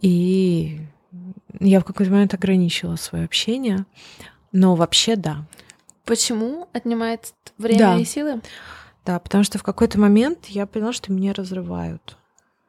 и 0.00 0.80
я 1.60 1.80
в 1.80 1.84
какой-то 1.84 2.12
момент 2.12 2.34
ограничила 2.34 2.96
свое 2.96 3.24
общение. 3.24 3.84
Но 4.52 4.74
вообще 4.74 5.16
да. 5.16 5.46
Почему 6.04 6.68
отнимает 6.72 7.32
время 7.58 7.78
Да. 7.78 7.96
и 7.98 8.04
силы? 8.04 8.40
Да, 9.04 9.18
потому 9.18 9.44
что 9.44 9.58
в 9.58 9.62
какой-то 9.62 9.98
момент 9.98 10.46
я 10.46 10.66
поняла, 10.66 10.92
что 10.92 11.12
меня 11.12 11.32
разрывают. 11.32 12.16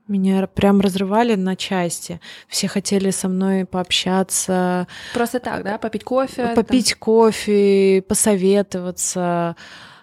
Меня 0.08 0.48
прям 0.48 0.80
разрывали 0.80 1.36
на 1.36 1.56
части. 1.56 2.22
Все 2.48 2.68
хотели 2.68 3.12
со 3.12 3.28
мной 3.28 3.66
пообщаться, 3.66 4.88
Просто 5.14 5.40
так, 5.40 5.64
да? 5.64 5.78
Попить 5.78 6.04
кофе? 6.04 6.54
попить 6.56 6.96
кофе, 6.96 8.04
посоветоваться, 8.08 9.56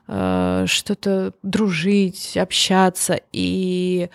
э, 0.07 0.65
что-то 0.67 1.33
дружить, 1.43 2.37
общаться. 2.37 3.21
И 3.33 4.11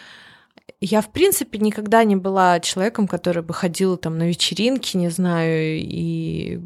я, 0.82 1.02
в 1.02 1.10
принципе, 1.12 1.58
никогда 1.60 2.04
не 2.04 2.16
была 2.16 2.60
человеком, 2.60 3.08
который 3.08 3.44
бы 3.44 3.54
ходил 3.54 3.98
там 3.98 4.18
на 4.18 4.28
вечеринки, 4.28 4.96
не 4.96 5.10
знаю, 5.10 5.80
и 5.80 6.62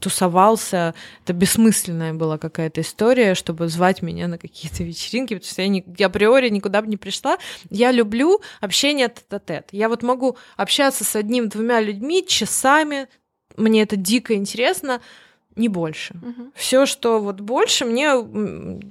тусовался. 0.00 0.94
Это 1.24 1.32
бессмысленная 1.32 2.14
была 2.14 2.38
какая-то 2.38 2.80
история, 2.80 3.34
чтобы 3.34 3.68
звать 3.68 4.02
меня 4.02 4.28
на 4.28 4.38
какие-то 4.38 4.82
вечеринки, 4.84 5.34
потому 5.34 5.50
что 5.50 5.62
я, 5.62 5.68
ни- 5.68 5.84
я 5.98 6.06
априори 6.06 6.48
никуда 6.48 6.82
бы 6.82 6.88
не 6.88 6.96
пришла. 6.96 7.38
Я 7.70 7.92
люблю 7.92 8.40
общение 8.60 9.08
тет-а-тет. 9.08 9.68
Я 9.72 9.88
вот 9.88 10.02
могу 10.02 10.36
общаться 10.56 11.04
с 11.04 11.16
одним-двумя 11.16 11.80
людьми 11.80 12.26
часами, 12.26 13.08
мне 13.56 13.82
это 13.82 13.96
дико 13.96 14.34
интересно, 14.34 15.00
не 15.56 15.68
больше. 15.68 16.14
Мгм. 16.22 16.52
Все, 16.54 16.86
что 16.86 17.18
вот 17.18 17.40
больше, 17.40 17.84
мне 17.84 18.12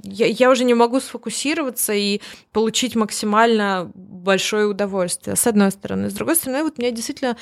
я, 0.04 0.26
я 0.28 0.50
уже 0.50 0.64
не 0.66 0.74
могу 0.74 1.00
сфокусироваться 1.00 1.94
и 1.94 2.22
получить 2.52 2.96
максимально 2.96 3.92
большое 3.96 4.66
удовольствие. 4.66 5.36
С 5.36 5.48
одной 5.48 5.72
стороны, 5.72 6.10
с 6.10 6.14
другой 6.14 6.36
стороны, 6.36 6.64
вот 6.64 6.78
меня 6.80 6.92
действительно 6.92 7.38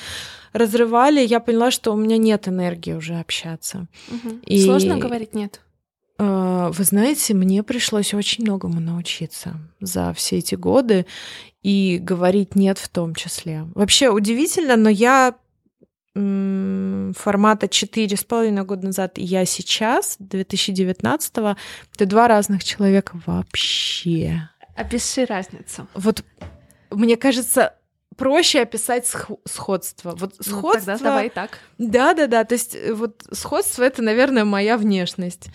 разрывали, 0.52 1.20
я 1.20 1.40
поняла, 1.40 1.70
что 1.70 1.92
у 1.92 1.96
меня 1.96 2.18
нет 2.18 2.48
энергии 2.48 2.92
уже 2.92 3.14
общаться. 3.14 3.86
Мгм. 4.08 4.40
И- 4.46 4.62
Сложно 4.64 4.98
говорить 4.98 5.34
нет. 5.34 5.60
Э, 6.18 6.70
Вы 6.72 6.84
знаете, 6.84 7.34
мне 7.34 7.62
пришлось 7.62 8.14
очень 8.14 8.44
многому 8.44 8.80
научиться 8.80 9.56
за 9.80 10.12
все 10.14 10.38
эти 10.38 10.54
годы 10.54 11.06
и 11.62 11.98
говорить 12.00 12.54
нет 12.56 12.78
в 12.78 12.88
том 12.88 13.14
числе. 13.14 13.66
Вообще 13.74 14.10
удивительно, 14.10 14.76
но 14.76 14.88
я 14.90 15.34
формата 16.14 17.68
четыре 17.68 18.16
с 18.16 18.24
половиной 18.24 18.64
года 18.64 18.86
назад 18.86 19.18
и 19.18 19.22
я 19.24 19.44
сейчас, 19.44 20.16
2019 20.20 21.32
это 21.36 22.06
два 22.06 22.28
разных 22.28 22.62
человека 22.62 23.20
вообще. 23.26 24.48
Опиши 24.76 25.24
разницу. 25.24 25.86
Вот 25.94 26.24
мне 26.90 27.16
кажется, 27.16 27.74
проще 28.16 28.60
описать 28.62 29.06
сх- 29.06 29.36
сходство. 29.44 30.14
Вот 30.16 30.34
Ну, 30.46 30.58
сходство... 30.58 30.92
тогда 30.94 30.98
давай 30.98 31.30
так. 31.30 31.58
Да, 31.78 32.14
да, 32.14 32.26
да. 32.26 32.44
То 32.44 32.54
есть 32.54 32.74
э, 32.74 32.92
вот 32.92 33.24
сходство 33.32 33.82
это, 33.82 34.02
наверное, 34.02 34.44
моя 34.44 34.76
внешность. 34.78 35.48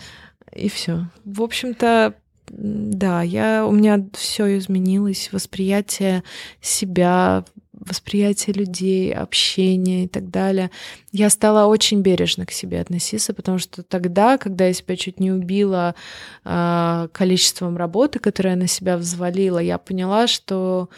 И 0.53 0.68
все. 0.70 1.05
В 1.26 1.41
общем-то, 1.41 2.16
да, 2.49 3.22
я, 3.22 3.66
у 3.66 3.72
меня 3.72 4.05
все 4.14 4.57
изменилось, 4.57 5.30
восприятие 5.32 6.24
себя, 6.62 7.45
восприятие 7.80 8.53
людей, 8.53 9.13
общение 9.13 10.05
и 10.05 10.07
так 10.07 10.30
далее. 10.30 10.71
Я 11.11 11.30
стала 11.30 11.67
очень 11.67 12.01
бережно 12.01 12.45
к 12.45 12.51
себе 12.51 12.82
относиться, 12.82 13.34
потому 13.34 13.57
что 13.57 13.84
тогда, 13.84 14.38
когда 14.38 14.67
я 14.67 14.73
себя 14.73 14.95
чуть 14.95 15.19
не 15.19 15.32
убила 15.32 15.95
а, 16.43 17.07
количеством 17.11 17.77
работы, 17.77 18.19
которое 18.19 18.51
я 18.51 18.55
на 18.55 18.67
себя 18.67 18.97
взвалила, 18.97 19.59
я 19.59 19.77
поняла, 19.77 20.27
что 20.27 20.89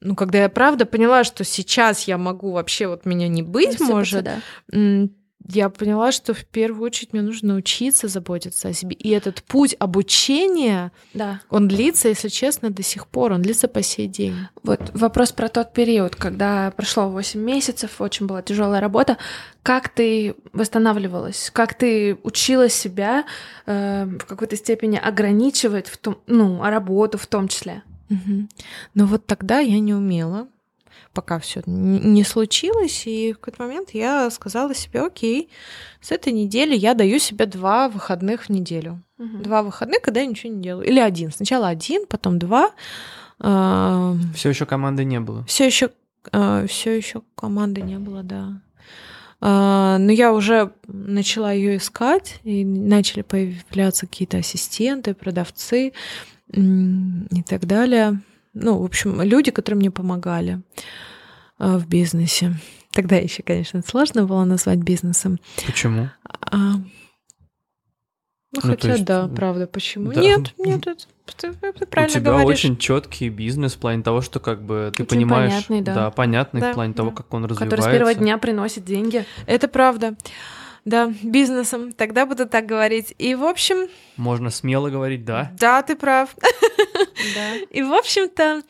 ну, 0.00 0.14
когда 0.14 0.38
я 0.42 0.48
правда 0.48 0.86
поняла, 0.86 1.24
что 1.24 1.42
сейчас 1.44 2.06
я 2.06 2.18
могу 2.18 2.52
вообще 2.52 2.86
вот 2.86 3.06
меня 3.06 3.28
не 3.28 3.42
быть, 3.42 3.80
Рассыпаться, 3.80 3.94
может, 3.94 4.24
да. 4.24 5.08
Я 5.48 5.68
поняла, 5.68 6.12
что 6.12 6.34
в 6.34 6.44
первую 6.44 6.84
очередь 6.86 7.12
мне 7.12 7.22
нужно 7.22 7.54
научиться 7.54 8.08
заботиться 8.08 8.68
о 8.68 8.72
себе. 8.72 8.94
И 8.96 9.10
этот 9.10 9.42
путь 9.42 9.76
обучения, 9.78 10.92
Да. 11.14 11.40
он 11.50 11.68
длится, 11.68 12.08
если 12.08 12.28
честно, 12.28 12.70
до 12.70 12.82
сих 12.82 13.06
пор, 13.06 13.32
он 13.32 13.42
длится 13.42 13.68
по 13.68 13.82
сей 13.82 14.08
день. 14.08 14.34
Вот 14.62 14.80
вопрос 14.94 15.32
про 15.32 15.48
тот 15.48 15.72
период, 15.72 16.16
когда 16.16 16.70
прошло 16.72 17.08
8 17.08 17.40
месяцев, 17.40 18.00
очень 18.00 18.26
была 18.26 18.42
тяжелая 18.42 18.80
работа. 18.80 19.18
Как 19.62 19.88
ты 19.88 20.34
восстанавливалась? 20.52 21.50
Как 21.52 21.74
ты 21.74 22.18
учила 22.22 22.68
себя 22.68 23.24
э, 23.66 24.04
в 24.04 24.24
какой-то 24.24 24.56
степени 24.56 24.96
ограничивать 24.96 25.88
в 25.88 25.96
том, 25.96 26.18
ну, 26.26 26.62
а 26.62 26.70
работу 26.70 27.18
в 27.18 27.26
том 27.26 27.48
числе? 27.48 27.82
Мгм. 28.08 28.48
Но 28.94 29.06
вот 29.06 29.26
тогда 29.26 29.58
я 29.60 29.80
не 29.80 29.92
умела, 29.94 30.48
пока 31.16 31.38
все 31.38 31.62
не 31.64 32.24
случилось, 32.24 33.06
и 33.06 33.32
в 33.32 33.38
какой-то 33.38 33.62
момент 33.62 33.90
я 33.94 34.30
сказала 34.30 34.74
себе, 34.74 35.00
окей, 35.00 35.48
с 36.02 36.12
этой 36.12 36.32
недели 36.32 36.76
я 36.76 36.92
даю 36.92 37.18
себе 37.18 37.46
два 37.46 37.88
выходных 37.88 38.42
в 38.42 38.48
неделю. 38.50 39.02
Мгм. 39.16 39.42
Два 39.42 39.62
выходных, 39.62 40.02
когда 40.02 40.20
я 40.20 40.26
ничего 40.26 40.52
не 40.52 40.62
делаю. 40.62 40.86
Или 40.86 41.00
один. 41.00 41.32
Сначала 41.32 41.68
один, 41.68 42.04
потом 42.06 42.38
два. 42.38 42.70
Все 43.38 44.48
еще 44.50 44.66
команды 44.66 45.04
не 45.04 45.20
было. 45.20 45.44
Все 45.46 45.66
еще 45.66 45.90
все 46.68 46.96
еще 46.96 47.22
команды 47.34 47.80
не 47.80 47.98
было, 47.98 48.22
да. 48.22 48.60
А, 49.40 49.98
Но 49.98 50.12
я 50.12 50.32
уже 50.32 50.72
начала 50.86 51.52
ее 51.52 51.76
искать, 51.76 52.40
и 52.44 52.64
начали 52.64 53.22
появляться 53.22 54.06
какие-то 54.06 54.38
ассистенты, 54.38 55.14
продавцы 55.14 55.92
и 56.52 57.42
так 57.46 57.66
далее. 57.66 58.20
Ну, 58.58 58.78
в 58.78 58.84
общем, 58.84 59.20
люди, 59.20 59.50
которые 59.50 59.78
мне 59.78 59.90
помогали 59.90 60.62
э, 61.58 61.76
в 61.76 61.86
бизнесе. 61.86 62.54
Тогда 62.92 63.16
еще, 63.16 63.42
конечно, 63.42 63.82
сложно 63.86 64.24
было 64.24 64.44
назвать 64.44 64.78
бизнесом. 64.78 65.38
Почему? 65.66 66.08
А, 66.24 66.56
ну, 66.56 66.84
Ну, 68.54 68.60
хотя 68.62 68.92
есть, 68.92 69.04
да, 69.04 69.28
правда, 69.28 69.66
почему? 69.66 70.10
да. 70.12 70.22
Нет, 70.22 70.54
нет, 70.56 70.86
это, 70.86 71.04
ты, 71.36 71.52
ты 71.52 71.84
У 71.84 71.86
правильно 71.86 72.14
тебя 72.20 72.30
говоришь. 72.32 72.58
очень 72.60 72.78
четкий 72.78 73.28
бизнес 73.28 73.74
в 73.74 73.78
плане 73.78 74.02
того, 74.02 74.22
что 74.22 74.40
как 74.40 74.62
бы 74.62 74.90
ты 74.96 75.02
Очень 75.02 75.10
понимаешь, 75.16 75.66
понятный, 75.66 75.80
да. 75.82 76.10
понятный 76.10 76.60
Да, 76.62 76.70
в 76.70 76.74
плане 76.74 76.94
того, 76.94 77.10
да. 77.10 77.16
как 77.16 77.34
он 77.34 77.44
развивается. 77.44 77.76
Который 77.76 77.92
с 77.92 77.94
первого 77.94 78.14
дня 78.14 78.38
приносит 78.38 78.84
деньги. 78.86 79.26
Это 79.44 79.68
правда. 79.68 80.16
Да, 80.86 81.12
бизнесом. 81.22 81.92
Тогда 81.92 82.24
буду 82.24 82.46
так 82.48 82.64
говорить. 82.64 83.12
И, 83.18 83.34
в 83.34 83.42
общем, 83.44 83.88
Можно 84.16 84.48
смело 84.50 84.88
говорить, 84.88 85.24
да. 85.26 85.52
да, 85.58 85.82
ты 85.82 85.96
прав. 85.96 86.34
Да. 87.34 87.56
И, 87.70 87.82
в 87.82 87.92
общем-то, 87.92 88.62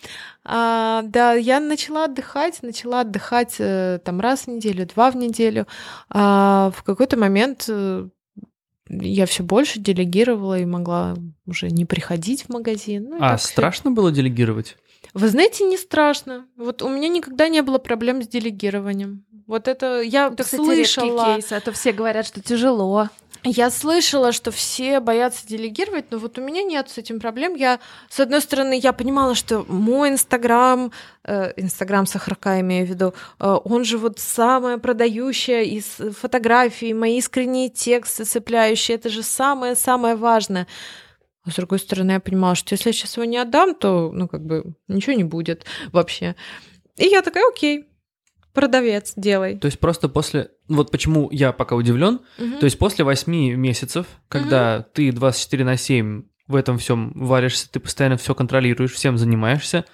а, 0.45 1.03
да, 1.03 1.33
я 1.33 1.61
начала 1.61 2.05
отдыхать, 2.05 2.63
начала 2.63 3.01
отдыхать 3.01 3.57
э, 3.59 3.99
там 4.05 4.21
раз 4.21 4.43
в 4.43 4.47
неделю, 4.49 4.87
два 4.87 5.11
в 5.11 5.17
неделю. 5.17 5.67
А 6.09 6.71
в 6.77 6.83
какой-то 6.85 7.17
момент 7.17 7.67
э, 7.69 8.09
я 8.89 9.27
все 9.27 9.43
больше 9.43 9.81
делегировала 9.81 10.59
и 10.59 10.65
могла 10.65 11.17
уже 11.47 11.69
не 11.71 11.85
приходить 11.85 12.45
в 12.45 12.49
магазин. 12.51 13.09
Ну, 13.11 13.17
А 13.21 13.39
страшно 13.39 13.91
было 13.91 14.13
делегировать? 14.13 14.77
Вы 15.15 15.29
знаете, 15.29 15.65
не 15.65 15.77
страшно. 15.77 16.47
Вот 16.57 16.83
у 16.83 16.89
меня 16.89 17.09
никогда 17.09 17.49
не 17.49 17.63
было 17.63 17.79
проблем 17.79 18.23
с 18.23 18.29
делегированием. 18.29 19.25
Вот 19.47 19.69
это 19.69 20.01
я 20.03 20.27
Это, 20.27 20.43
кстати, 20.43 20.63
слышала. 20.63 21.37
кейс, 21.37 21.53
а 21.53 21.61
то 21.61 21.73
все 21.73 21.93
говорят, 21.93 22.27
что 22.27 22.43
тяжело. 22.43 23.09
Я 23.49 23.71
слышала, 23.71 24.33
что 24.33 24.51
все 24.51 24.99
боятся 24.99 25.47
делегировать, 25.47 26.07
но 26.11 26.19
вот 26.19 26.37
у 26.37 26.43
меня 26.43 26.65
нет 26.65 26.91
с 26.91 26.99
этим 26.99 27.21
проблем. 27.21 27.55
Я, 27.55 27.79
с 28.11 28.19
одной 28.19 28.41
стороны, 28.41 28.77
я 28.77 28.93
понимала, 28.93 29.37
что 29.37 29.65
мой 29.69 30.09
Инстаграм, 30.09 30.91
э, 31.23 31.53
Инстаграм 31.57 32.07
Сахарка 32.07 32.59
имею 32.61 32.87
в 32.87 32.91
виду, 32.91 33.15
э, 33.39 33.57
он 33.65 33.85
же 33.85 33.99
вот 33.99 34.19
самое 34.19 34.79
продающее 34.79 35.65
из 35.65 35.85
фотографий, 36.19 36.93
мои 36.93 37.19
искренние 37.19 37.69
тексты 37.69 38.25
цепляющие, 38.25 38.97
это 38.97 39.11
же 39.11 39.23
самое-самое 39.23 40.17
важное. 40.17 40.67
А 41.45 41.53
с 41.53 41.55
другой 41.55 41.79
стороны, 41.79 42.11
я 42.11 42.21
понимала, 42.21 42.57
что 42.57 42.73
если 42.73 42.89
я 42.89 42.93
сейчас 42.93 43.17
его 43.17 43.27
не 43.27 43.37
отдам, 43.37 43.77
то, 43.77 44.11
ну, 44.13 44.27
как 44.27 44.45
бы, 44.45 44.75
ничего 44.89 45.15
не 45.15 45.23
будет 45.23 45.65
вообще. 45.93 46.35
И 46.97 47.07
я 47.07 47.23
такая, 47.23 47.49
окей, 47.49 47.87
продавец, 48.57 49.13
делай. 49.17 49.57
То 49.57 49.67
есть 49.67 49.79
просто 49.79 50.09
после... 50.09 50.49
Вот 50.69 50.91
почему 50.91 51.29
я 51.31 51.53
пока 51.53 51.77
удивлен. 51.77 52.19
Мгм. 52.39 52.59
То 52.59 52.65
есть 52.65 52.79
после 52.79 53.05
8 53.05 53.33
месяцев, 53.55 54.07
когда 54.29 54.83
ты 54.95 55.13
24 55.13 55.65
на 55.65 55.77
7 55.77 56.25
в 56.49 56.57
этом 56.57 56.79
всем 56.79 57.13
варишься, 57.15 57.71
ты 57.71 57.79
постоянно 57.79 58.17
все 58.17 58.35
контролируешь, 58.35 58.93
всем 58.93 59.19
занимаешься, 59.19 59.85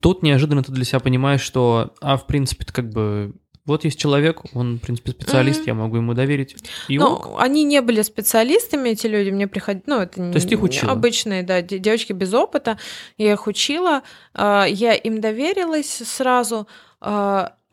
тут 0.00 0.22
неожиданно 0.22 0.62
ты 0.64 0.72
для 0.72 0.84
себя 0.84 1.00
понимаешь, 1.00 1.40
что, 1.42 1.94
а, 2.00 2.16
в 2.16 2.26
принципе, 2.26 2.64
это 2.64 2.72
как 2.72 2.88
бы... 2.90 3.34
Вот 3.64 3.82
есть 3.84 3.98
человек, 3.98 4.42
он, 4.54 4.76
в 4.76 4.80
принципе, 4.80 5.10
специалист, 5.10 5.58
Мгм. 5.62 5.66
я 5.66 5.74
могу 5.74 5.96
ему 5.96 6.14
доверить. 6.14 6.54
И 6.86 6.98
Ну, 6.98 7.14
ок. 7.14 7.30
они 7.40 7.64
не 7.64 7.80
были 7.82 8.02
специалистами, 8.02 8.90
эти 8.90 9.08
люди, 9.08 9.30
мне 9.30 9.48
приходили, 9.48 9.82
ну, 9.86 10.00
это 10.00 10.20
не 10.20 10.32
есть 10.32 10.52
их 10.52 10.62
учила? 10.62 10.92
обычные, 10.92 11.42
да, 11.42 11.62
де- 11.62 11.80
девочки 11.80 12.12
без 12.12 12.32
опыта, 12.32 12.78
я 13.18 13.32
их 13.32 13.48
учила, 13.48 14.02
а, 14.34 14.66
я 14.66 14.94
им 14.94 15.20
доверилась 15.20 15.90
сразу, 16.04 16.68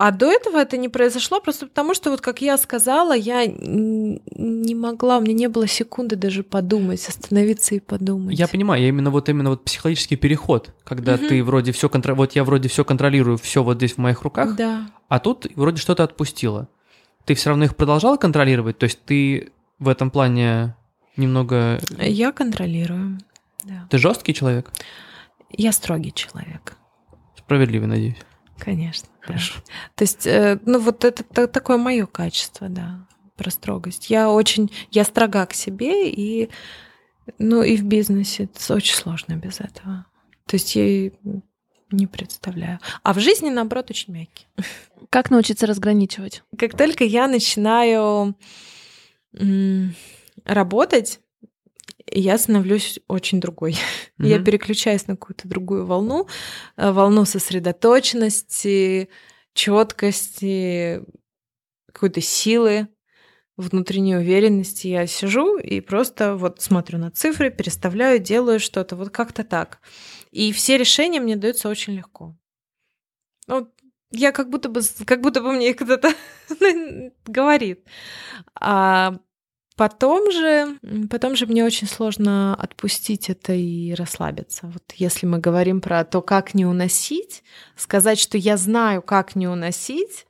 а 0.05 0.11
до 0.11 0.29
этого 0.29 0.57
это 0.57 0.75
не 0.75 0.89
произошло 0.89 1.39
просто 1.39 1.65
потому, 1.65 1.93
что 1.93 2.11
вот, 2.11 2.19
как 2.19 2.41
я 2.41 2.57
сказала, 2.57 3.15
я 3.15 3.45
не 3.47 4.75
могла, 4.75 5.17
у 5.17 5.21
меня 5.21 5.33
не 5.33 5.47
было 5.47 5.65
секунды 5.65 6.17
даже 6.17 6.43
подумать, 6.43 7.07
остановиться 7.07 7.75
и 7.75 7.79
подумать. 7.79 8.37
Я 8.37 8.49
понимаю, 8.49 8.81
я 8.81 8.89
именно 8.89 9.11
вот 9.11 9.29
именно 9.29 9.51
вот 9.51 9.63
психологический 9.63 10.17
переход, 10.17 10.73
когда 10.83 11.15
Мгм. 11.15 11.27
ты 11.29 11.41
вроде 11.41 11.71
все 11.71 11.87
контр... 11.87 12.15
вот 12.15 12.33
я 12.35 12.43
вроде 12.43 12.67
все 12.67 12.83
контролирую, 12.83 13.37
все 13.37 13.63
вот 13.63 13.77
здесь 13.77 13.93
в 13.93 13.97
моих 13.99 14.23
руках, 14.23 14.57
Да. 14.57 14.89
а 15.07 15.19
тут 15.19 15.47
вроде 15.55 15.77
что-то 15.77 16.03
отпустила. 16.03 16.67
Ты 17.23 17.33
все 17.35 17.51
равно 17.51 17.63
их 17.63 17.77
продолжала 17.77 18.17
контролировать, 18.17 18.77
то 18.77 18.83
есть 18.83 18.99
ты 19.05 19.53
в 19.79 19.87
этом 19.87 20.11
плане 20.11 20.75
немного... 21.15 21.79
Я 21.97 22.33
контролирую. 22.33 23.19
Да. 23.63 23.87
Ты 23.89 23.97
жесткий 23.99 24.33
человек? 24.33 24.69
Я 25.49 25.71
строгий 25.71 26.11
человек. 26.11 26.75
Справедливый, 27.37 27.87
надеюсь. 27.87 28.17
Конечно. 28.63 29.09
да. 29.21 29.27
Хорошо. 29.27 29.55
То 29.95 30.03
есть, 30.03 30.25
э, 30.25 30.59
ну 30.65 30.79
вот 30.79 31.03
это 31.03 31.23
та- 31.23 31.47
такое 31.47 31.77
мое 31.77 32.05
качество, 32.05 32.69
да, 32.69 33.07
про 33.35 33.49
строгость. 33.51 34.09
Я 34.09 34.29
очень, 34.29 34.71
я 34.91 35.03
строга 35.03 35.45
к 35.45 35.53
себе 35.53 36.09
и, 36.09 36.49
ну 37.39 37.61
и 37.63 37.75
в 37.75 37.83
бизнесе 37.83 38.43
это 38.45 38.73
очень 38.73 38.95
сложно 38.95 39.33
без 39.35 39.59
этого. 39.59 40.05
То 40.45 40.55
есть 40.55 40.75
я 40.75 41.11
не 41.91 42.07
представляю. 42.07 42.79
А 43.03 43.13
в 43.13 43.19
жизни 43.19 43.49
наоборот 43.49 43.89
очень 43.89 44.13
мягкий. 44.13 44.47
Как 45.09 45.29
научиться 45.29 45.67
разграничивать? 45.67 46.43
Как 46.57 46.75
только 46.77 47.03
я 47.03 47.27
начинаю 47.27 48.35
работать, 50.45 51.19
я 52.11 52.37
становлюсь 52.37 52.99
очень 53.07 53.39
другой. 53.39 53.75
Я 54.19 54.35
Мгм. 54.37 54.45
переключаюсь 54.45 55.07
на 55.07 55.15
какую-то 55.15 55.47
другую 55.47 55.85
волну, 55.85 56.27
э, 56.77 56.91
волну 56.91 57.25
сосредоточенности, 57.25 59.09
четкости, 59.53 61.03
какой-то 61.91 62.21
силы, 62.21 62.87
внутренней 63.57 64.15
уверенности. 64.15 64.87
Я 64.87 65.07
сижу 65.07 65.57
и 65.57 65.79
просто 65.81 66.35
вот 66.35 66.61
смотрю 66.61 66.99
на 66.99 67.11
цифры, 67.11 67.51
переставляю, 67.51 68.19
делаю 68.19 68.59
что-то, 68.59 68.95
вот 68.95 69.09
как-то 69.09 69.43
так. 69.43 69.79
И 70.31 70.51
все 70.51 70.77
решения 70.77 71.19
мне 71.19 71.35
даются 71.35 71.69
очень 71.69 71.93
легко. 71.93 72.35
Ну, 73.47 73.67
я 74.11 74.31
как 74.31 74.49
будто 74.49 74.69
бы, 74.69 74.81
как 75.05 75.21
будто 75.21 75.41
бы 75.41 75.51
мне 75.53 75.73
кто-то 75.75 76.13
говорит. 77.25 77.85
А 78.59 79.19
потом 79.75 80.31
же, 80.31 80.77
потом 81.09 81.35
же 81.35 81.45
мне 81.45 81.63
очень 81.63 81.87
сложно 81.87 82.55
отпустить 82.55 83.29
это 83.29 83.53
и 83.53 83.93
расслабиться. 83.93 84.67
Вот 84.67 84.83
если 84.95 85.25
мы 85.25 85.39
говорим 85.39 85.81
про 85.81 86.03
то, 86.03 86.21
как 86.21 86.53
не 86.53 86.65
уносить, 86.65 87.43
сказать, 87.75 88.19
что 88.19 88.37
я 88.37 88.57
знаю, 88.57 89.01
как 89.01 89.35
не 89.35 89.47
уносить, 89.47 90.25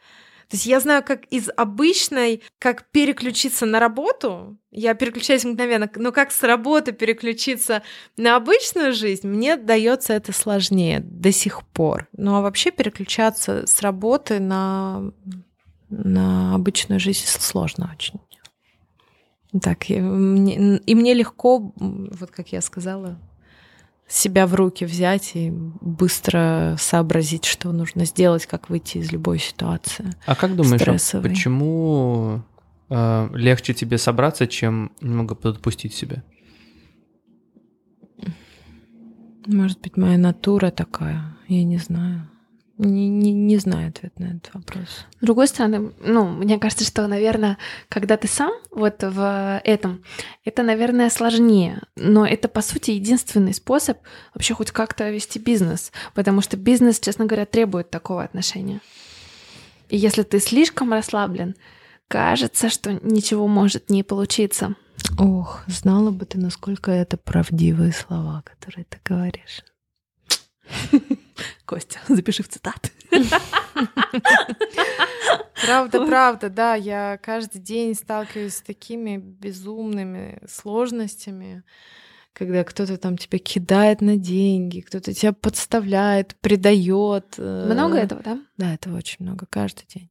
то 0.53 0.55
есть 0.55 0.67
я 0.67 0.79
знаю, 0.79 1.03
как 1.03 1.25
из 1.31 1.49
обычной, 1.57 2.43
как 2.59 2.85
переключиться 2.91 3.65
на 3.65 3.79
работу, 3.79 4.55
я 4.69 4.93
переключаюсь 4.93 5.45
мгновенно, 5.45 5.89
но 5.95 6.11
как 6.11 6.31
с 6.31 6.43
работы 6.43 6.91
переключиться 6.91 7.81
на 8.17 8.35
обычную 8.35 8.93
жизнь, 8.93 9.27
мне 9.27 9.57
дается 9.57 10.13
это 10.13 10.31
сложнее 10.31 10.99
до 10.99 11.31
сих 11.31 11.65
пор. 11.69 12.07
Ну 12.15 12.35
а 12.35 12.41
вообще 12.41 12.69
переключаться 12.69 13.65
с 13.65 13.81
работы 13.81 14.39
на, 14.39 15.11
на 15.89 16.53
обычную 16.53 16.99
жизнь 16.99 17.25
сложно 17.25 17.91
очень. 17.91 18.19
Так, 19.61 19.89
и 19.89 19.99
мне, 19.99 20.77
и 20.77 20.95
мне 20.95 21.13
легко, 21.13 21.71
вот 21.75 22.31
как 22.31 22.51
я 22.51 22.61
сказала, 22.61 23.19
себя 24.07 24.47
в 24.47 24.55
руки 24.55 24.85
взять 24.85 25.35
и 25.35 25.51
быстро 25.51 26.75
сообразить, 26.79 27.45
что 27.45 27.71
нужно 27.71 28.05
сделать, 28.05 28.45
как 28.45 28.69
выйти 28.69 28.97
из 28.97 29.11
любой 29.11 29.39
ситуации. 29.39 30.11
А 30.25 30.35
как 30.35 30.55
думаешь, 30.55 30.81
а 30.81 30.85
Стрессовый. 30.85 31.29
почему 31.29 32.41
э, 32.89 33.29
легче 33.33 33.73
тебе 33.73 33.97
собраться, 33.97 34.47
чем 34.47 34.91
немного 35.01 35.35
подотпустить 35.35 35.93
себя? 35.93 36.23
Может 39.45 39.81
быть, 39.81 39.97
моя 39.97 40.17
натура 40.17 40.71
такая, 40.71 41.35
я 41.47 41.63
не 41.63 41.77
знаю. 41.77 42.29
Не, 42.77 43.07
не, 43.07 43.31
не 43.31 43.57
знаю 43.57 43.89
ответ 43.89 44.17
на 44.17 44.25
этот 44.25 44.51
вопрос. 44.53 45.05
С 45.21 45.25
другой 45.25 45.47
стороны, 45.47 45.93
ну, 45.99 46.27
мне 46.27 46.57
кажется, 46.57 46.85
что, 46.85 47.05
наверное, 47.05 47.59
когда 47.87 48.17
ты 48.17 48.27
сам 48.27 48.51
вот 48.71 49.03
в 49.03 49.61
этом, 49.63 50.03
это, 50.43 50.63
наверное, 50.63 51.11
сложнее. 51.11 51.83
Но 51.95 52.25
это, 52.25 52.47
по 52.47 52.61
сути, 52.61 52.91
единственный 52.91 53.53
способ 53.53 53.99
вообще 54.33 54.55
хоть 54.55 54.71
как-то 54.71 55.07
вести 55.11 55.37
бизнес. 55.37 55.91
Потому 56.15 56.41
что 56.41 56.57
бизнес, 56.57 56.99
честно 56.99 57.25
говоря, 57.25 57.45
требует 57.45 57.91
такого 57.91 58.23
отношения. 58.23 58.81
И 59.89 59.97
если 59.97 60.23
ты 60.23 60.39
слишком 60.39 60.93
расслаблен, 60.93 61.55
кажется, 62.07 62.69
что 62.69 62.93
ничего 63.03 63.47
может 63.47 63.91
не 63.91 64.01
получиться. 64.01 64.75
Ох, 65.19 65.63
знала 65.67 66.09
бы 66.09 66.25
ты, 66.25 66.39
насколько 66.39 66.89
это 66.89 67.17
правдивые 67.17 67.93
слова, 67.93 68.43
которые 68.43 68.85
ты 68.85 68.97
говоришь. 69.05 69.63
Костя, 71.65 71.99
запиши 72.07 72.43
в 72.43 72.49
цитаты. 72.49 72.91
Правда, 75.65 76.05
правда, 76.05 76.49
да. 76.49 76.75
Я 76.75 77.17
каждый 77.21 77.59
день 77.59 77.95
сталкиваюсь 77.95 78.55
с 78.55 78.61
такими 78.61 79.17
безумными 79.17 80.39
сложностями. 80.47 81.63
Когда 82.33 82.63
кто-то 82.63 82.97
там 82.97 83.17
тебя 83.17 83.37
кидает 83.37 84.01
на 84.01 84.17
деньги, 84.17 84.81
кто-то 84.81 85.13
тебя 85.13 85.33
подставляет, 85.33 86.35
предает. 86.41 87.35
э, 87.37 87.71
Много 87.71 87.97
этого, 87.97 88.21
да? 88.23 88.39
Да, 88.57 88.73
это 88.73 88.91
очень 88.91 89.17
много 89.19 89.45
каждый 89.49 89.85
день. 89.93 90.09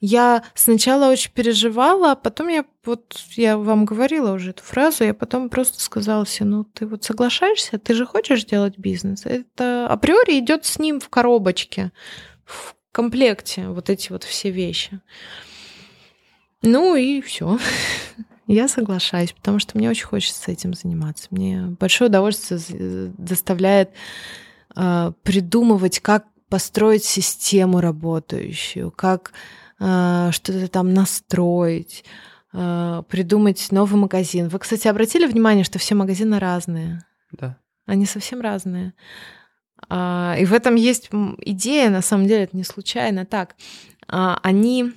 Я 0.00 0.44
сначала 0.54 1.10
очень 1.10 1.32
переживала, 1.32 2.12
а 2.12 2.16
потом 2.16 2.48
я 2.48 2.64
вот 2.84 3.18
я 3.36 3.56
вам 3.56 3.84
говорила 3.86 4.32
уже 4.32 4.50
эту 4.50 4.62
фразу, 4.62 5.04
я 5.04 5.14
потом 5.14 5.48
просто 5.48 5.80
сказала 5.80 6.26
себе, 6.26 6.46
ну 6.46 6.64
ты 6.64 6.86
вот 6.86 7.04
соглашаешься, 7.04 7.78
ты 7.78 7.94
же 7.94 8.04
хочешь 8.04 8.44
делать 8.44 8.76
бизнес. 8.76 9.24
Это 9.24 9.86
априори 9.88 10.38
идет 10.38 10.66
с 10.66 10.78
ним 10.78 11.00
в 11.00 11.08
коробочке, 11.08 11.90
в 12.44 12.74
комплекте 12.92 13.68
вот 13.68 13.88
эти 13.88 14.12
вот 14.12 14.24
все 14.24 14.50
вещи. 14.50 15.00
Ну 16.60 16.96
и 16.96 17.20
все. 17.22 17.58
Я 18.46 18.68
соглашаюсь, 18.68 19.32
потому 19.32 19.58
что 19.58 19.78
мне 19.78 19.88
очень 19.88 20.06
хочется 20.06 20.50
этим 20.50 20.74
заниматься. 20.74 21.28
Мне 21.30 21.62
большое 21.78 22.08
удовольствие 22.08 23.12
доставляет 23.16 23.90
э, 24.76 25.12
придумывать, 25.22 26.00
как 26.00 26.26
построить 26.48 27.04
систему 27.04 27.80
работающую, 27.80 28.90
как 28.90 29.32
э, 29.78 30.30
что-то 30.32 30.68
там 30.68 30.92
настроить, 30.92 32.04
э, 32.52 33.02
придумать 33.08 33.68
новый 33.70 34.00
магазин. 34.00 34.48
Вы, 34.48 34.58
кстати, 34.58 34.88
обратили 34.88 35.26
внимание, 35.26 35.64
что 35.64 35.78
все 35.78 35.94
магазины 35.94 36.38
разные? 36.38 37.04
Да. 37.30 37.56
Они 37.86 38.06
совсем 38.06 38.40
разные. 38.40 38.92
А, 39.88 40.36
и 40.38 40.44
в 40.44 40.52
этом 40.52 40.74
есть 40.74 41.10
идея, 41.38 41.90
на 41.90 42.02
самом 42.02 42.26
деле, 42.26 42.44
это 42.44 42.56
не 42.56 42.64
случайно 42.64 43.26
так. 43.26 43.56
А, 44.08 44.38
они 44.42 44.92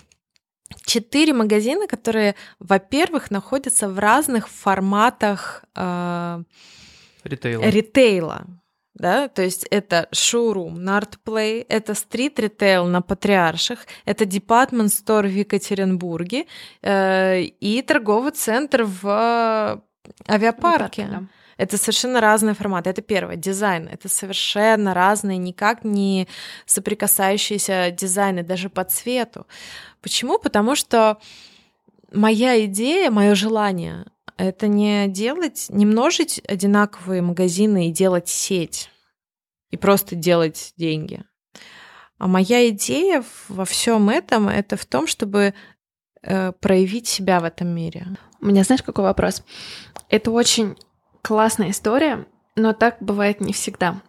четыре 0.85 1.33
магазина, 1.33 1.87
которые, 1.87 2.35
во-первых, 2.59 3.31
находятся 3.31 3.89
в 3.89 3.99
разных 3.99 4.47
форматах 4.49 5.63
а, 5.75 6.41
Ритейл. 7.23 7.61
ритейла. 7.61 8.45
Да, 8.93 9.27
то 9.27 9.41
есть 9.41 9.65
это 9.71 10.07
шоурум 10.13 10.81
на 10.81 10.97
Артплей, 10.97 11.61
это 11.67 11.93
стрит-ритейл 11.93 12.85
на 12.85 13.01
Патриарших, 13.01 13.85
это 14.05 14.23
департмент 14.23 14.93
стор 14.93 15.25
в 15.25 15.31
Екатеринбурге 15.31 16.45
э, 16.81 17.41
и 17.41 17.81
торговый 17.81 18.31
центр 18.31 18.83
в 18.83 19.83
авиапарке. 20.29 21.07
Да. 21.11 21.23
Это 21.57 21.77
совершенно 21.77 22.19
разные 22.19 22.53
форматы. 22.53 22.89
Это 22.89 23.01
первое. 23.01 23.35
Дизайн. 23.35 23.87
Это 23.87 24.09
совершенно 24.09 24.93
разные, 24.93 25.37
никак 25.37 25.83
не 25.83 26.27
соприкасающиеся 26.65 27.91
дизайны, 27.91 28.43
даже 28.43 28.69
по 28.69 28.83
цвету. 28.83 29.47
Почему? 30.01 30.37
Потому 30.37 30.75
что 30.75 31.17
моя 32.11 32.63
идея, 32.65 33.09
мое 33.09 33.35
желание— 33.35 34.05
это 34.37 34.67
не 34.67 35.07
делать, 35.07 35.67
не 35.69 35.85
множить 35.85 36.41
одинаковые 36.47 37.21
магазины 37.21 37.87
и 37.87 37.91
делать 37.91 38.27
сеть, 38.27 38.89
и 39.71 39.77
просто 39.77 40.15
делать 40.15 40.73
деньги. 40.77 41.23
А 42.17 42.27
моя 42.27 42.69
идея 42.69 43.23
во 43.47 43.65
всем 43.65 44.09
этом— 44.09 44.47
это 44.49 44.77
в 44.77 44.85
том, 44.85 45.07
чтобы 45.07 45.53
э, 46.21 46.51
проявить 46.53 47.07
себя 47.07 47.39
в 47.39 47.45
этом 47.45 47.69
мире. 47.69 48.07
У 48.41 48.47
меня 48.47 48.63
знаешь, 48.63 48.83
какой 48.83 49.03
вопрос? 49.03 49.43
Это 50.09 50.31
очень 50.31 50.75
классная 51.25 51.71
история, 51.71 52.25
но 52.55 52.73
так 52.73 52.97
бывает 52.99 53.41
не 53.41 53.51
всегда. 53.51 53.99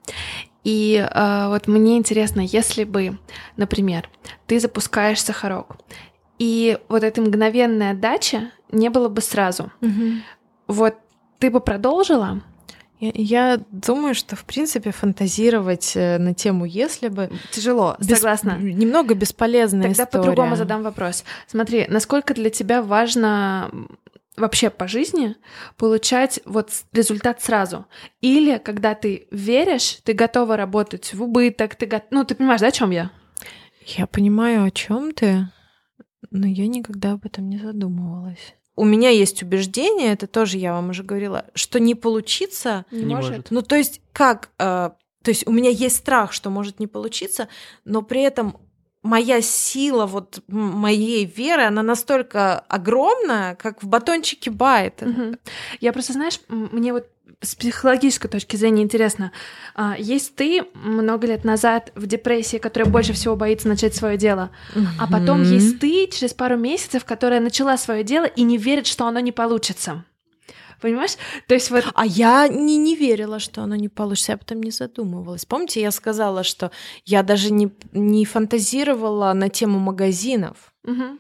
И 0.65 0.97
э, 0.97 1.49
вот 1.49 1.67
мне 1.67 1.97
интересно, 1.97 2.41
если 2.43 2.85
бы, 2.85 3.17
например, 3.57 4.11
ты 4.47 4.61
запускаешь 4.61 5.23
сахарок, 5.23 5.77
и 6.39 6.79
вот 6.89 7.03
эта 7.03 7.23
мгновенная 7.23 7.95
дача 7.95 8.51
не 8.71 8.91
было 8.91 9.09
бы 9.09 9.23
сразу, 9.23 9.73
вот 10.67 10.95
ты 11.39 11.51
бы 11.51 11.61
продолжила? 11.61 12.43
Я, 12.99 13.61
думаю, 13.71 14.15
что 14.15 14.37
в 14.37 14.45
принципе 14.45 14.91
фантазировать 14.91 15.93
э, 15.97 16.17
на 16.19 16.33
тему 16.35 16.65
если 16.65 17.09
бы 17.09 17.31
Тяжело, 17.53 17.97
бес- 18.01 18.19
согласна. 18.19 18.57
немного 18.59 19.15
бесполезная 19.15 19.89
Тогда 19.89 20.05
история. 20.05 20.23
по-другому 20.25 20.57
задам 20.57 20.83
вопрос. 20.83 21.25
Смотри, 21.47 21.87
насколько 21.89 22.33
для 22.33 22.49
тебя 22.49 22.81
важно 22.83 23.71
вообще 24.37 24.71
по 24.71 24.87
жизни 24.89 25.37
получать 25.77 26.41
вот 26.45 26.71
результат 26.93 27.43
сразу? 27.43 27.87
Или 28.21 28.59
когда 28.59 28.95
ты 28.95 29.29
веришь, 29.31 29.99
ты 30.05 30.13
готова 30.13 30.57
работать 30.57 31.15
в 31.15 31.23
убыток, 31.23 31.75
ты 31.77 31.87
го- 31.87 32.03
ну 32.11 32.25
ты 32.25 32.35
понимаешь, 32.35 32.61
да, 32.61 32.69
о 32.69 32.73
чем 32.73 32.91
я? 32.91 33.11
Я 33.87 34.07
понимаю, 34.07 34.65
о 34.65 34.71
чем 34.71 35.13
ты, 35.13 35.49
но 36.31 36.47
я 36.47 36.67
никогда 36.67 37.13
об 37.13 37.25
этом 37.25 37.49
не 37.49 37.59
задумывалась. 37.59 38.55
У 38.75 38.85
меня 38.85 39.09
есть 39.11 39.43
убеждение, 39.43 40.13
это 40.13 40.27
тоже 40.27 40.59
я 40.59 40.73
вам 40.75 40.91
уже 40.91 41.03
говорила, 41.03 41.47
что 41.55 41.81
не 41.81 41.95
получится. 41.95 42.85
Не 42.91 43.15
может. 43.15 43.51
Ну, 43.51 43.63
то 43.63 43.75
есть, 43.77 44.03
как? 44.13 44.51
э, 44.59 44.91
то 45.23 45.31
есть, 45.31 45.47
у 45.47 45.53
меня 45.53 45.71
есть 45.71 45.97
страх, 45.97 46.33
что 46.33 46.51
может 46.51 46.79
не 46.79 46.87
получиться, 46.87 47.49
но 47.85 48.03
при 48.03 48.21
этом 48.23 48.59
моя 49.07 49.41
сила 49.41 50.07
вот 50.07 50.41
моей 50.49 51.25
веры, 51.25 51.63
она 51.63 51.83
настолько 51.83 52.59
огромная, 52.59 53.55
как 53.55 53.83
в 53.83 53.87
батончике 53.87 54.51
байт. 54.51 55.03
Мгм. 55.03 55.39
Я 55.81 55.93
просто, 55.93 56.13
знаешь, 56.13 56.41
мне 56.49 56.93
вот 56.93 57.07
с 57.43 57.55
психологической 57.55 58.31
точки 58.31 58.57
зрения 58.57 58.83
интересно, 58.83 59.33
а, 59.75 59.95
есть 59.99 60.37
ты 60.37 60.65
много 60.75 61.27
лет 61.27 61.45
назад 61.45 61.93
в 61.95 62.07
депрессии, 62.07 62.57
которая 62.57 62.91
больше 62.91 63.13
всего 63.13 63.37
боится 63.37 63.69
начать 63.69 63.95
свое 63.95 64.17
дело, 64.17 64.51
а 64.99 65.07
потом 65.07 65.43
есть 65.43 65.79
ты 65.79 66.09
через 66.09 66.33
пару 66.33 66.57
месяцев, 66.57 67.05
которая 67.05 67.41
начала 67.41 67.77
свое 67.77 68.05
дело 68.05 68.25
и 68.25 68.43
не 68.43 68.59
верит, 68.59 68.87
что 68.87 69.07
оно 69.07 69.21
не 69.21 69.33
получится. 69.33 70.05
Понимаешь? 70.81 71.17
То 71.49 71.55
есть 71.55 71.71
вот 71.71 71.85
А 71.95 72.05
я 72.07 72.49
не, 72.49 72.77
не 72.77 72.97
верила, 72.97 73.39
что 73.39 73.63
оно 73.63 73.77
не 73.77 73.89
получится, 73.89 74.33
я 74.33 74.37
об 74.37 74.43
этом 74.43 74.63
не 74.63 74.71
задумывалась. 74.71 75.45
Помните, 75.45 75.81
я 75.81 75.91
сказала, 75.91 76.43
что 76.43 76.71
я 77.05 77.23
даже 77.23 77.53
не, 77.53 77.71
не 77.93 78.25
фантазировала 78.25 79.33
на 79.33 79.49
тему 79.49 79.79
магазинов. 79.79 80.73
Мгм. 80.85 81.19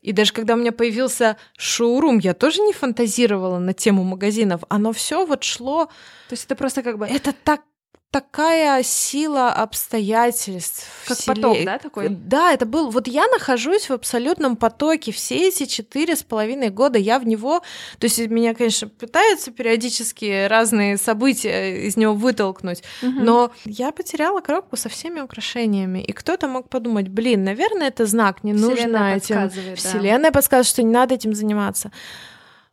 И 0.00 0.12
даже 0.12 0.32
когда 0.32 0.54
у 0.54 0.56
меня 0.56 0.72
появился 0.72 1.36
шоурум, 1.56 2.18
я 2.18 2.32
тоже 2.34 2.60
не 2.62 2.72
фантазировала 2.72 3.58
на 3.58 3.74
тему 3.74 4.04
магазинов. 4.04 4.62
Оно 4.68 4.92
все 4.92 5.26
вот 5.26 5.42
шло. 5.44 5.86
То 6.28 6.32
есть 6.32 6.44
это 6.44 6.54
просто 6.54 6.82
как 6.82 6.98
бы 6.98 7.06
Это 7.06 7.32
так 7.32 7.62
такая 8.10 8.82
сила 8.82 9.52
обстоятельств. 9.52 10.86
Как 11.06 11.18
вселе- 11.18 11.34
поток, 11.34 11.58
да, 11.64 11.78
такой? 11.78 12.08
Да, 12.08 12.52
это 12.52 12.64
был... 12.64 12.90
Вот 12.90 13.06
я 13.06 13.26
нахожусь 13.26 13.88
в 13.88 13.92
абсолютном 13.92 14.56
потоке. 14.56 15.12
Все 15.12 15.48
эти 15.48 15.66
четыре 15.66 16.16
с 16.16 16.22
половиной 16.22 16.70
года 16.70 16.98
я 16.98 17.18
в 17.18 17.26
него... 17.26 17.62
То 17.98 18.04
есть 18.06 18.18
меня, 18.18 18.54
конечно, 18.54 18.88
пытаются 18.88 19.50
периодически 19.50 20.46
разные 20.46 20.96
события 20.96 21.86
из 21.86 21.96
него 21.96 22.14
вытолкнуть. 22.14 22.82
Мгм. 23.02 23.24
Но 23.24 23.52
я 23.64 23.92
потеряла 23.92 24.40
коробку 24.40 24.76
со 24.76 24.88
всеми 24.88 25.20
украшениями. 25.20 25.98
И 26.02 26.12
кто-то 26.12 26.48
мог 26.48 26.70
подумать, 26.70 27.08
блин, 27.08 27.44
наверное, 27.44 27.88
это 27.88 28.06
знак, 28.06 28.42
не 28.42 28.54
нужно 28.54 28.76
Вселенная 28.76 29.16
этим... 29.16 29.36
подсказывает, 29.36 29.68
да. 29.70 29.76
Вселенная 29.76 30.32
подсказывает, 30.32 30.66
что 30.66 30.82
не 30.82 30.92
надо 30.92 31.14
этим 31.14 31.34
заниматься. 31.34 31.92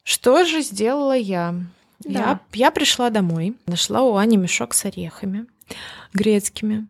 Что 0.03 0.45
же 0.45 0.61
сделала 0.61 1.17
я? 1.17 1.55
Да. 1.99 2.19
Я, 2.19 2.39
я 2.53 2.71
пришла 2.71 3.09
домой, 3.09 3.55
нашла 3.67 4.01
у 4.03 4.15
Ани 4.15 4.37
мешок 4.37 4.73
с 4.73 4.85
орехами 4.85 5.45
грецкими. 6.13 6.87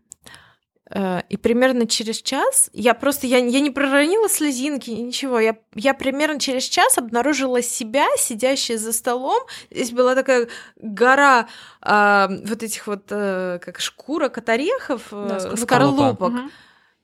Э, 0.89 1.21
И 1.29 1.37
примерно 1.37 1.87
через 1.87 2.21
час, 2.21 2.69
я 2.73 2.93
просто, 2.93 3.25
я, 3.27 3.37
я 3.37 3.59
не 3.59 3.71
проронила 3.71 4.29
слезинки, 4.29 4.91
ничего, 4.91 5.39
я, 5.39 5.55
я 5.73 5.93
примерно 5.93 6.39
через 6.39 6.63
час 6.65 6.97
обнаружила 6.97 7.61
себя, 7.61 8.05
сидящей 8.17 8.77
за 8.77 8.93
столом. 8.93 9.41
Здесь 9.71 9.91
была 9.91 10.15
такая 10.15 10.47
гора 10.77 11.47
а, 11.81 12.27
вот 12.45 12.61
этих 12.63 12.87
вот, 12.87 13.05
э, 13.09 13.59
как 13.63 13.79
шкурок 13.79 14.37
от 14.37 14.49
орехов, 14.49 15.07
э, 15.11 15.27
Да, 15.29 15.39
скорлупок. 15.39 15.61
скорлупок. 15.67 16.31
Мгм. 16.33 16.51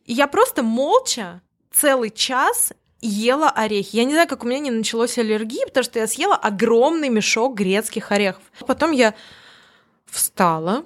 И 0.05 0.13
я 0.13 0.27
просто 0.27 0.61
молча 0.63 1.41
целый 1.71 2.09
час 2.09 2.73
ела 3.01 3.49
орехи. 3.49 3.95
Я 3.95 4.05
не 4.05 4.13
знаю, 4.13 4.27
как 4.27 4.43
у 4.43 4.47
меня 4.47 4.59
не 4.59 4.71
началось 4.71 5.17
аллергии, 5.17 5.65
потому 5.65 5.83
что 5.83 5.99
я 5.99 6.07
съела 6.07 6.35
огромный 6.35 7.09
мешок 7.09 7.55
грецких 7.55 8.11
орехов. 8.11 8.43
Потом 8.67 8.91
я 8.91 9.13
встала, 10.05 10.83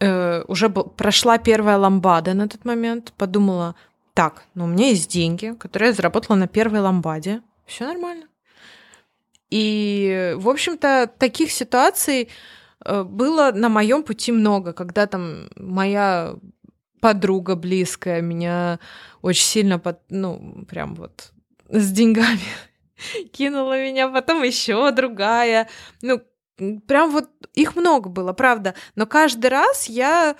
э, 0.00 0.42
уже 0.48 0.68
б- 0.68 0.84
прошла 0.84 1.38
первая 1.38 1.76
ламбада 1.78 2.34
на 2.34 2.48
тот 2.48 2.64
момент, 2.64 3.12
подумала, 3.16 3.74
так, 4.14 4.44
ну 4.54 4.64
у 4.64 4.66
меня 4.66 4.88
есть 4.88 5.10
деньги, 5.10 5.54
которые 5.58 5.88
я 5.88 5.94
заработала 5.94 6.36
на 6.36 6.48
первой 6.48 6.80
ламбаде, 6.80 7.42
все 7.66 7.86
нормально. 7.86 8.26
И, 9.50 10.34
в 10.36 10.48
общем-то, 10.48 11.10
таких 11.18 11.50
ситуаций 11.50 12.28
э, 12.84 13.02
было 13.02 13.52
на 13.52 13.68
моем 13.68 14.02
пути 14.02 14.32
много, 14.32 14.72
когда 14.72 15.06
там 15.06 15.48
моя 15.56 16.34
подруга 17.00 17.56
близкая 17.56 18.20
меня 18.20 18.78
очень 19.22 19.44
сильно, 19.44 19.78
под, 19.78 20.00
ну, 20.10 20.64
прям 20.68 20.94
вот 20.94 21.32
с 21.68 21.90
деньгами 21.92 22.40
кинула 23.32 23.82
меня, 23.82 24.08
потом 24.08 24.42
еще 24.42 24.90
другая. 24.92 25.68
Ну, 26.02 26.20
прям 26.86 27.10
вот 27.10 27.28
их 27.54 27.76
много 27.76 28.08
было, 28.08 28.32
правда. 28.32 28.74
Но 28.94 29.06
каждый 29.06 29.48
раз 29.50 29.88
я 29.88 30.36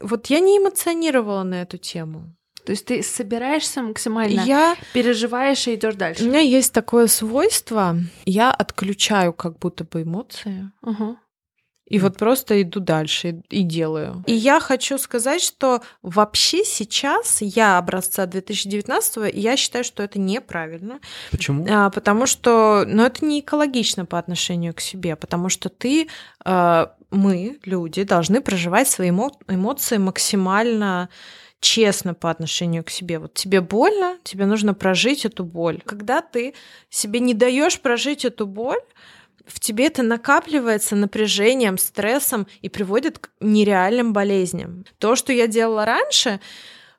вот 0.00 0.26
я 0.26 0.40
не 0.40 0.58
эмоционировала 0.58 1.42
на 1.42 1.62
эту 1.62 1.78
тему. 1.78 2.32
То 2.64 2.72
есть 2.72 2.86
ты 2.86 3.00
собираешься 3.02 3.80
максимально, 3.80 4.40
Я 4.40 4.76
переживаешь 4.92 5.68
и 5.68 5.76
идешь 5.76 5.94
У 5.94 5.98
дальше. 5.98 6.24
меня 6.24 6.40
есть 6.40 6.72
такое 6.72 7.06
свойство, 7.06 7.96
я 8.24 8.50
отключаю 8.50 9.32
как 9.32 9.60
будто 9.60 9.84
бы 9.84 10.02
эмоции. 10.02 10.72
Мгм. 10.82 11.16
И 11.86 11.98
вот 12.00 12.16
просто 12.16 12.60
иду 12.62 12.80
дальше 12.80 13.42
и, 13.48 13.62
делаю. 13.62 14.24
И 14.26 14.34
я 14.34 14.58
хочу 14.58 14.98
сказать, 14.98 15.40
что 15.40 15.82
вообще 16.02 16.64
сейчас 16.64 17.38
я 17.40 17.78
образца 17.78 18.26
2019 18.26 19.34
и 19.34 19.40
я 19.40 19.56
считаю, 19.56 19.84
что 19.84 20.02
это 20.02 20.18
неправильно. 20.18 20.98
Почему? 21.30 21.66
А, 21.70 21.90
потому 21.90 22.26
что, 22.26 22.84
ну, 22.86 23.04
это 23.04 23.24
не 23.24 23.40
экологично 23.40 24.04
по 24.04 24.18
отношению 24.18 24.74
к 24.74 24.80
себе, 24.80 25.14
потому 25.14 25.48
что 25.48 25.68
ты, 25.68 26.08
а, 26.44 26.92
мы, 27.10 27.58
люди, 27.64 28.02
должны 28.02 28.40
проживать 28.40 28.88
свои 28.88 29.10
эмо- 29.10 29.30
эмоции 29.48 29.98
максимально 29.98 31.08
честно 31.60 32.14
по 32.14 32.30
отношению 32.30 32.84
к 32.84 32.90
себе. 32.90 33.18
Вот 33.18 33.34
тебе 33.34 33.60
больно, 33.60 34.18
тебе 34.24 34.46
нужно 34.46 34.74
прожить 34.74 35.24
эту 35.24 35.44
боль. 35.44 35.80
Когда 35.84 36.20
ты 36.20 36.54
себе 36.90 37.20
не 37.20 37.34
даешь 37.34 37.80
прожить 37.80 38.24
эту 38.24 38.46
боль, 38.46 38.80
в 39.46 39.60
тебе 39.60 39.86
это 39.86 40.02
накапливается 40.02 40.96
напряжением, 40.96 41.78
стрессом 41.78 42.46
и 42.62 42.68
приводит 42.68 43.18
к 43.18 43.30
нереальным 43.40 44.12
болезням. 44.12 44.84
То, 44.98 45.16
что 45.16 45.32
я 45.32 45.46
делала 45.46 45.84
раньше, 45.84 46.40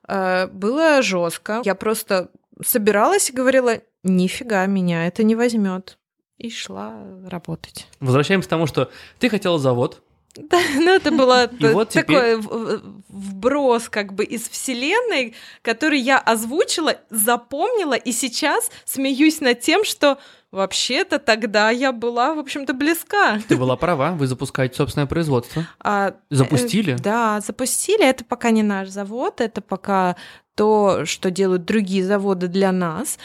э, 0.06 0.46
было 0.48 1.02
жестко. 1.02 1.60
Я 1.64 1.74
просто 1.74 2.30
собиралась 2.64 3.30
и 3.30 3.32
говорила, 3.32 3.80
нифига 4.02 4.66
меня 4.66 5.06
это 5.06 5.22
не 5.22 5.34
возьмет. 5.36 5.98
И 6.38 6.50
шла 6.50 6.94
работать. 7.26 7.86
Возвращаемся 8.00 8.48
к 8.48 8.50
тому, 8.50 8.66
что 8.66 8.90
ты 9.18 9.28
хотела 9.28 9.58
завод, 9.58 10.02
Да, 10.36 10.60
ну 10.76 10.94
это 10.94 11.10
было 11.10 11.50
вот 11.60 11.88
такой 11.90 12.36
в- 12.36 12.80
вброс 13.08 13.88
как 13.88 14.12
бы 14.12 14.24
из 14.24 14.48
вселенной, 14.48 15.34
который 15.62 15.98
я 15.98 16.18
озвучила, 16.18 16.96
запомнила, 17.10 17.94
и 17.94 18.12
сейчас 18.12 18.70
смеюсь 18.84 19.40
над 19.40 19.60
тем, 19.60 19.84
что 19.84 20.18
вообще-то 20.50 21.18
тогда 21.18 21.70
я 21.70 21.92
была, 21.92 22.34
в 22.34 22.38
общем-то, 22.38 22.72
близка. 22.74 23.38
ты 23.48 23.56
была 23.56 23.76
права, 23.76 24.12
вы 24.12 24.26
запускаете 24.26 24.76
собственное 24.76 25.06
производство. 25.06 25.64
А, 25.80 26.14
Запустили? 26.30 26.94
э, 26.94 26.98
Да, 26.98 27.40
запустили. 27.40 28.04
Это 28.04 28.24
пока 28.24 28.50
не 28.50 28.62
наш 28.62 28.88
завод, 28.88 29.40
это 29.40 29.60
пока 29.60 30.16
то, 30.54 31.04
что 31.04 31.30
делают 31.30 31.64
другие 31.64 32.04
заводы 32.04 32.48
для 32.48 32.72
нас, 32.72 33.18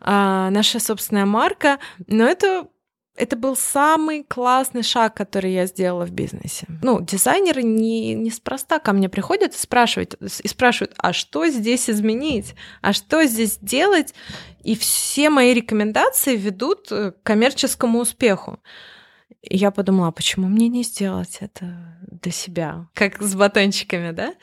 а, 0.00 0.50
наша 0.50 0.80
собственная 0.80 1.26
марка. 1.26 1.78
Но 2.06 2.24
это 2.24 2.66
это 3.20 3.36
был 3.36 3.54
самый 3.54 4.24
классный 4.24 4.82
шаг, 4.82 5.14
который 5.14 5.52
я 5.52 5.66
сделала 5.66 6.06
в 6.06 6.10
бизнесе. 6.10 6.66
Ну, 6.82 7.00
дизайнеры 7.00 7.62
не, 7.62 8.14
неспроста 8.14 8.78
ко 8.78 8.92
мне 8.92 9.08
приходят 9.08 9.54
и 9.54 9.58
спрашивают, 9.58 10.14
и 10.14 10.48
спрашивают, 10.48 10.94
а 10.96 11.12
что 11.12 11.46
здесь 11.48 11.90
изменить, 11.90 12.54
а 12.80 12.92
что 12.94 13.24
здесь 13.24 13.58
делать, 13.60 14.14
и 14.62 14.74
все 14.74 15.28
мои 15.28 15.52
рекомендации 15.52 16.36
ведут 16.36 16.90
э, 16.90 17.12
к 17.12 17.22
коммерческому 17.22 18.00
успеху. 18.00 18.58
И 19.42 19.56
я 19.56 19.70
подумала, 19.70 20.08
а 20.08 20.12
почему 20.12 20.48
мне 20.48 20.68
не 20.68 20.82
сделать 20.82 21.38
это 21.40 21.98
для 22.10 22.32
себя, 22.32 22.86
как 22.94 23.20
с 23.22 23.34
батончиками, 23.34 24.12
да? 24.12 24.34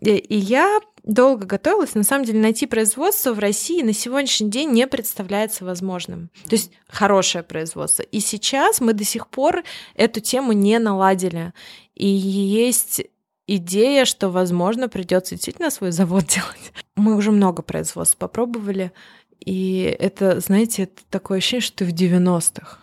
И, 0.00 0.36
я 0.36 0.80
долго 1.08 1.46
готовилась. 1.46 1.94
На 1.94 2.04
самом 2.04 2.24
деле 2.24 2.38
найти 2.38 2.66
производство 2.66 3.32
в 3.32 3.38
России 3.38 3.82
на 3.82 3.92
сегодняшний 3.92 4.50
день 4.50 4.70
не 4.70 4.86
представляется 4.86 5.64
возможным. 5.64 6.30
То 6.48 6.54
есть 6.54 6.70
хорошее 6.86 7.42
производство. 7.42 8.02
И 8.02 8.20
сейчас 8.20 8.80
мы 8.80 8.92
до 8.92 9.04
сих 9.04 9.26
пор 9.26 9.64
эту 9.94 10.20
тему 10.20 10.52
не 10.52 10.78
наладили. 10.78 11.54
И 11.94 12.06
есть 12.06 13.02
идея, 13.46 14.04
что, 14.04 14.28
возможно, 14.28 14.88
придется 14.88 15.34
действительно 15.34 15.70
свой 15.70 15.90
завод 15.90 16.26
делать. 16.28 16.72
Мы 16.94 17.16
уже 17.16 17.32
много 17.32 17.62
производств 17.62 18.18
попробовали. 18.18 18.92
И 19.40 19.96
это, 19.98 20.40
знаете, 20.40 20.84
это 20.84 21.02
такое 21.08 21.38
ощущение, 21.38 21.62
что 21.62 21.78
ты 21.78 21.84
в 21.86 21.94
90-х. 21.94 22.78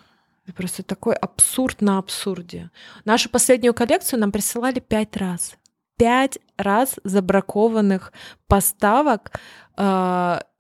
Это 0.45 0.53
просто 0.53 0.83
такой 0.83 1.15
абсурд 1.15 1.81
на 1.81 1.99
абсурде. 1.99 2.71
Нашу 3.03 3.29
последнюю 3.29 3.73
коллекцию 3.73 4.19
нам 4.19 4.31
присылали 4.31 4.79
пять 4.79 5.15
раз. 5.15 5.57
Пять 5.97 6.39
раз 6.57 6.95
забракованных 7.03 8.11
поставок 8.47 9.31
э, 9.77 9.81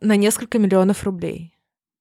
на 0.01 0.15
несколько 0.15 0.59
миллионов 0.59 1.03
рублей. 1.03 1.55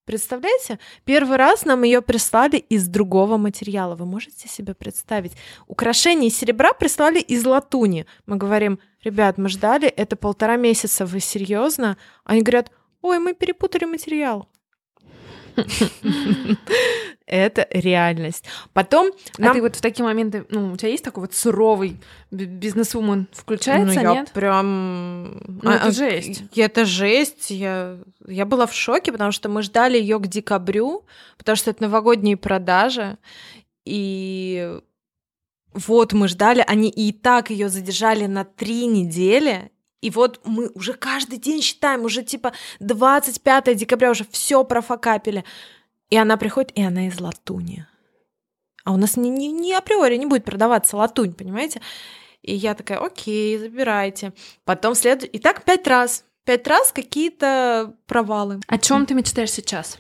Представляете? 0.04 0.78
Первый 1.04 1.38
раз 1.38 1.64
нам 1.64 1.82
ее 1.82 2.02
прислали 2.02 2.58
из 2.58 2.88
другого 2.88 3.38
материала. 3.38 3.94
Вы 3.94 4.04
можете 4.04 4.48
себе 4.48 4.74
представить? 4.74 5.32
Украшения 5.66 6.28
из 6.28 6.36
серебра 6.36 6.74
прислали 6.74 7.20
из 7.20 7.46
латуни. 7.46 8.04
Мы 8.26 8.36
говорим, 8.36 8.78
ребят, 9.02 9.38
мы 9.38 9.48
ждали 9.48 9.88
это 9.88 10.16
полтора 10.16 10.56
месяца, 10.56 11.06
вы 11.06 11.20
серьезно? 11.20 11.96
Они 12.24 12.42
говорят, 12.42 12.70
ой, 13.00 13.18
мы 13.18 13.32
перепутали 13.32 13.86
материал. 13.86 14.48
Это 17.26 17.66
реальность. 17.70 18.44
Потом 18.74 19.10
А 19.38 19.52
ты 19.52 19.62
вот 19.62 19.76
в 19.76 19.80
такие 19.80 20.04
моменты, 20.04 20.44
ну, 20.50 20.72
у 20.72 20.76
тебя 20.76 20.90
есть 20.90 21.02
такой 21.02 21.22
вот 21.22 21.34
суровый 21.34 21.96
би- 22.30 22.44
бизнесвумен 22.44 23.28
включается, 23.32 23.86
ну, 23.86 23.92
я 23.92 24.12
нет? 24.12 24.30
прям... 24.32 25.38
Ну, 25.62 25.70
это 25.70 25.90
жесть. 25.90 26.42
и- 26.52 26.60
Это 26.60 26.84
жесть. 26.84 27.50
Я, 27.50 27.98
я 28.26 28.44
была 28.44 28.66
в 28.66 28.74
шоке, 28.74 29.10
потому 29.10 29.32
что 29.32 29.48
мы 29.48 29.62
ждали 29.62 29.98
ее 29.98 30.18
к 30.18 30.26
декабрю, 30.26 31.06
потому 31.38 31.56
что 31.56 31.70
это 31.70 31.82
новогодние 31.84 32.36
продажи. 32.36 33.16
И 33.86 34.78
вот 35.72 36.12
мы 36.12 36.28
ждали, 36.28 36.62
они 36.66 36.90
и 36.90 37.12
так 37.12 37.48
ее 37.50 37.68
задержали 37.70 38.26
на 38.26 38.44
три 38.44 38.86
недели. 38.86 39.70
И 40.04 40.10
вот 40.10 40.40
мы 40.44 40.68
уже 40.74 40.92
каждый 40.92 41.38
день 41.38 41.62
считаем, 41.62 42.04
уже 42.04 42.22
типа 42.22 42.52
25 42.80 43.74
декабря 43.74 44.10
уже 44.10 44.26
все 44.30 44.62
профокапили. 44.62 45.44
И 46.10 46.16
она 46.18 46.36
приходит, 46.36 46.72
и 46.74 46.82
она 46.82 47.08
из 47.08 47.18
латуни. 47.18 47.86
А 48.84 48.92
у 48.92 48.98
нас 48.98 49.16
не, 49.16 49.30
не, 49.30 49.50
не 49.50 49.72
априори 49.72 50.16
не 50.16 50.26
будет 50.26 50.44
продаваться 50.44 50.98
латунь, 50.98 51.32
понимаете? 51.32 51.80
И 52.42 52.54
я 52.54 52.74
такая, 52.74 52.98
окей, 52.98 53.56
забирайте. 53.56 54.34
Потом 54.66 54.94
следует... 54.94 55.34
И 55.34 55.38
так 55.38 55.64
пять 55.64 55.86
раз. 55.86 56.26
Пять 56.44 56.66
раз 56.66 56.92
какие-то 56.92 57.94
провалы. 58.06 58.60
О 58.68 58.76
чем 58.76 59.06
ты 59.06 59.14
мечтаешь 59.14 59.52
сейчас? 59.52 59.98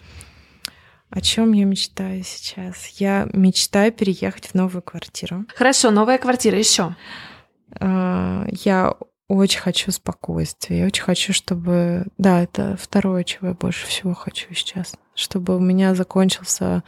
О 1.08 1.22
чем 1.22 1.52
я 1.52 1.64
мечтаю 1.64 2.22
сейчас? 2.24 2.88
Я 3.00 3.26
мечтаю 3.32 3.90
переехать 3.90 4.48
в 4.48 4.54
новую 4.54 4.82
квартиру. 4.82 5.46
Хорошо, 5.56 5.90
новая 5.90 6.18
квартира 6.18 6.58
еще. 6.58 6.94
А, 7.80 8.46
Я 8.50 8.94
очень 9.28 9.60
хочу 9.60 9.90
спокойствия. 9.90 10.80
Я 10.80 10.86
очень 10.86 11.02
хочу, 11.02 11.32
чтобы... 11.32 12.06
Да, 12.18 12.42
это 12.42 12.76
второе, 12.80 13.24
чего 13.24 13.48
я 13.48 13.54
больше 13.54 13.86
всего 13.86 14.14
хочу 14.14 14.52
сейчас. 14.54 14.94
Чтобы 15.14 15.56
у 15.56 15.60
меня 15.60 15.94
закончился... 15.94 16.82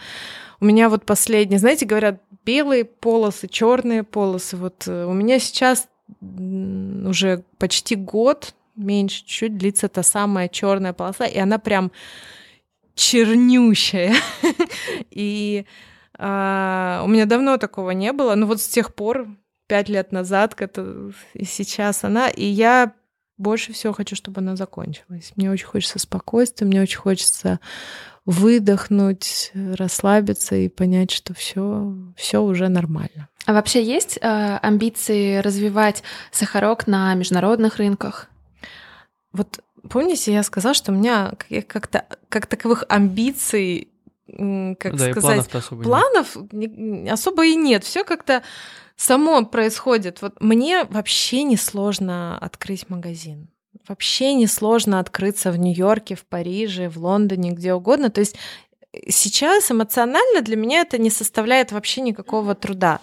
У 0.61 0.65
меня 0.65 0.89
вот 0.89 1.07
последнее... 1.07 1.59
Знаете, 1.59 1.87
говорят, 1.87 2.21
белые 2.45 2.85
полосы, 2.85 3.49
черные 3.49 4.03
полосы. 4.03 4.57
Вот 4.57 4.87
э, 4.87 5.05
у 5.05 5.13
меня 5.13 5.39
сейчас 5.39 5.89
уже 6.21 7.43
почти 7.59 7.95
год, 7.97 8.55
меньше 8.77 9.25
чуть, 9.25 9.57
длится 9.57 9.89
та 9.89 10.03
самая 10.03 10.49
черная 10.49 10.93
полоса, 10.93 11.25
и 11.25 11.39
она 11.39 11.59
прям 11.59 11.91
чернющая. 12.95 14.15
И 15.11 15.67
а, 16.19 17.03
у 17.05 17.09
меня 17.09 17.27
давно 17.27 17.57
такого 17.59 17.91
не 17.91 18.13
было. 18.13 18.35
Но 18.35 18.47
вот 18.47 18.61
с 18.61 18.69
тех 18.69 18.95
пор, 18.95 19.29
пять 19.67 19.89
лет 19.89 20.13
назад, 20.13 20.55
это, 20.59 21.11
и 21.35 21.45
сейчас 21.45 22.05
она, 22.05 22.29
и 22.29 22.45
я 22.45 22.93
больше 23.39 23.73
всего 23.73 23.93
хочу, 23.93 24.17
чтобы 24.17 24.41
она 24.41 24.57
закончилась. 24.57 25.33
Мне 25.37 25.51
очень 25.51 25.67
хочется 25.67 25.99
спокойствия, 25.99 26.67
мне 26.67 26.81
очень 26.81 26.99
хочется 26.99 27.61
выдохнуть, 28.25 29.53
расслабиться 29.55 30.57
и 30.57 30.69
понять, 30.69 31.11
что 31.11 31.35
все, 31.35 31.95
все 32.17 32.43
уже 32.43 32.69
нормально. 32.69 33.29
А 33.45 33.53
вообще 33.53 33.85
есть 33.85 34.19
э, 34.21 34.59
амбиции 34.63 35.39
развивать 35.39 36.03
сахарок 36.33 36.87
на 36.89 37.15
международных 37.15 37.77
рынках? 37.77 38.29
Вот 39.33 39.61
помните, 39.89 40.33
я 40.33 40.43
сказала, 40.43 40.75
что 40.75 40.91
у 40.91 40.95
меня 40.97 41.35
как- 41.39 41.67
как-то 41.69 42.07
как 42.29 42.47
таковых 42.47 42.85
амбиций, 42.89 43.89
как 44.27 44.97
да, 44.97 45.11
и 45.11 45.13
сказать, 45.13 45.23
планов-то 45.23 45.59
особо 45.59 45.77
нет. 45.77 45.87
планов 45.87 46.37
не- 46.53 47.09
особо 47.11 47.47
и 47.47 47.55
нет. 47.55 47.85
Все 47.85 48.03
как-то 48.03 48.43
само 48.97 49.45
происходит. 49.45 50.23
Вот 50.23 50.41
мне 50.41 50.85
вообще 50.85 51.43
не 51.43 51.57
сложно 51.57 52.39
открыть 52.39 52.89
магазин. 52.89 53.49
Вообще 53.89 54.35
не 54.35 54.47
сложно 54.47 54.99
открыться 54.99 55.53
в 55.53 55.59
Нью-Йорке, 55.59 56.17
в 56.17 56.25
Париже, 56.27 56.89
в 56.89 56.99
Лондоне, 56.99 57.53
где 57.53 57.73
угодно. 57.73 58.11
То 58.11 58.21
есть 58.21 58.37
э, 58.93 59.11
сейчас 59.11 59.71
эмоционально 59.71 60.43
для 60.43 60.57
меня 60.57 60.81
это 60.81 60.99
не 60.99 61.11
составляет 61.11 61.71
вообще 61.71 62.01
никакого 62.01 62.55
труда. 62.55 63.01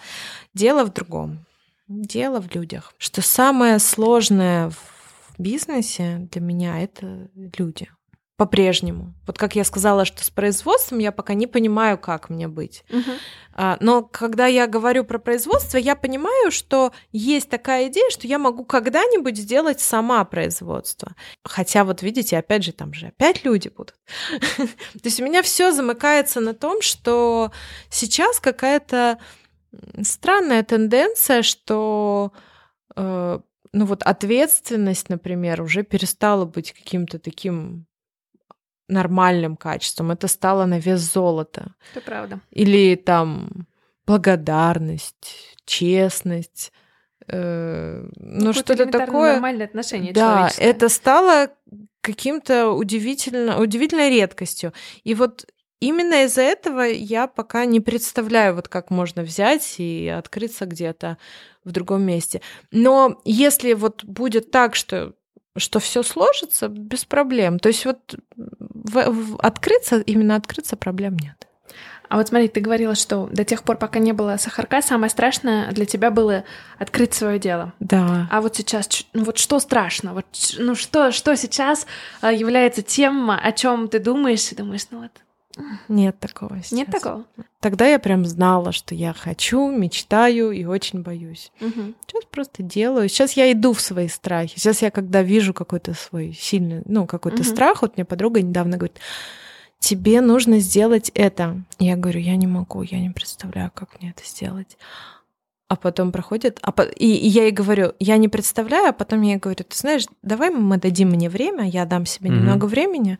Дело 0.52 0.84
в 0.84 0.92
другом. 0.92 1.46
Дело 1.88 2.40
в 2.40 2.54
людях. 2.54 2.94
Что 2.98 3.22
самое 3.22 3.78
сложное 3.78 4.70
в 4.70 4.78
бизнесе 5.38 6.28
для 6.30 6.40
меня 6.40 6.82
это 6.82 7.28
люди. 7.58 7.88
По-прежнему. 8.36 9.14
Вот 9.26 9.38
как 9.38 9.54
я 9.54 9.62
сказала, 9.62 10.04
что 10.04 10.24
с 10.24 10.30
производством 10.30 10.98
я 10.98 11.12
пока 11.12 11.34
не 11.34 11.46
понимаю, 11.46 11.98
как 11.98 12.30
мне 12.30 12.48
быть. 12.48 12.84
А, 13.52 13.76
но 13.78 14.02
когда 14.02 14.46
я 14.46 14.66
говорю 14.66 15.04
про 15.04 15.18
производство, 15.18 15.78
я 15.78 15.94
понимаю, 15.94 16.50
что 16.50 16.92
есть 17.12 17.48
такая 17.48 17.86
идея, 17.86 18.10
что 18.10 18.26
я 18.26 18.40
могу 18.40 18.64
когда-нибудь 18.64 19.36
сделать 19.36 19.80
сама 19.80 20.24
производство. 20.24 21.14
Хотя 21.44 21.84
вот 21.84 22.02
видите, 22.02 22.36
опять 22.36 22.64
же, 22.64 22.72
там 22.72 22.92
же 22.92 23.06
опять 23.06 23.44
люди 23.44 23.68
будут. 23.68 23.94
То 24.56 25.04
есть 25.04 25.20
у 25.20 25.24
меня 25.24 25.42
все 25.42 25.70
замыкается 25.70 26.40
на 26.40 26.54
том, 26.54 26.82
что 26.82 27.52
сейчас 27.88 28.40
какая-то 28.40 29.18
странная 30.02 30.64
тенденция, 30.64 31.42
что 31.42 32.32
э, 32.96 33.38
ну 33.72 33.86
вот 33.86 34.02
ответственность, 34.02 35.08
например, 35.08 35.62
уже 35.62 35.84
перестала 35.84 36.44
быть 36.44 36.72
каким-то 36.72 37.20
таким 37.20 37.86
нормальным 38.88 39.56
качеством. 39.56 40.10
Это 40.10 40.28
стало 40.28 40.66
на 40.66 40.78
вес 40.78 41.00
золота. 41.00 41.74
Это 41.92 42.04
правда. 42.04 42.40
Или 42.50 42.96
там 42.96 43.66
благодарность, 44.06 45.56
честность. 45.64 46.72
Э, 47.26 48.06
ну, 48.16 48.52
что-то 48.52 48.86
такое. 48.86 49.32
Нормальное 49.32 49.66
отношение 49.66 50.12
Да, 50.12 50.50
это 50.58 50.88
стало 50.88 51.48
каким-то 52.00 52.70
удивительно, 52.70 53.58
удивительной 53.58 54.10
редкостью. 54.10 54.74
И 55.04 55.14
вот 55.14 55.46
именно 55.80 56.24
из-за 56.24 56.42
этого 56.42 56.82
я 56.82 57.26
пока 57.26 57.64
не 57.64 57.80
представляю, 57.80 58.54
вот 58.54 58.68
как 58.68 58.90
можно 58.90 59.22
взять 59.22 59.76
и 59.78 60.08
открыться 60.08 60.66
где-то 60.66 61.16
в 61.64 61.72
другом 61.72 62.02
месте. 62.02 62.42
Но 62.70 63.20
если 63.24 63.72
вот 63.72 64.04
будет 64.04 64.50
так, 64.50 64.74
что 64.74 65.14
что 65.56 65.78
все 65.78 66.02
сложится 66.02 66.68
без 66.68 67.04
проблем. 67.04 67.58
То 67.58 67.68
есть 67.68 67.84
вот 67.86 68.16
в, 68.36 69.10
в, 69.10 69.36
открыться, 69.38 70.00
именно 70.00 70.36
открыться 70.36 70.76
проблем 70.76 71.16
нет. 71.16 71.46
А 72.08 72.16
вот 72.16 72.28
смотри, 72.28 72.48
ты 72.48 72.60
говорила, 72.60 72.94
что 72.94 73.28
до 73.32 73.44
тех 73.44 73.62
пор, 73.62 73.76
пока 73.76 73.98
не 73.98 74.12
было 74.12 74.36
сахарка, 74.36 74.82
самое 74.82 75.10
страшное 75.10 75.72
для 75.72 75.86
тебя 75.86 76.10
было 76.10 76.44
открыть 76.78 77.14
свое 77.14 77.38
дело. 77.38 77.72
Да. 77.80 78.28
А 78.30 78.40
вот 78.40 78.56
сейчас, 78.56 78.88
ну 79.14 79.24
вот 79.24 79.38
что 79.38 79.58
страшно? 79.58 80.12
Вот, 80.12 80.26
ну 80.58 80.74
что, 80.74 81.12
что 81.12 81.34
сейчас 81.34 81.86
а, 82.20 82.32
является 82.32 82.82
тем, 82.82 83.30
о 83.30 83.52
чем 83.52 83.88
ты 83.88 83.98
думаешь, 83.98 84.52
и 84.52 84.54
думаешь, 84.54 84.86
ну 84.90 85.00
вот 85.02 85.10
нет 85.88 86.18
такого 86.18 86.58
сейчас. 86.58 86.72
Нет 86.72 86.90
такого? 86.90 87.24
Тогда 87.60 87.86
я 87.86 87.98
прям 87.98 88.24
знала, 88.24 88.72
что 88.72 88.94
я 88.94 89.12
хочу, 89.12 89.70
мечтаю 89.70 90.50
и 90.50 90.64
очень 90.64 91.02
боюсь. 91.02 91.52
Угу. 91.60 91.94
Сейчас 92.06 92.24
просто 92.30 92.62
делаю. 92.62 93.08
Сейчас 93.08 93.32
я 93.32 93.50
иду 93.52 93.72
в 93.72 93.80
свои 93.80 94.08
страхи. 94.08 94.58
Сейчас 94.58 94.82
я, 94.82 94.90
когда 94.90 95.22
вижу 95.22 95.54
какой-то 95.54 95.94
свой 95.94 96.32
сильный, 96.32 96.82
ну, 96.84 97.06
какой-то 97.06 97.42
угу. 97.42 97.44
страх, 97.44 97.82
вот 97.82 97.96
мне 97.96 98.04
подруга 98.04 98.42
недавно 98.42 98.76
говорит, 98.76 98.98
тебе 99.78 100.20
нужно 100.20 100.58
сделать 100.60 101.10
это. 101.14 101.62
Я 101.78 101.96
говорю, 101.96 102.20
я 102.20 102.36
не 102.36 102.46
могу, 102.46 102.82
я 102.82 103.00
не 103.00 103.10
представляю, 103.10 103.70
как 103.74 104.00
мне 104.00 104.10
это 104.16 104.26
сделать. 104.26 104.76
А 105.68 105.76
потом 105.76 106.12
проходит, 106.12 106.58
а 106.62 106.72
по... 106.72 106.82
и, 106.82 107.06
и 107.06 107.26
я 107.26 107.44
ей 107.44 107.50
говорю, 107.50 107.94
я 107.98 108.16
не 108.18 108.28
представляю, 108.28 108.90
а 108.90 108.92
потом 108.92 109.22
я 109.22 109.32
ей 109.32 109.38
говорю, 109.38 109.64
ты 109.64 109.76
знаешь, 109.76 110.06
давай 110.22 110.50
мы 110.50 110.76
дадим 110.76 111.08
мне 111.08 111.30
время, 111.30 111.68
я 111.68 111.86
дам 111.86 112.04
себе 112.04 112.28
mm 112.28 112.34
немного 112.34 112.66
времени, 112.66 113.18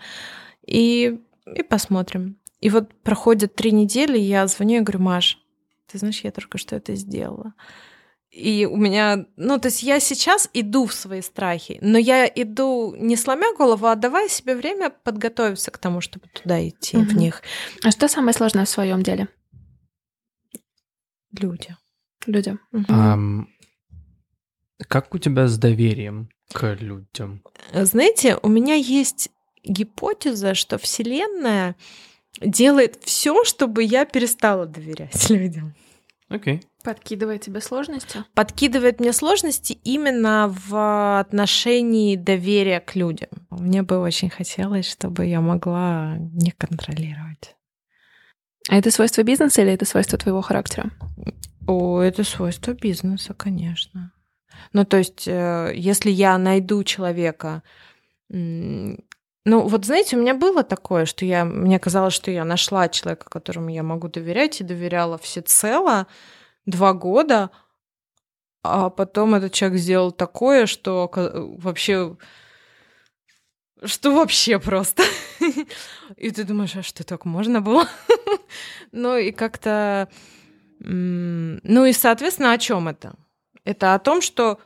и 0.66 1.20
и 1.47 1.62
посмотрим. 1.62 2.38
И 2.61 2.70
вот 2.70 2.95
проходят 3.03 3.55
три 3.55 3.72
недели, 3.72 4.18
я 4.18 4.47
звоню 4.47 4.78
и 4.78 4.80
говорю, 4.80 5.01
Маш, 5.01 5.38
ты 5.86 5.99
знаешь, 5.99 6.20
я 6.22 6.30
только 6.30 6.59
что 6.59 6.76
это 6.76 6.95
сделала. 6.95 7.55
И 8.30 8.66
у 8.66 8.76
меня, 8.76 9.26
ну, 9.36 9.61
то 9.61 9.68
есть 9.68 9.84
я 9.84 10.01
сейчас 10.01 10.51
иду 10.53 10.86
в 10.86 10.92
свои 10.92 11.20
страхи, 11.20 11.78
но 11.80 11.99
я 11.99 12.26
иду 12.26 12.92
не 12.97 13.16
сломя 13.16 13.55
голову, 13.55 13.86
а 13.86 13.95
давая 13.95 14.28
себе 14.28 14.57
время 14.57 14.90
подготовиться 14.90 15.70
к 15.70 15.78
тому, 15.78 16.01
чтобы 16.01 16.26
туда 16.28 16.66
идти, 16.66 16.97
угу. 16.97 17.07
в 17.07 17.14
них. 17.14 17.42
А 17.84 17.92
что 17.92 18.09
самое 18.09 18.34
сложное 18.34 18.64
в 18.64 18.68
своем 18.68 19.03
деле? 19.03 19.28
Люди. 21.38 21.76
Люди. 22.26 22.59
Угу. 22.72 22.86
А, 22.88 23.18
как 24.88 25.14
у 25.14 25.18
тебя 25.18 25.47
с 25.47 25.57
доверием 25.57 26.28
к 26.53 26.74
людям? 26.74 27.42
Знаете, 27.72 28.36
у 28.42 28.49
меня 28.49 28.74
есть 28.74 29.30
гипотеза, 29.64 30.54
что 30.54 30.78
Вселенная 30.78 31.76
делает 32.40 32.98
все, 33.02 33.44
чтобы 33.44 33.82
я 33.82 34.04
перестала 34.04 34.66
доверять 34.66 35.30
людям. 35.30 35.74
Окей. 36.28 36.56
Okay. 36.56 36.62
Подкидывает 36.84 37.40
тебе 37.40 37.62
сложности? 37.62 38.24
Подкидывает 38.34 39.00
мне 39.00 39.14
сложности 39.14 39.78
именно 39.84 40.54
в 40.68 41.18
отношении 41.18 42.14
доверия 42.16 42.80
к 42.80 42.94
людям. 42.94 43.30
Мне 43.48 43.82
бы 43.82 43.98
очень 43.98 44.28
хотелось, 44.28 44.90
чтобы 44.90 45.24
я 45.24 45.40
могла 45.40 46.16
не 46.18 46.50
контролировать. 46.50 47.56
А 48.68 48.76
это 48.76 48.90
свойство 48.90 49.22
бизнеса 49.22 49.62
или 49.62 49.72
это 49.72 49.86
свойство 49.86 50.18
твоего 50.18 50.42
характера? 50.42 50.90
О, 51.66 52.00
это 52.00 52.22
свойство 52.22 52.72
бизнеса, 52.72 53.32
конечно. 53.32 54.12
Ну, 54.74 54.84
то 54.84 54.98
есть, 54.98 55.26
э, 55.26 55.72
если 55.74 56.10
я 56.10 56.36
найду 56.36 56.84
человека, 56.84 57.62
ну, 59.45 59.68
вот 59.68 59.84
знаете, 59.84 60.16
у 60.16 60.20
меня 60.20 60.34
было 60.34 60.62
такое, 60.62 61.05
что 61.05 61.26
я, 61.26 61.45
мне 61.45 61.78
казалось, 61.78 62.14
что 62.14 62.30
я 62.30 62.45
нашла 62.45 62.88
человека, 62.88 63.28
которому 63.28 63.68
я 63.68 63.82
могу 63.82 64.09
доверять, 64.09 64.61
и 64.61 64.64
доверяла 64.64 65.18
всецело 65.18 66.07
два 66.64 66.95
года, 66.95 67.51
а 68.62 68.88
потом 68.88 69.34
этот 69.34 69.53
человек 69.53 69.78
сделал 69.78 70.12
такое, 70.12 70.64
что 70.66 71.11
вообще... 71.59 72.16
Что 73.84 74.14
вообще 74.14 74.59
просто. 74.59 75.03
И 76.16 76.30
ты 76.30 76.45
думаешь, 76.45 76.74
а 76.74 76.82
что 76.82 77.05
так 77.05 77.26
можно 77.26 77.61
было? 77.61 77.86
Ну 78.92 79.16
и 79.16 79.32
как-то... 79.32 80.09
Ну 80.78 81.84
и, 81.84 81.92
соответственно, 81.92 82.53
о 82.53 82.59
чем 82.59 82.86
это? 82.86 83.14
Это 83.64 83.95
о 83.95 83.99
том, 83.99 84.22
что 84.22 84.61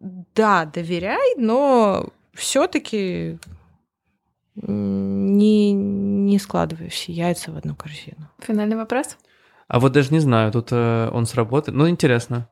да, 0.00 0.64
доверяй, 0.64 1.34
но 1.36 2.08
все-таки 2.32 3.38
не, 4.56 5.72
не 5.72 6.38
складываю 6.38 6.90
все 6.90 7.12
яйца 7.12 7.52
в 7.52 7.56
одну 7.56 7.74
корзину. 7.74 8.30
Финальный 8.40 8.76
вопрос? 8.76 9.16
А 9.68 9.80
вот 9.80 9.92
даже 9.92 10.12
не 10.12 10.20
знаю, 10.20 10.52
тут 10.52 10.68
э, 10.70 11.10
он 11.12 11.26
сработает. 11.26 11.76
Ну, 11.76 11.88
интересно. 11.88 12.48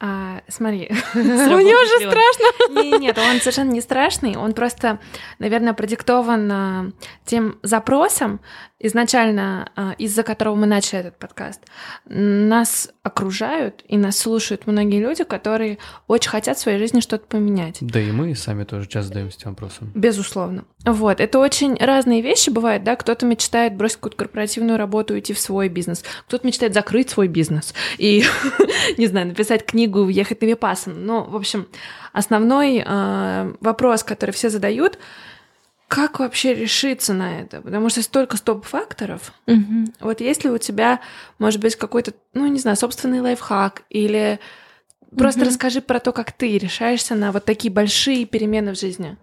А, 0.00 0.42
смотри. 0.46 0.90
Мне 1.14 1.74
уже 1.74 2.08
страшно. 2.08 2.98
Нет, 2.98 3.18
он 3.18 3.40
совершенно 3.40 3.72
не 3.72 3.80
страшный. 3.80 4.36
Он 4.36 4.52
просто, 4.52 5.00
наверное, 5.38 5.72
продиктован 5.72 6.52
а, 6.52 6.92
тем 7.24 7.58
запросом, 7.62 8.40
изначально 8.80 9.70
а, 9.74 9.92
из-за 9.98 10.22
которого 10.22 10.54
мы 10.54 10.66
начали 10.66 11.00
этот 11.00 11.18
подкаст. 11.18 11.60
Нас 12.06 12.90
окружают 13.02 13.84
и 13.88 13.96
нас 13.96 14.18
слушают 14.18 14.66
многие 14.66 15.00
люди, 15.00 15.24
которые 15.24 15.78
очень 16.06 16.30
хотят 16.30 16.56
в 16.56 16.60
своей 16.60 16.78
жизни 16.78 17.00
что-то 17.00 17.26
поменять. 17.26 17.78
Да 17.80 18.00
и 18.00 18.12
мы 18.12 18.34
сами 18.36 18.64
тоже 18.64 18.86
часто 18.86 19.08
задаемся 19.08 19.38
этим 19.38 19.50
вопросом. 19.50 19.90
Безусловно. 19.94 20.64
Вот. 20.84 21.20
Это 21.20 21.40
очень 21.40 21.74
разные 21.76 22.22
вещи 22.22 22.50
бывают, 22.50 22.84
да. 22.84 22.94
Кто-то 22.94 23.26
мечтает 23.26 23.74
бросить 23.74 23.96
какую-то 23.96 24.18
корпоративную 24.18 24.78
работу 24.78 25.16
и 25.16 25.20
идти 25.20 25.32
в 25.32 25.40
свой 25.40 25.68
бизнес. 25.68 26.04
Кто-то 26.28 26.46
мечтает 26.46 26.72
закрыть 26.72 27.10
свой 27.10 27.26
бизнес 27.26 27.74
и, 27.98 28.24
не 28.96 29.08
знаю, 29.08 29.26
написать 29.26 29.66
книгу, 29.66 30.00
уехать 30.00 30.40
на 30.40 30.46
Випасан. 30.46 31.04
Ну, 31.04 31.24
в 31.24 31.34
общем, 31.34 31.66
основной 32.12 32.84
э, 32.86 33.54
вопрос, 33.60 34.04
который 34.04 34.30
все 34.30 34.50
задают, 34.50 34.98
как 35.88 36.18
вообще 36.20 36.54
решиться 36.54 37.14
на 37.14 37.40
это? 37.40 37.62
Потому 37.62 37.88
что 37.88 38.02
столько 38.02 38.36
стоп-факторов. 38.36 39.32
Угу. 39.46 39.92
Вот 40.00 40.20
есть 40.20 40.44
ли 40.44 40.50
у 40.50 40.58
тебя, 40.58 41.00
может 41.38 41.60
быть, 41.60 41.76
какой-то, 41.76 42.12
ну, 42.34 42.46
не 42.46 42.60
знаю, 42.60 42.76
собственный 42.76 43.20
лайфхак 43.20 43.84
или 43.88 44.38
просто 45.16 45.40
угу. 45.40 45.48
расскажи 45.48 45.80
про 45.80 45.98
то, 45.98 46.12
как 46.12 46.32
ты 46.32 46.58
решаешься 46.58 47.14
на 47.14 47.32
вот 47.32 47.46
такие 47.46 47.72
большие 47.72 48.26
перемены 48.26 48.74
в 48.74 48.78
жизни. 48.78 49.16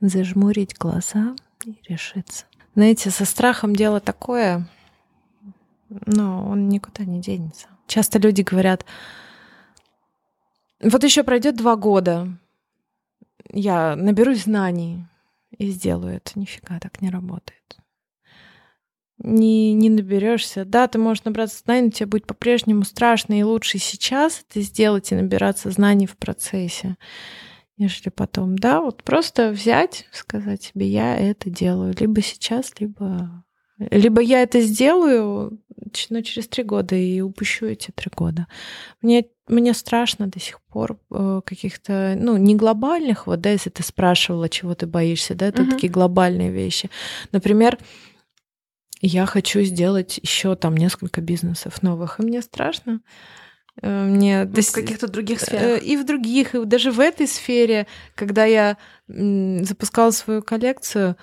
Зажмурить 0.00 0.76
глаза 0.78 1.36
и 1.64 1.76
решиться. 1.86 2.46
Знаете, 2.74 3.10
со 3.10 3.26
страхом 3.26 3.76
дело 3.76 4.00
такое, 4.00 4.66
но 6.06 6.48
он 6.48 6.70
никуда 6.70 7.04
не 7.04 7.20
денется. 7.20 7.68
Часто 7.86 8.18
люди 8.18 8.40
говорят, 8.40 8.86
вот 10.82 11.04
еще 11.04 11.22
пройдет 11.22 11.56
два 11.56 11.76
года, 11.76 12.28
я 13.52 13.94
наберусь 13.94 14.44
знаний, 14.44 15.06
и 15.58 15.70
сделаю 15.70 16.16
это. 16.16 16.38
Нифига 16.38 16.78
так 16.80 17.00
не 17.00 17.10
работает. 17.10 17.78
Не, 19.18 19.72
не 19.72 19.88
наберешься. 19.88 20.64
Да, 20.64 20.88
ты 20.88 20.98
можешь 20.98 21.24
набраться 21.24 21.60
знаний, 21.64 21.92
тебе 21.92 22.06
будет 22.06 22.26
по-прежнему 22.26 22.82
страшно 22.82 23.38
и 23.38 23.42
лучше 23.42 23.78
сейчас 23.78 24.44
это 24.48 24.60
сделать 24.60 25.12
и 25.12 25.14
набираться 25.14 25.70
знаний 25.70 26.06
в 26.06 26.16
процессе, 26.16 26.96
нежели 27.76 28.08
потом. 28.08 28.58
Да, 28.58 28.80
вот 28.80 29.04
просто 29.04 29.50
взять, 29.50 30.08
сказать 30.10 30.62
себе, 30.62 30.88
я 30.88 31.16
это 31.16 31.50
делаю. 31.50 31.94
Либо 31.98 32.20
сейчас, 32.20 32.72
либо... 32.80 33.44
Либо 33.90 34.20
я 34.20 34.42
это 34.42 34.60
сделаю, 34.60 35.58
ну, 36.10 36.22
через 36.22 36.48
три 36.48 36.64
года 36.64 36.94
и 36.94 37.20
упущу 37.20 37.66
эти 37.66 37.90
три 37.90 38.10
года. 38.14 38.46
Мне, 39.00 39.26
мне 39.48 39.74
страшно 39.74 40.26
до 40.26 40.40
сих 40.40 40.60
пор 40.62 40.98
э, 41.10 41.40
каких-то, 41.44 42.16
ну, 42.18 42.36
не 42.36 42.54
глобальных, 42.54 43.26
вот, 43.26 43.40
да, 43.40 43.50
если 43.50 43.70
ты 43.70 43.82
спрашивала, 43.82 44.48
чего 44.48 44.74
ты 44.74 44.86
боишься, 44.86 45.34
да, 45.34 45.46
это 45.46 45.62
uh-huh. 45.62 45.70
такие 45.70 45.92
глобальные 45.92 46.50
вещи. 46.50 46.90
Например, 47.32 47.78
я 49.00 49.26
хочу 49.26 49.62
сделать 49.62 50.18
еще 50.22 50.54
там 50.54 50.76
несколько 50.76 51.20
бизнесов 51.20 51.82
новых, 51.82 52.20
и 52.20 52.22
мне 52.22 52.40
страшно. 52.42 53.00
Э, 53.80 54.04
мне 54.04 54.44
ну, 54.44 54.62
в 54.62 54.72
каких-то 54.72 55.08
других 55.08 55.40
сферах. 55.40 55.82
И 55.82 55.96
в 55.96 56.04
других, 56.04 56.54
и 56.54 56.64
даже 56.64 56.92
в 56.92 57.00
этой 57.00 57.26
сфере, 57.26 57.86
когда 58.14 58.44
я 58.44 58.76
запускала 59.08 60.10
свою 60.10 60.42
коллекцию, 60.42 61.16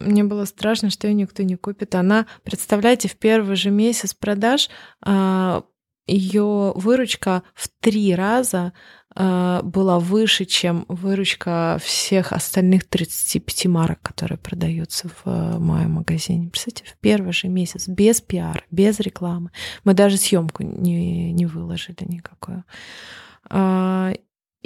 мне 0.00 0.24
было 0.24 0.44
страшно, 0.44 0.90
что 0.90 1.06
ее 1.06 1.14
никто 1.14 1.42
не 1.42 1.56
купит. 1.56 1.94
Она, 1.94 2.26
представляете, 2.42 3.08
в 3.08 3.16
первый 3.16 3.56
же 3.56 3.70
месяц 3.70 4.14
продаж 4.14 4.68
а, 5.02 5.64
ее 6.06 6.72
выручка 6.74 7.42
в 7.54 7.68
три 7.80 8.14
раза 8.14 8.72
а, 9.14 9.62
была 9.62 9.98
выше, 9.98 10.44
чем 10.44 10.84
выручка 10.88 11.78
всех 11.82 12.32
остальных 12.32 12.88
35 12.88 13.66
марок, 13.66 14.00
которые 14.02 14.38
продаются 14.38 15.08
в 15.08 15.22
а, 15.24 15.58
моем 15.58 15.92
магазине. 15.92 16.48
Представьте, 16.50 16.84
в 16.84 16.98
первый 16.98 17.32
же 17.32 17.48
месяц, 17.48 17.88
без 17.88 18.20
пиара, 18.20 18.62
без 18.70 19.00
рекламы. 19.00 19.50
Мы 19.84 19.94
даже 19.94 20.16
съемку 20.16 20.62
не, 20.62 21.32
не 21.32 21.46
выложили 21.46 22.04
никакую. 22.06 22.64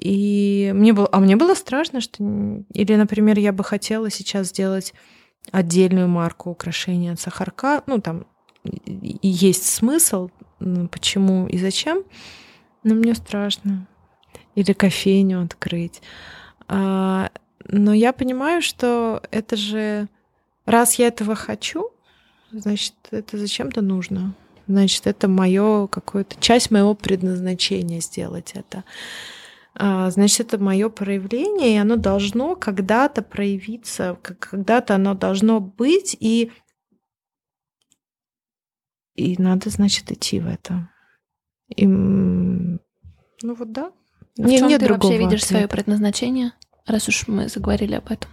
И 0.01 0.71
мне 0.75 0.93
было, 0.93 1.09
а 1.11 1.19
мне 1.19 1.37
было 1.37 1.55
страшно, 1.55 2.01
что... 2.01 2.23
Или, 2.73 2.95
например, 2.95 3.39
я 3.39 3.53
бы 3.53 3.65
хотела 3.65 4.11
сейчас 4.11 4.49
сделать 4.49 4.95
отдельную 5.51 6.09
марку 6.09 6.51
украшения 6.51 7.13
от 7.13 7.21
сахарка. 7.21 7.83
Ну, 7.87 8.01
там 8.01 8.27
есть 8.65 9.67
смысл, 9.67 10.31
почему 10.91 11.47
и 11.49 11.59
зачем, 11.59 12.05
но 12.85 12.95
мне 12.95 13.15
страшно. 13.15 13.89
Или 14.55 14.73
кофейню 14.73 15.43
открыть. 15.43 16.01
А, 16.69 17.31
но 17.65 17.93
я 17.93 18.13
понимаю, 18.13 18.63
что 18.63 19.23
это 19.31 19.57
же... 19.57 20.09
Раз 20.65 20.97
я 20.97 21.07
этого 21.07 21.35
хочу, 21.35 21.89
значит, 22.53 22.93
это 23.11 23.39
зачем-то 23.39 23.81
нужно. 23.81 24.35
Значит, 24.67 25.07
это 25.07 25.27
мое 25.27 25.87
какое-то 25.87 26.37
часть 26.41 26.71
моего 26.71 26.95
предназначения 26.95 28.01
сделать 28.01 28.53
это. 28.53 28.85
А, 29.81 30.11
значит, 30.11 30.41
это 30.41 30.59
мое 30.59 30.89
проявление, 30.89 31.75
и 31.75 31.79
оно 31.79 31.95
должно 31.95 32.57
когда-то 32.57 33.23
проявиться, 33.23 34.19
когда-то 34.23 34.97
оно 34.97 35.15
должно 35.15 35.61
быть, 35.61 36.17
и, 36.19 36.51
и 39.15 39.41
надо, 39.41 39.71
значит, 39.71 40.11
идти 40.11 40.41
в 40.41 40.49
это. 40.49 40.91
И, 41.77 41.87
ну 41.87 42.81
вот 43.43 43.71
да. 43.71 43.93
А 44.37 44.43
не, 44.43 44.57
в 44.57 44.59
чем 44.61 44.69
нет 44.69 44.81
ты 44.81 44.93
вообще 44.93 45.17
видишь 45.17 45.43
ответа. 45.43 45.47
свое 45.47 45.69
предназначение, 45.69 46.53
раз 46.85 47.07
уж 47.07 47.29
мы 47.29 47.49
заговорили 47.49 47.95
об 47.95 48.11
этом? 48.11 48.31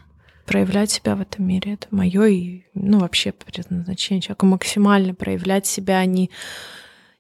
Проявлять 0.48 0.90
себя 0.90 1.16
в 1.16 1.22
этом 1.22 1.48
мире. 1.48 1.74
Это 1.74 1.88
мое 1.92 2.26
и, 2.26 2.64
ну, 2.74 3.00
вообще 3.00 3.32
предназначение 3.32 4.22
человека. 4.22 4.48
Максимально 4.48 5.14
проявлять 5.14 5.68
себя, 5.68 6.00
а 6.00 6.06
не 6.06 6.32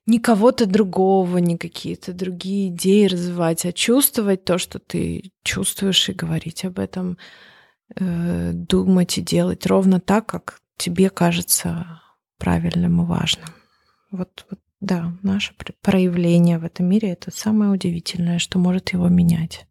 не 0.05 0.19
кого-то 0.19 0.65
другого, 0.65 1.37
не 1.37 1.57
какие-то 1.57 2.13
другие 2.13 2.69
идеи 2.69 3.07
развивать, 3.07 3.65
а 3.65 3.73
чувствовать 3.73 4.45
то, 4.45 4.57
что 4.57 4.79
ты 4.79 5.31
чувствуешь, 5.43 6.09
и 6.09 6.13
говорить 6.13 6.63
об 6.65 6.79
этом, 6.79 7.17
э, 7.95 8.51
думать 8.53 9.17
и 9.17 9.21
делать 9.21 9.65
ровно 9.65 9.99
так, 9.99 10.27
как 10.27 10.61
тебе 10.77 11.09
кажется 11.09 12.01
правильным 12.37 13.01
и 13.01 13.05
важным. 13.05 13.49
Вот, 14.11 14.45
вот 14.49 14.59
да, 14.81 15.13
наше 15.23 15.53
проявление 15.81 16.59
в 16.59 16.63
этом 16.63 16.87
мире 16.87 17.09
это 17.09 17.31
самое 17.31 17.71
удивительное, 17.71 18.39
что 18.39 18.59
может 18.59 18.89
его 18.89 19.07
менять. 19.07 19.65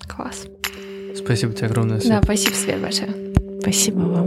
Класс. 0.00 0.46
Спасибо 1.16 1.54
тебе 1.54 1.68
огромное. 1.68 2.00
Свет. 2.00 2.12
Да, 2.12 2.22
спасибо, 2.22 2.54
Свет, 2.54 2.80
большое. 2.80 3.34
Спасибо 3.60 4.00
вам. 4.00 4.26